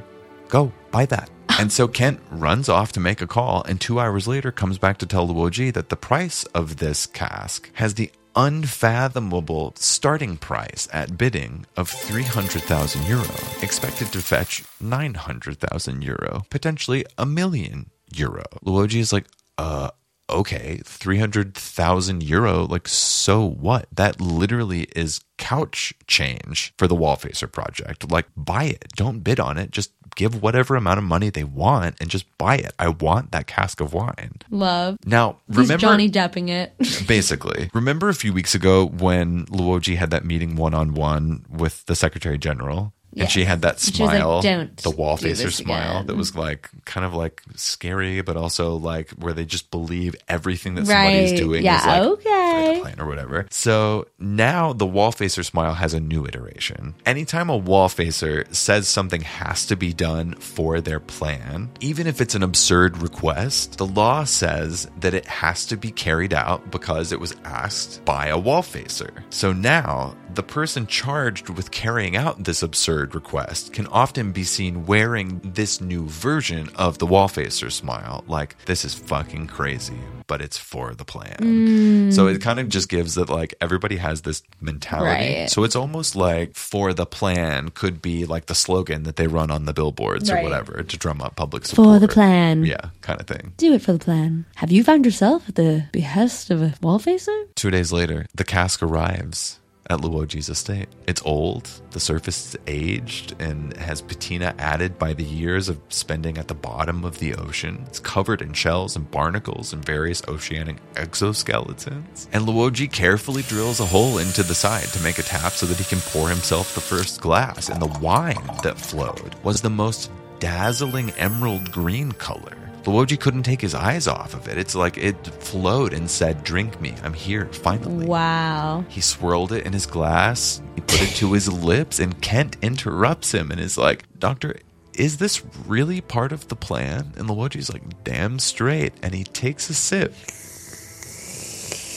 [0.49, 1.31] Go, buy that.
[1.59, 4.99] And so Kent runs off to make a call, and two hours later comes back
[4.99, 10.87] to tell Luo Ji that the price of this cask has the unfathomable starting price
[10.93, 13.25] at bidding of 300,000 euro,
[13.63, 18.45] expected to fetch 900,000 euro, potentially a million euro.
[18.65, 19.27] Luo Ji is like,
[19.59, 19.91] uh,
[20.29, 23.87] okay, 300,000 euro, like, so what?
[23.93, 28.11] That literally is couch change for the Wallfacer project.
[28.11, 28.87] Like, buy it.
[28.97, 29.71] Don't bid on it.
[29.71, 32.73] Just give whatever amount of money they want and just buy it.
[32.79, 34.33] I want that cask of wine.
[34.51, 34.97] Love.
[35.07, 35.81] Now, He's remember.
[35.81, 36.75] Johnny Depping it.
[37.07, 41.47] Basically, remember a few weeks ago when Luo Ji had that meeting one on one
[41.49, 42.93] with the Secretary General?
[43.17, 46.69] And she had that like, smile, "Don't the wall facer smile again." that was like
[46.85, 51.39] kind of like scary, but also like where they just believe everything that somebody's Right.
[51.39, 52.75] doing Yeah, is like okay.
[52.75, 53.47] the plan or whatever.
[53.51, 56.95] So now the wall facer smile has a new iteration.
[57.07, 62.21] Anytime a wall facer says something has to be done for their plan, even if
[62.21, 67.13] it's an absurd request, the law says that it has to be carried out because
[67.13, 69.25] it was asked by a wall facer.
[69.31, 74.87] So now the person charged with carrying out this absurd request can often be seen
[74.87, 78.25] wearing this new version of the wallfacer smile.
[78.27, 81.37] Like, this is fucking crazy, but it's for the plan.
[81.39, 82.13] Mm.
[82.13, 85.41] So it kind of just gives that, like, everybody has this mentality.
[85.41, 85.51] Right.
[85.51, 89.51] So it's almost like for the plan could be like the slogan that they run
[89.51, 91.87] on the billboards or whatever to drum up public support.
[91.87, 92.65] For the plan.
[92.65, 93.55] Yeah, kind of thing.
[93.57, 94.45] Do it for the plan.
[94.57, 97.47] Have you found yourself at the behest of a wallfacer?
[97.55, 100.89] Two days later, the cask arrives at Luo Ji's estate.
[101.07, 106.39] It's old, the surface is aged, and has patina added by the years of spending
[106.39, 107.85] at the bottom of the ocean.
[107.87, 112.29] It's covered in shells and barnacles and various oceanic exoskeletons.
[112.33, 115.67] And Luo Ji carefully drills a hole into the side to make a tap so
[115.67, 117.69] that he can pour himself the first glass.
[117.69, 122.66] And the wine that flowed was the most dazzling emerald green color.
[122.87, 124.57] Luo Ji couldn't take his eyes off of it.
[124.59, 126.95] It's like it flowed and said, Drink me.
[127.03, 128.07] I'm here, finally.
[128.07, 128.85] Wow.
[128.89, 130.63] He swirled it in his glass.
[130.77, 134.57] He put it to his lips, and Kent interrupts him and is like, Doctor,
[134.95, 137.13] is this really part of the plan?
[137.17, 138.93] And Luo Ji's like, damn straight.
[139.03, 140.15] And he takes a sip,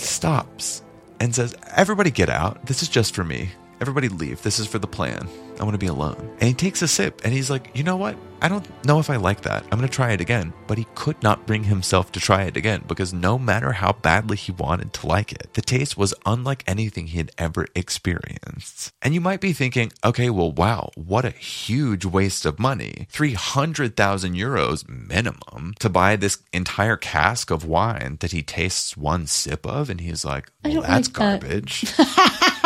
[0.10, 0.82] stops,
[1.20, 2.66] and says, Everybody get out.
[2.66, 3.52] This is just for me.
[3.81, 4.41] Everybody leave.
[4.41, 5.27] This is for the plan.
[5.60, 6.18] I want to be alone.
[6.39, 8.15] And he takes a sip and he's like, you know what?
[8.41, 9.64] I don't know if I like that.
[9.64, 10.53] I'm going to try it again.
[10.68, 14.38] But he could not bring himself to try it again because no matter how badly
[14.38, 18.93] he wanted to like it, the taste was unlike anything he had ever experienced.
[19.01, 23.07] And you might be thinking, okay, well, wow, what a huge waste of money.
[23.11, 29.65] 300,000 euros minimum to buy this entire cask of wine that he tastes one sip
[29.65, 29.89] of.
[29.89, 32.56] And he's like, well, that's like that."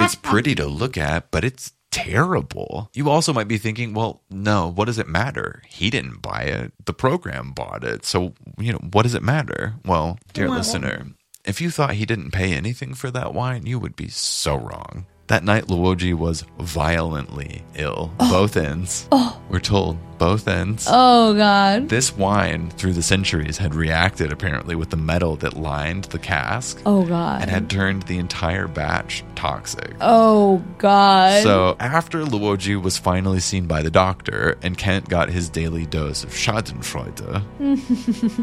[0.00, 2.90] it's pretty to look at, but it's terrible.
[2.94, 5.62] You also might be thinking, well, no, what does it matter?
[5.68, 6.72] He didn't buy it.
[6.84, 8.04] The program bought it.
[8.04, 9.74] So, you know, what does it matter?
[9.84, 11.06] Well, dear listener,
[11.44, 15.06] if you thought he didn't pay anything for that wine, you would be so wrong.
[15.30, 18.12] That night, Luo Ji was violently ill.
[18.18, 18.30] Oh.
[18.32, 19.06] Both ends.
[19.12, 19.40] Oh.
[19.48, 20.86] We're told both ends.
[20.88, 21.88] Oh God.
[21.88, 26.78] This wine, through the centuries, had reacted apparently with the metal that lined the cask
[26.84, 27.40] Oh God.
[27.40, 29.94] and had turned the entire batch toxic.
[30.00, 31.42] oh God.
[31.42, 35.86] So after Luo Ji was finally seen by the doctor and Kent got his daily
[35.86, 37.42] dose of Schadenfreude,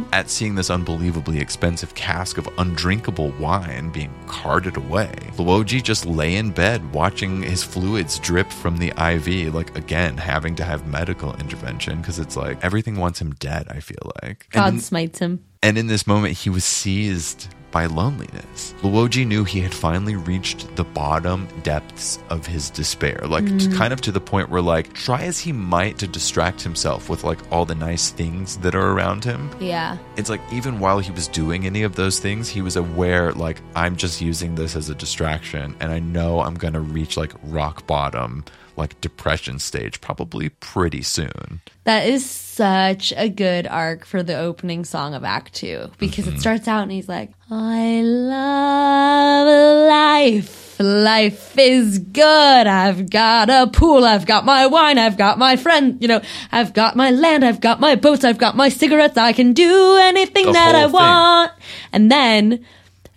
[0.13, 6.05] at seeing this unbelievably expensive cask of undrinkable wine being carted away, Luo Ji just
[6.07, 10.87] lay in bed watching his fluids drip from the IV, like again having to have
[10.87, 13.67] medical intervention because it's like everything wants him dead.
[13.69, 15.43] I feel like God And- smites him.
[15.63, 18.73] and in this moment, he was seized by loneliness.
[18.81, 23.51] Luo Ji knew he had finally reached the bottom depths of his despair, like to
[23.51, 23.75] mm.
[23.75, 27.23] kind of to the point where, like, try as he might to distract himself with
[27.23, 29.49] like all the nice things that are around him.
[29.59, 29.97] Yeah.
[30.15, 33.61] It's like even while he was doing any of those things, he was aware, like,
[33.75, 37.85] I'm just using this as a distraction, and I know I'm gonna reach like rock
[37.87, 38.45] bottom,
[38.77, 41.61] like depression stage, probably pretty soon.
[41.85, 46.35] That is such a good arc for the opening song of Act Two because Mm-hmm.
[46.37, 49.47] it starts out and he's like, I love
[49.89, 50.79] life.
[50.79, 52.67] Life is good.
[52.67, 54.05] I've got a pool.
[54.05, 54.97] I've got my wine.
[54.99, 55.97] I've got my friend.
[56.01, 56.21] You know,
[56.51, 57.43] I've got my land.
[57.43, 58.23] I've got my boats.
[58.23, 59.17] I've got my cigarettes.
[59.17, 60.91] I can do anything The that I thing.
[60.91, 61.51] want.
[61.93, 62.63] And then,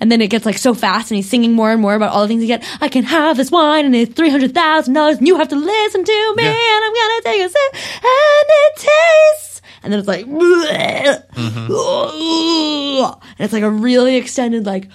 [0.00, 2.22] and then it gets like so fast and he's singing more and more about all
[2.22, 2.64] the things he get.
[2.80, 6.42] I can have this wine and it's $300,000 and you have to listen to me
[6.44, 6.50] Yeah.
[6.50, 9.62] and I'm gonna take a sip and it tastes.
[9.82, 11.42] And then it's like, Mm-hmm.
[13.02, 14.88] and it's like a really extended like,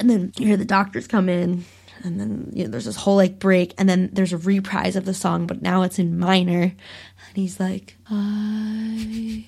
[0.00, 1.64] and then you hear the doctors come in.
[2.04, 5.04] And then you know, there's this whole like break, and then there's a reprise of
[5.06, 6.62] the song, but now it's in minor.
[6.62, 6.74] And
[7.34, 9.44] he's like, I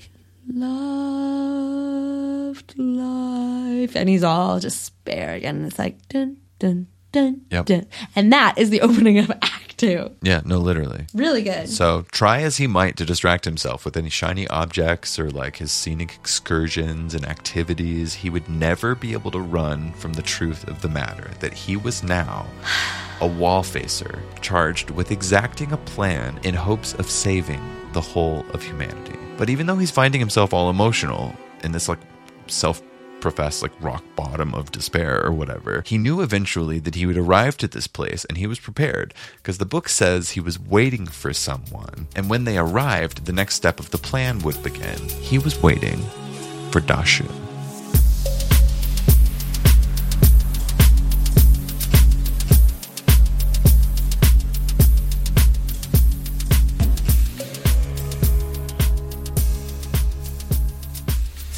[3.97, 5.57] And he's all despair again.
[5.57, 7.67] And it's like, dun, dun, dun, Yep.
[7.67, 7.87] dun.
[8.17, 10.11] And that is the opening of Act Two.
[10.23, 11.07] Yeah, no, literally.
[11.15, 11.69] Really good.
[11.69, 15.71] So try as he might to distract himself with any shiny objects or like his
[15.71, 20.83] scenic excursions and activities, he would never be able to run from the truth of
[20.83, 22.47] the matter that he was now
[23.21, 27.61] a wall facer charged with exacting a plan in hopes of saving
[27.93, 29.17] the whole of humanity.
[29.37, 31.99] But even though he's finding himself all emotional in this like
[32.49, 32.83] self
[33.21, 35.83] professed like rock bottom of despair or whatever.
[35.87, 39.59] He knew eventually that he would arrive to this place and he was prepared because
[39.59, 42.09] the book says he was waiting for someone.
[42.15, 44.99] And when they arrived, the next step of the plan would begin.
[45.09, 45.99] He was waiting
[46.71, 47.48] for Dashu.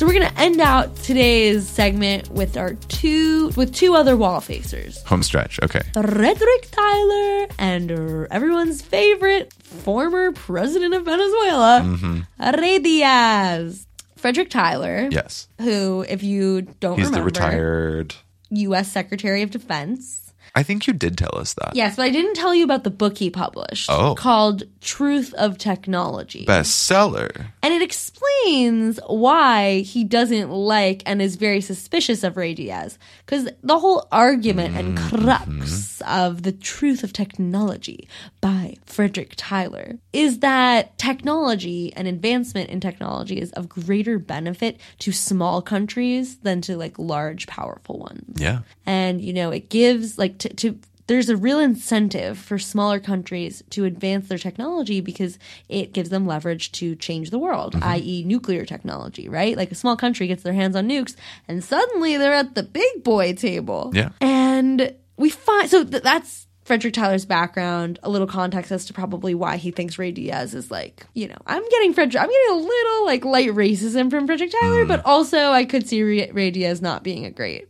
[0.01, 5.05] So we're gonna end out today's segment with our two with two other wall facers.
[5.05, 5.61] Home stretch.
[5.63, 5.83] Okay.
[5.93, 7.91] Frederick Tyler and
[8.31, 12.59] everyone's favorite former president of Venezuela, mm-hmm.
[12.59, 13.87] Rey Diaz.
[14.17, 15.49] Frederick Tyler, Yes.
[15.61, 18.15] who, if you don't He's remember, the retired.
[18.49, 18.91] U.S.
[18.91, 20.20] Secretary of Defense.
[20.55, 21.75] I think you did tell us that.
[21.75, 24.15] Yes, but I didn't tell you about the book he published Oh.
[24.15, 26.45] called Truth of Technology.
[26.47, 27.47] Bestseller.
[27.63, 32.99] And it explains why he doesn't like and is very suspicious of Rey Diaz.
[33.25, 35.25] Because the whole argument and mm-hmm.
[35.25, 38.09] crux of the truth of technology
[38.41, 45.13] by Frederick Tyler is that technology and advancement in technology is of greater benefit to
[45.13, 48.61] small countries than to like large, powerful ones Yeah.
[48.87, 50.79] and you know it gives like to, to
[51.11, 56.25] there's a real incentive for smaller countries to advance their technology because it gives them
[56.25, 57.89] leverage to change the world, mm-hmm.
[57.89, 59.57] i.e., nuclear technology, right?
[59.57, 61.17] Like a small country gets their hands on nukes
[61.49, 63.91] and suddenly they're at the big boy table.
[63.93, 64.11] Yeah.
[64.21, 69.35] And we find so th- that's Frederick Tyler's background, a little context as to probably
[69.35, 72.65] why he thinks Rey Diaz is like, you know, I'm getting Frederick, I'm getting a
[72.69, 74.89] little like light racism from Frederick Tyler, mm.
[74.89, 77.67] but also I could see Rey Diaz not being a great.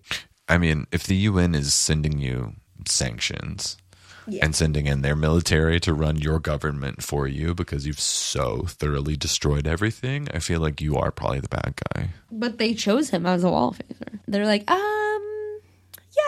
[0.46, 2.56] I mean, if the UN is sending you
[2.88, 3.76] sanctions
[4.40, 9.16] and sending in their military to run your government for you because you've so thoroughly
[9.16, 12.10] destroyed everything, I feel like you are probably the bad guy.
[12.30, 14.20] But they chose him as a wall facer.
[14.28, 15.29] They're like, um,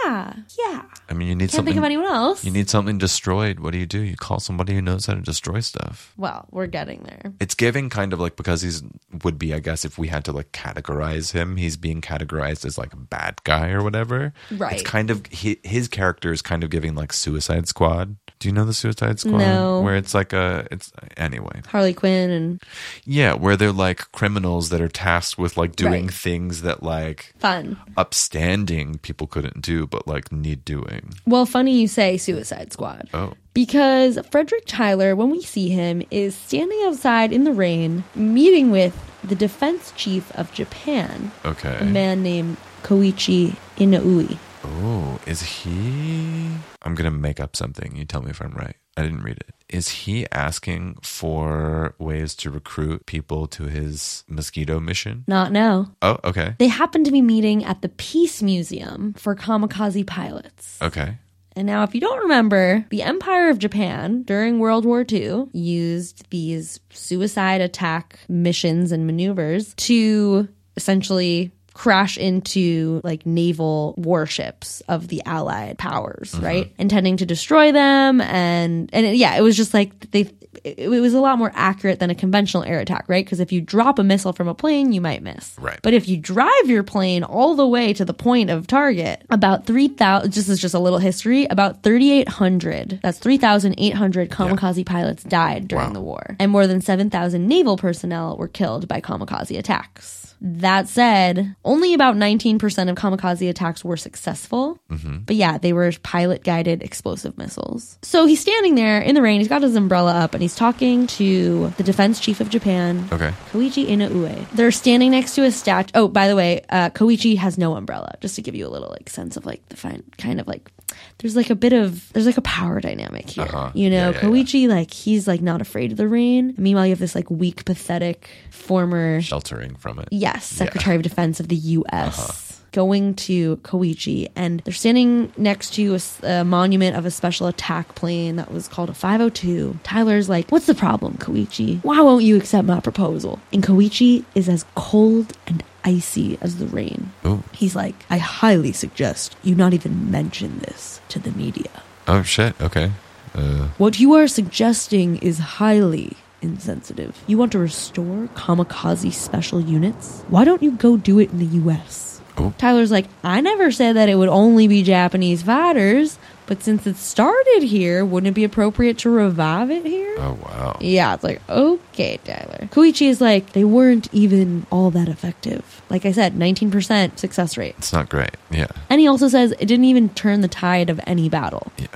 [0.04, 0.82] yeah, yeah.
[1.08, 1.72] I mean, you need Can't something.
[1.74, 2.44] think of anyone else.
[2.44, 3.60] You need something destroyed.
[3.60, 4.00] What do you do?
[4.00, 6.12] You call somebody who knows how to destroy stuff.
[6.16, 7.32] well, we're getting there.
[7.40, 8.82] It's giving kind of like because he's
[9.24, 12.78] would be, I guess, if we had to like categorize him, he's being categorized as
[12.78, 14.32] like a bad guy or whatever.
[14.50, 14.74] Right.
[14.74, 18.16] It's kind of hi- his character is kind of giving like Suicide Squad.
[18.42, 19.38] Do you know the Suicide Squad?
[19.38, 19.80] No.
[19.82, 21.62] Where it's like a it's anyway.
[21.68, 22.60] Harley Quinn and
[23.04, 26.14] Yeah, where they're like criminals that are tasked with like doing Right.
[26.14, 27.76] things that like fun.
[27.96, 31.14] upstanding people couldn't do, but like need doing.
[31.24, 33.08] Well, funny you say Suicide Squad.
[33.14, 33.34] Oh.
[33.54, 38.98] Because Frederick Tyler, when we see him, is standing outside in the rain meeting with
[39.22, 41.76] the defense chief of Japan, Okay.
[41.80, 44.36] a man named Koichi Inoue.
[44.64, 46.48] Oh, is he?
[46.82, 47.96] I'm gonna make up something.
[47.96, 48.76] You tell me if I'm right.
[48.96, 49.54] I didn't read it.
[49.68, 55.24] Is he asking for ways to recruit people to his mosquito mission?
[55.26, 55.94] Not now.
[56.02, 56.56] Oh, okay.
[56.58, 60.78] They happen to be meeting at the Peace Museum for kamikaze pilots.
[60.82, 61.16] Okay.
[61.54, 66.28] And now, if you don't remember, the Empire of Japan during World War II used
[66.30, 75.22] these suicide attack missions and maneuvers to essentially crash into like naval warships of the
[75.24, 76.44] allied powers uh-huh.
[76.46, 80.28] right intending to destroy them and and it- yeah it was just like they
[80.64, 83.50] it, it was a lot more accurate than a conventional air attack right because if
[83.52, 85.78] you drop a missile from a plane you might miss Right.
[85.82, 89.64] but if you drive your plane all the way to the point of target, about
[89.66, 95.88] 3,000, this is just a little history, about 3,800, that's 3,800 kamikaze pilots died during
[95.88, 95.92] Wow.
[95.94, 96.36] the war.
[96.38, 100.21] And more than 7,000 naval personnel were killed by kamikaze attacks.
[100.44, 102.56] That said, only about 19%
[102.90, 104.80] of kamikaze attacks were successful.
[105.24, 107.96] But yeah, they were pilot guided explosive missiles.
[108.02, 111.06] So he's standing there in the rain, he's got his umbrella up, and he's talking
[111.06, 113.32] to the defense chief of Japan, Okay.
[113.52, 114.50] Koichi Inoue.
[114.50, 115.92] They're standing next to a statue.
[115.94, 118.90] Oh, by the way, uh, Koichi has no umbrella, just to give you a little
[118.90, 120.70] like sense of like the fine, kind of like
[121.18, 123.44] there's like a bit of there's like a power dynamic here.
[123.44, 123.70] Uh-huh.
[123.74, 124.20] You know, Yeah, yeah, yeah.
[124.20, 126.54] Koichi like he's like not afraid of the rain.
[126.56, 130.08] Meanwhile, you have this like weak, pathetic former Sheltering from it.
[130.10, 132.60] Yes, Secretary of Defense of the U.S.
[132.72, 138.36] Going to Koichi, and they're standing next to a monument of a special attack plane
[138.36, 139.78] that was called a 502.
[139.82, 141.84] Tyler's like, What's the problem, Koichi?
[141.84, 143.40] Why won't you accept my proposal?
[143.52, 147.12] And Koichi is as cold and icy as the rain.
[147.26, 147.42] Ooh.
[147.52, 151.70] He's like, I highly suggest you not even mention this to the media.
[152.08, 152.58] Oh shit.
[152.60, 152.90] Okay.
[153.34, 157.16] Uh, What you are suggesting is highly insensitive.
[157.26, 160.22] You want to restore kamikaze special units?
[160.28, 162.20] Why don't you go do it in the US?
[162.36, 162.52] Oh.
[162.58, 166.96] Tyler's like, I never said that it would only be Japanese fighters, but since it
[166.96, 170.14] started here, wouldn't it be appropriate to revive it here?
[170.18, 170.76] oh wow.
[170.80, 172.68] Yeah, it's like, okay, Tyler.
[172.70, 175.82] Koichi is like, they weren't even all that effective.
[175.88, 177.74] Like I said, 19% success rate.
[177.78, 178.36] It's not great.
[178.50, 178.66] Yeah.
[178.90, 181.72] And he also says it didn't even turn the tide of any battle.
[181.78, 181.86] Yeah.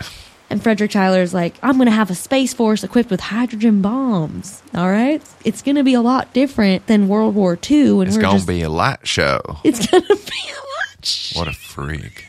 [0.49, 4.63] And Frederick Tyler's like, I'm going to have a space force equipped with hydrogen bombs.
[4.75, 5.21] All right?
[5.45, 7.91] It's going to be a lot different than World War II.
[8.01, 9.41] And It's gonna be a light show.
[9.65, 11.33] It's going to be a lot.
[11.35, 12.27] What a freak.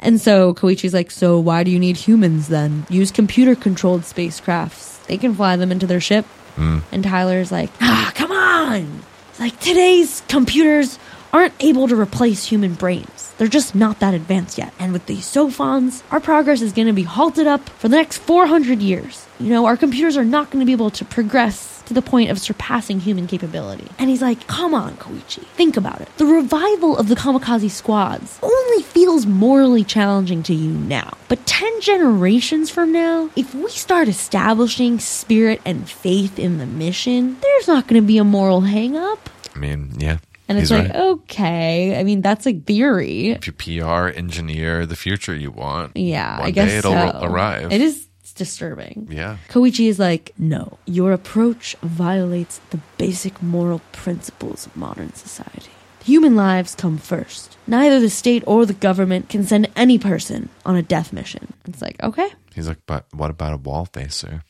[0.00, 2.86] And so Koichi's like, So why do you need humans then?
[2.88, 5.04] Use computer controlled spacecrafts.
[5.06, 6.26] They can fly them into their ship.
[6.56, 9.02] And Tyler's like, Ah, come on.
[9.30, 10.98] It's like today's computers
[11.32, 13.32] aren't able to replace human brains.
[13.38, 14.72] They're just not that advanced yet.
[14.80, 18.18] And with these sophons, our progress is going to be halted up for the next
[18.18, 19.26] 400 years.
[19.38, 22.30] You know, our computers are not going to be able to progress to the point
[22.30, 23.88] of surpassing human capability.
[23.98, 26.08] And he's like, come on, Koichi, think about it.
[26.18, 31.16] The revival of the kamikaze squads only feels morally challenging to you now.
[31.28, 37.38] But 10 generations from now, if we start establishing spirit and faith in the mission,
[37.40, 39.28] there's not going to be a moral hang up.
[39.54, 40.18] I mean, yeah.
[40.50, 40.96] And it's he's like, right.
[41.00, 42.00] okay.
[42.00, 43.30] I mean, that's a theory.
[43.32, 47.20] If you PR engineer the future you want, Yeah, one I guess day it'll so.
[47.22, 47.70] arrive.
[47.70, 48.07] It is
[48.38, 49.08] disturbing.
[49.10, 49.36] Yeah.
[49.48, 55.70] Koichi is like, no, your approach violates the basic moral principles of modern society.
[56.04, 57.58] Human lives come first.
[57.66, 61.52] Neither the state or the government can send any person on a death mission.
[61.66, 62.30] It's like, okay.
[62.54, 64.42] He's like, but what about a Wallfacer?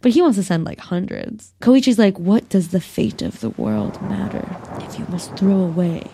[0.00, 1.52] But he wants to send like hundreds.
[1.60, 4.48] Koichi's like, what does the fate of the world matter
[4.82, 6.08] if you must throw away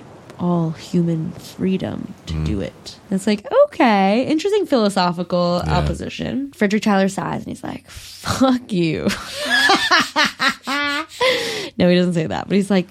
[0.44, 2.64] all human freedom to do mm.
[2.64, 2.98] it?
[3.08, 6.52] And it's like, okay, interesting philosophical opposition.
[6.52, 9.02] Frederick Tyler sighs and he's like, fuck you.
[11.78, 12.88] no, he doesn't say that, but he's like,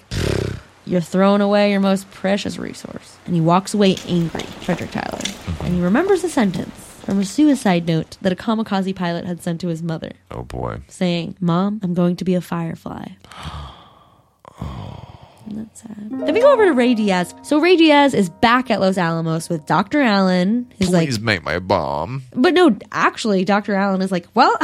[0.84, 3.18] you're throwing away your most precious resource.
[3.26, 5.22] And he walks away angry, Frederick Tyler.
[5.60, 6.74] And he remembers a sentence
[7.04, 10.80] from a suicide note that a kamikaze pilot had sent to his mother Oh boy.
[10.88, 13.10] saying, Mom, I'm going to be a firefly.
[14.60, 15.03] Oh.
[15.46, 15.96] And That's sad.
[16.10, 17.34] Then we go over to Rey Diaz.
[17.42, 20.00] So Rey Diaz is back at Los Alamos with Dr.
[20.00, 20.72] Allen.
[20.78, 22.22] He's like, Please make my bomb.
[22.32, 23.74] but no, actually, Dr.
[23.74, 24.56] Allen is like, well,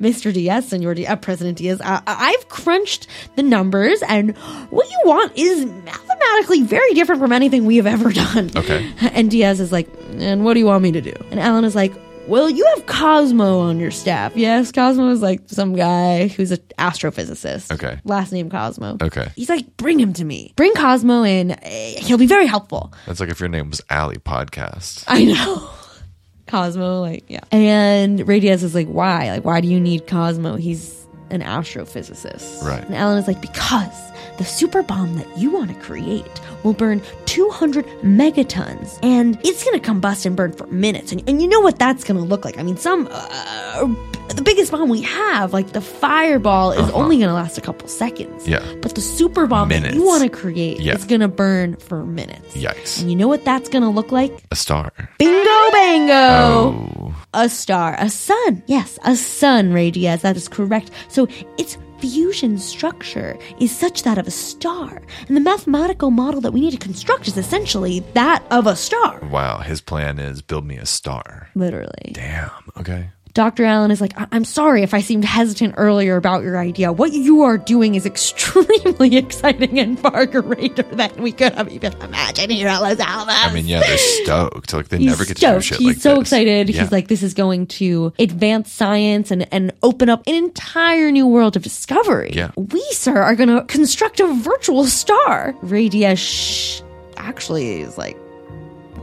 [0.00, 0.32] Mr.
[0.32, 4.36] Diaz, Senor Diaz, uh, President Diaz, uh, I've crunched the numbers, and
[4.70, 8.50] what you want is mathematically very different from anything we have ever done.
[8.56, 8.90] Okay.
[9.00, 9.88] And Diaz is like,
[10.18, 11.14] and what do you want me to do?
[11.30, 11.92] And Allen is like,
[12.28, 14.36] well, you have Cosmo on your staff.
[14.36, 17.72] Yes, Cosmo is like some guy who's an astrophysicist.
[17.72, 17.98] Okay.
[18.04, 18.96] Last name Cosmo.
[19.02, 19.30] Okay.
[19.34, 20.52] He's like, bring him to me.
[20.56, 21.52] Bring Cosmo in.
[21.52, 22.92] Eh, He'll be very helpful.
[23.06, 25.04] That's like if your name was Alley Podcast.
[25.08, 25.70] I know.
[26.46, 27.40] Cosmo, like, yeah.
[27.52, 29.30] And Rey Diaz is like, why?
[29.30, 30.56] Like, why do you need Cosmo?
[30.56, 32.62] He's an astrophysicist.
[32.62, 32.82] Right.
[32.84, 33.92] And Alan is like, because
[34.38, 36.24] the super bomb that you want to create
[36.64, 41.12] will burn 200 megatons and it's going to combust and burn for minutes.
[41.12, 42.58] And, and you know what that's going to look like.
[42.58, 43.94] I mean, some, uh,
[44.34, 47.88] the biggest bomb we have, like the fireball, is only going to last a couple
[47.88, 48.48] seconds.
[48.48, 48.60] Uh-huh.
[48.64, 48.74] Yeah.
[48.80, 50.94] But the super bomb that you want to create Yeah.
[50.94, 52.56] is going to burn for minutes.
[52.56, 53.00] Yikes.
[53.00, 54.32] And you know what that's going to look like?
[54.50, 54.92] A star.
[55.18, 56.14] Bingo bango!
[56.14, 57.14] Oh.
[57.34, 58.62] A star, a sun.
[58.66, 60.22] Yes, a sun, Rey Diaz.
[60.22, 60.90] That is correct.
[61.08, 61.28] So
[61.58, 65.02] its fusion structure is such that of a star.
[65.26, 69.20] And the mathematical model that we need to construct is essentially that of a star.
[69.30, 69.58] Wow.
[69.58, 71.48] His plan is build me a star.
[71.54, 72.12] Literally.
[72.12, 72.50] Damn.
[72.76, 73.10] Okay.
[73.38, 73.64] Dr.
[73.64, 76.90] Allen is like, I- I'm sorry if I seemed hesitant earlier about your idea.
[76.90, 81.92] What you are doing is extremely exciting and far greater than we could have even
[82.02, 83.32] imagined here at Los Alamos.
[83.32, 84.72] I mean, yeah, they're stoked.
[84.72, 85.64] Like they He's never get to do stoked.
[85.66, 86.22] shit He's like so this.
[86.22, 86.68] excited.
[86.68, 86.82] Yeah.
[86.82, 91.28] He's like, this is going to advance science and, and open up an entire new
[91.28, 92.32] world of discovery.
[92.34, 92.50] Yeah.
[92.56, 95.54] We, sir, are going to construct a virtual star.
[95.62, 96.80] Rey Diaz shh,
[97.16, 98.16] actually is like,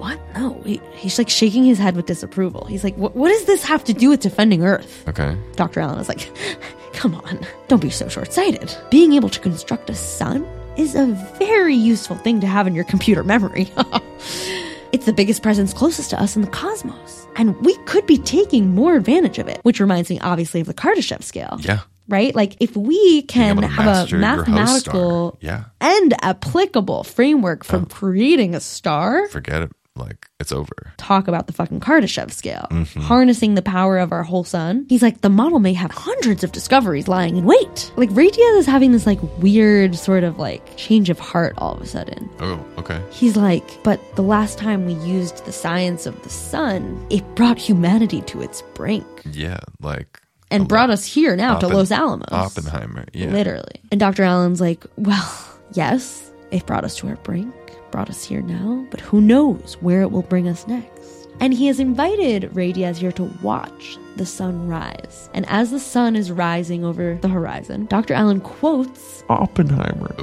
[0.06, 0.20] what?
[0.36, 0.62] No.
[0.64, 2.66] He, he's like shaking his head with disapproval.
[2.66, 5.04] He's like, what, what does this have to do with defending Earth?
[5.08, 5.36] Okay.
[5.56, 5.80] Dr.
[5.80, 6.32] Allen is like,
[6.94, 8.72] come on, don't be so short sighted.
[8.92, 11.08] Being able to construct a sun is a
[11.40, 13.72] very useful thing to have in your computer memory.
[14.92, 17.28] it's the biggest presence closest to us in the cosmos.
[17.36, 20.76] And we could be taking more advantage of it, which reminds me obviously of the
[20.76, 21.58] Kardashev scale.
[21.62, 21.80] Yeah.
[22.08, 22.36] Right?
[22.36, 25.40] Like if we can have a mathematical.
[25.42, 25.64] Yeah.
[25.82, 29.72] and applicable framework for creating a star, Forget it.
[29.98, 30.92] Like it's over.
[30.98, 33.00] talk about the fucking Kardashev scale, Mm-hmm.
[33.02, 34.86] harnessing the power of our whole sun.
[34.90, 37.92] He's like, the model may have hundreds of discoveries lying in wait.
[37.96, 41.76] Like, Rey Diaz is having this like weird sort of like change of heart all
[41.76, 42.30] of a sudden.
[42.40, 43.02] Oh, okay.
[43.12, 47.58] He's like, but the last time we used the science of the sun, it brought
[47.58, 49.60] humanity to its brink Yeah.
[49.80, 52.28] Like and brought us here now to Los Alamos.
[52.32, 53.06] Oppenheimer.
[53.14, 53.30] Yeah.
[53.32, 53.82] Literally.
[53.92, 54.24] And Dr.
[54.24, 57.54] Allen's like, well, yes, it brought us to our brink,
[57.92, 61.28] brought us here now, but who knows where it will bring us next.
[61.40, 65.30] And he has invited Rey Diaz here to watch the sun rise.
[65.34, 68.14] And as the sun is rising over the horizon, Dr.
[68.14, 70.16] Allen quotes, Oppenheimer.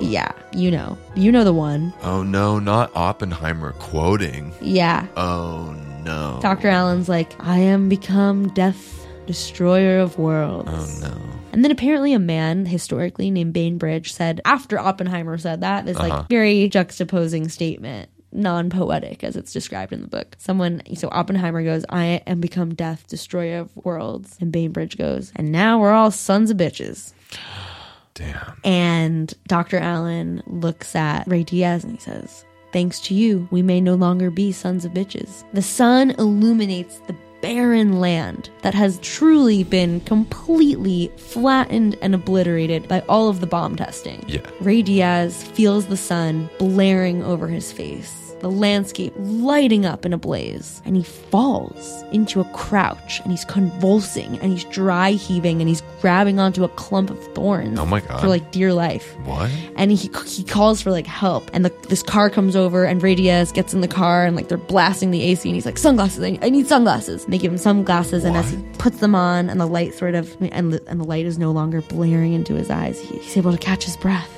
[0.00, 1.92] yeah, you know, you know the one.
[2.02, 4.52] Oh no, not Oppenheimer quoting.
[4.60, 5.06] Yeah.
[5.16, 5.72] Oh
[6.04, 6.38] no.
[6.40, 6.68] Dr.
[6.68, 10.70] Allen's like, I am become death, destroyer of worlds.
[10.72, 11.16] Oh no.
[11.52, 16.08] And then apparently a man historically named Bainbridge said after Oppenheimer said that this Uh-huh.
[16.08, 20.34] like very juxtaposing statement, non-poetic as it's described in the book.
[20.38, 25.52] Someone so Oppenheimer goes, "I am become death, destroyer of worlds," and Bainbridge goes, "And
[25.52, 27.12] now we're all sons of bitches."
[28.14, 28.56] Damn.
[28.64, 29.78] And Dr.
[29.78, 34.30] Allen looks at Rey Diaz and he says, Thanks to you, we may no longer
[34.30, 35.44] be sons of bitches.
[35.54, 43.00] The sun illuminates the barren land that has truly been completely flattened and obliterated by
[43.08, 44.24] all of the bomb testing.
[44.26, 44.48] Yeah.
[44.60, 50.18] Rey Diaz feels the sun blaring over his face, the landscape lighting up in a
[50.18, 55.68] blaze, and he falls into a crouch and he's convulsing and he's dry heaving and
[55.68, 58.20] he's grabbing onto a clump of thorns Oh my God.
[58.20, 59.16] for like dear life.
[59.24, 59.50] What?
[59.76, 63.14] And he he calls for like help, and the, this car comes over, and Rey
[63.14, 66.22] Diaz gets in the car, and like they're blasting the AC, and he's like sunglasses,
[66.22, 67.24] I, I need sunglasses.
[67.24, 70.14] And they give him sunglasses, and as he puts them on, and the light sort
[70.14, 73.36] of and the, and the light is no longer blaring into his eyes, he, he's
[73.36, 74.28] able to catch his breath.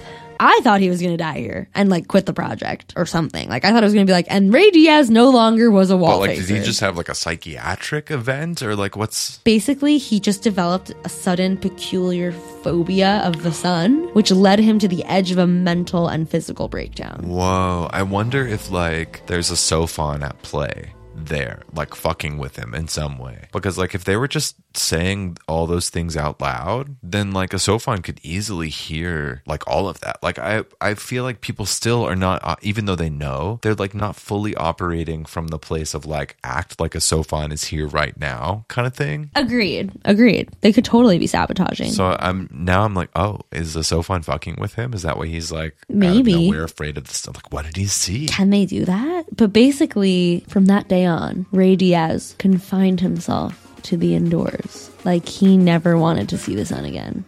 [0.40, 3.48] I thought he was going to die here and like quit the project or something.
[3.48, 5.90] Like I thought it was going to be like, and Rey Diaz no longer was
[5.90, 9.38] a wall But like, did he just have like a psychiatric event or like what's?
[9.38, 14.88] Basically, he just developed a sudden peculiar phobia of the sun, which led him to
[14.88, 17.20] the edge of a mental and physical breakdown.
[17.24, 17.88] Whoa!
[17.92, 20.92] I wonder if like there's a Sophon at play
[21.26, 23.48] there, like fucking with him in some way.
[23.52, 27.58] Because like if they were just saying all those things out loud, then like a
[27.58, 30.22] Sophon could easily hear like all of that.
[30.22, 33.74] Like I I feel like people still are not uh, even though they know, they're
[33.74, 37.86] like not fully operating from the place of like act like a Sophon is here
[37.86, 39.30] right now kind of thing.
[39.34, 39.92] Agreed.
[40.04, 40.50] Agreed.
[40.60, 41.90] They could totally be sabotaging.
[41.92, 44.92] So I'm now I'm like, oh, is the Sophon fucking with him?
[44.94, 46.48] Is that why he's like Maybe.
[46.48, 47.36] we're afraid of this stuff?
[47.36, 48.26] Like, what did he see?
[48.26, 49.24] Can they do that?
[49.36, 51.13] But basically, from that day on,
[51.52, 54.90] Rey Diaz confined himself to the indoors.
[55.04, 57.24] Like he never wanted to see the sun again.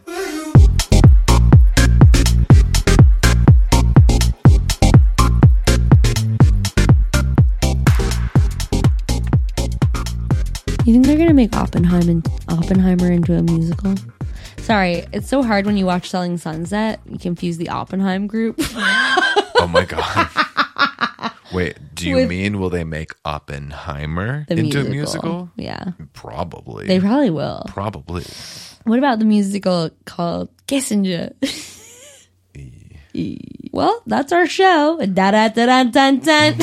[10.85, 13.95] You think they're gonna make Oppenheimer, Oppenheimer into a musical?
[14.59, 17.01] Sorry, it's so hard when you watch Selling Sunset.
[17.09, 18.57] You confuse the Oppenheim group.
[18.59, 20.29] Oh my god.
[21.53, 24.87] Wait, do you With- mean will they make Oppenheimer into musical.
[24.87, 25.51] a musical?
[25.57, 26.87] Yeah, Probably.
[26.87, 27.63] they probably will.
[27.69, 28.25] Probably.
[28.85, 31.33] What about the musical called Kissinger?
[33.19, 33.71] E.
[33.73, 34.99] well, that's our show.
[35.01, 36.55] Da da da da dun oh dun.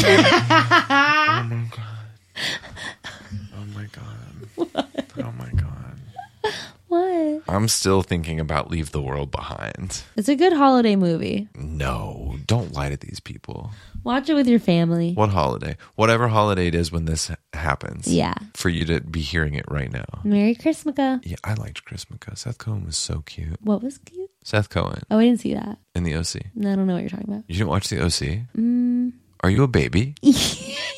[3.55, 4.85] Oh my god.
[5.23, 6.53] Oh my god.
[6.88, 7.41] what?
[7.47, 10.03] I'm still thinking about Leave the World Behind.
[10.15, 11.47] It's a good holiday movie.
[11.55, 13.72] No, don't lie to these people.
[14.03, 15.13] Watch it with your family.
[15.13, 15.77] What holiday?
[15.95, 18.07] Whatever holiday it is when this happens.
[18.07, 18.34] Yeah.
[18.53, 20.05] For you to be hearing it right now.
[20.23, 20.95] Merry Christmas.
[21.23, 22.19] Yeah, I liked Christmas.
[22.35, 23.57] Seth Cohen was so cute.
[23.61, 24.30] What was cute?
[24.43, 25.77] Seth Cohen Oh, I didn't see that.
[25.95, 26.35] in the OC.
[26.35, 27.43] I don't know what you're talking about.
[27.47, 28.45] You didn't watch the OC?
[28.57, 29.13] Mm.
[29.41, 30.15] Are you a baby?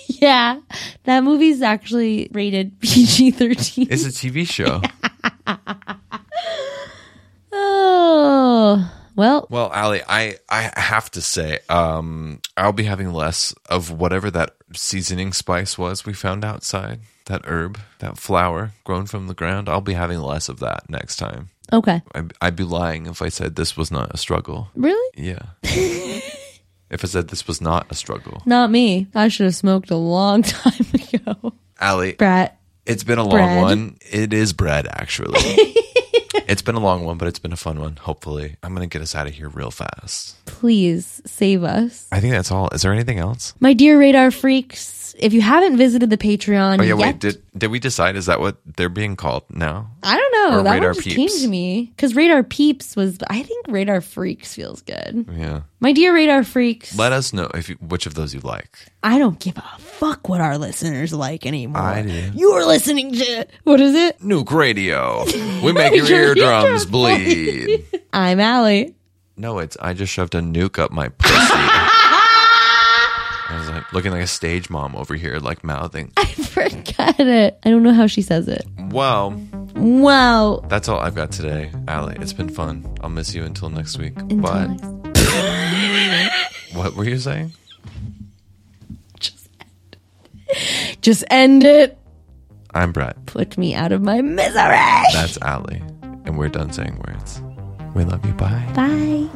[0.07, 0.61] Yeah,
[1.03, 3.87] that movie's actually rated PG 13.
[3.91, 4.81] It's a TV show.
[7.51, 13.89] Oh, well, Well, Alley, I, I have to say, um, I'll be having less of
[13.91, 16.99] whatever that seasoning spice was we found outside.
[17.27, 19.67] That herb, that flower grown from the ground.
[19.67, 21.49] I'll be having less of that next time.
[21.73, 22.03] okay.
[22.13, 24.69] I'd, I'd be lying if I said this was not a struggle.
[24.75, 25.11] Really?
[25.17, 25.41] Yeah.
[25.63, 28.43] if I said this was not a struggle.
[28.45, 29.07] Not me.
[29.15, 31.53] I should have smoked a long time ago.
[31.79, 32.59] Alley, Brett.
[32.85, 33.61] it's been a long Bread.
[33.63, 33.97] one.
[34.01, 35.39] It is bread, actually.
[36.47, 38.57] it's been a long one, but it's been a fun one, hopefully.
[38.63, 40.43] I'm going to get us out of here real fast.
[40.45, 42.07] Please save us.
[42.11, 42.69] I think that's all.
[42.69, 43.53] Is there anything else?
[43.59, 44.79] My dear radar freaks,
[45.17, 47.19] if you haven't visited the Patreon Oh yeah, yet, wait.
[47.19, 48.15] Did did we decide?
[48.15, 49.91] Is that what they're being called now?
[50.03, 50.59] I don't know.
[50.59, 51.15] Or that Radar one just Peeps?
[51.33, 53.17] came to me because Radar Peeps was.
[53.29, 55.25] I think Radar Freaks feels good.
[55.35, 55.61] Yeah.
[55.79, 58.77] My dear Radar Freaks, Let us know if you, which of those you like.
[59.03, 61.81] I don't give a fuck what our listeners like anymore.
[61.81, 62.31] I do.
[62.33, 64.19] You're listening to what is it?
[64.19, 65.25] Nuke Radio.
[65.63, 67.85] We make your Your eardrums eardrums bleed.
[68.13, 68.93] I'm Alley.
[69.37, 71.35] No, it's I just shoved a nuke up my pussy.
[73.85, 76.11] I was like looking like a stage mom over here, like mouthing.
[76.17, 77.59] I forget it.
[77.63, 78.65] I don't know how she says it.
[78.89, 79.31] Well,
[79.75, 80.63] Wow.
[80.69, 82.15] that's all I've got today, Alley.
[82.19, 82.85] It's been fun.
[83.01, 84.13] I'll miss you until next week.
[84.17, 87.53] Until but next- what were you saying?
[91.01, 91.97] Just end it.
[92.73, 93.25] I'm Brett.
[93.25, 94.53] Put me out of my misery.
[95.13, 95.81] That's Alley.
[96.25, 97.41] And we're done saying words.
[97.93, 98.33] We love you.
[98.33, 98.65] Bye.
[98.75, 99.29] Bye.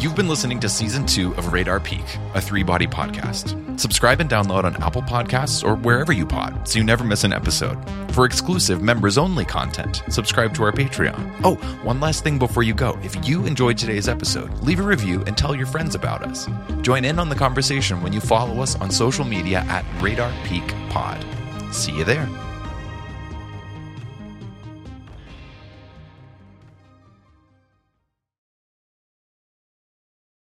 [0.00, 3.78] You've been listening to season two of Radar Peak, a three body podcast.
[3.78, 7.34] Subscribe and download on Apple Podcasts or wherever you pod so you never miss an
[7.34, 7.76] episode.
[8.12, 11.42] For exclusive members only content, subscribe to our Patreon.
[11.44, 12.98] Oh, one last thing before you go.
[13.02, 16.48] If you enjoyed today's episode, leave a review and tell your friends about us.
[16.80, 20.66] Join in on the conversation when you follow us on social media at Radar Peak
[20.88, 21.22] Pod.
[21.72, 22.26] See you there.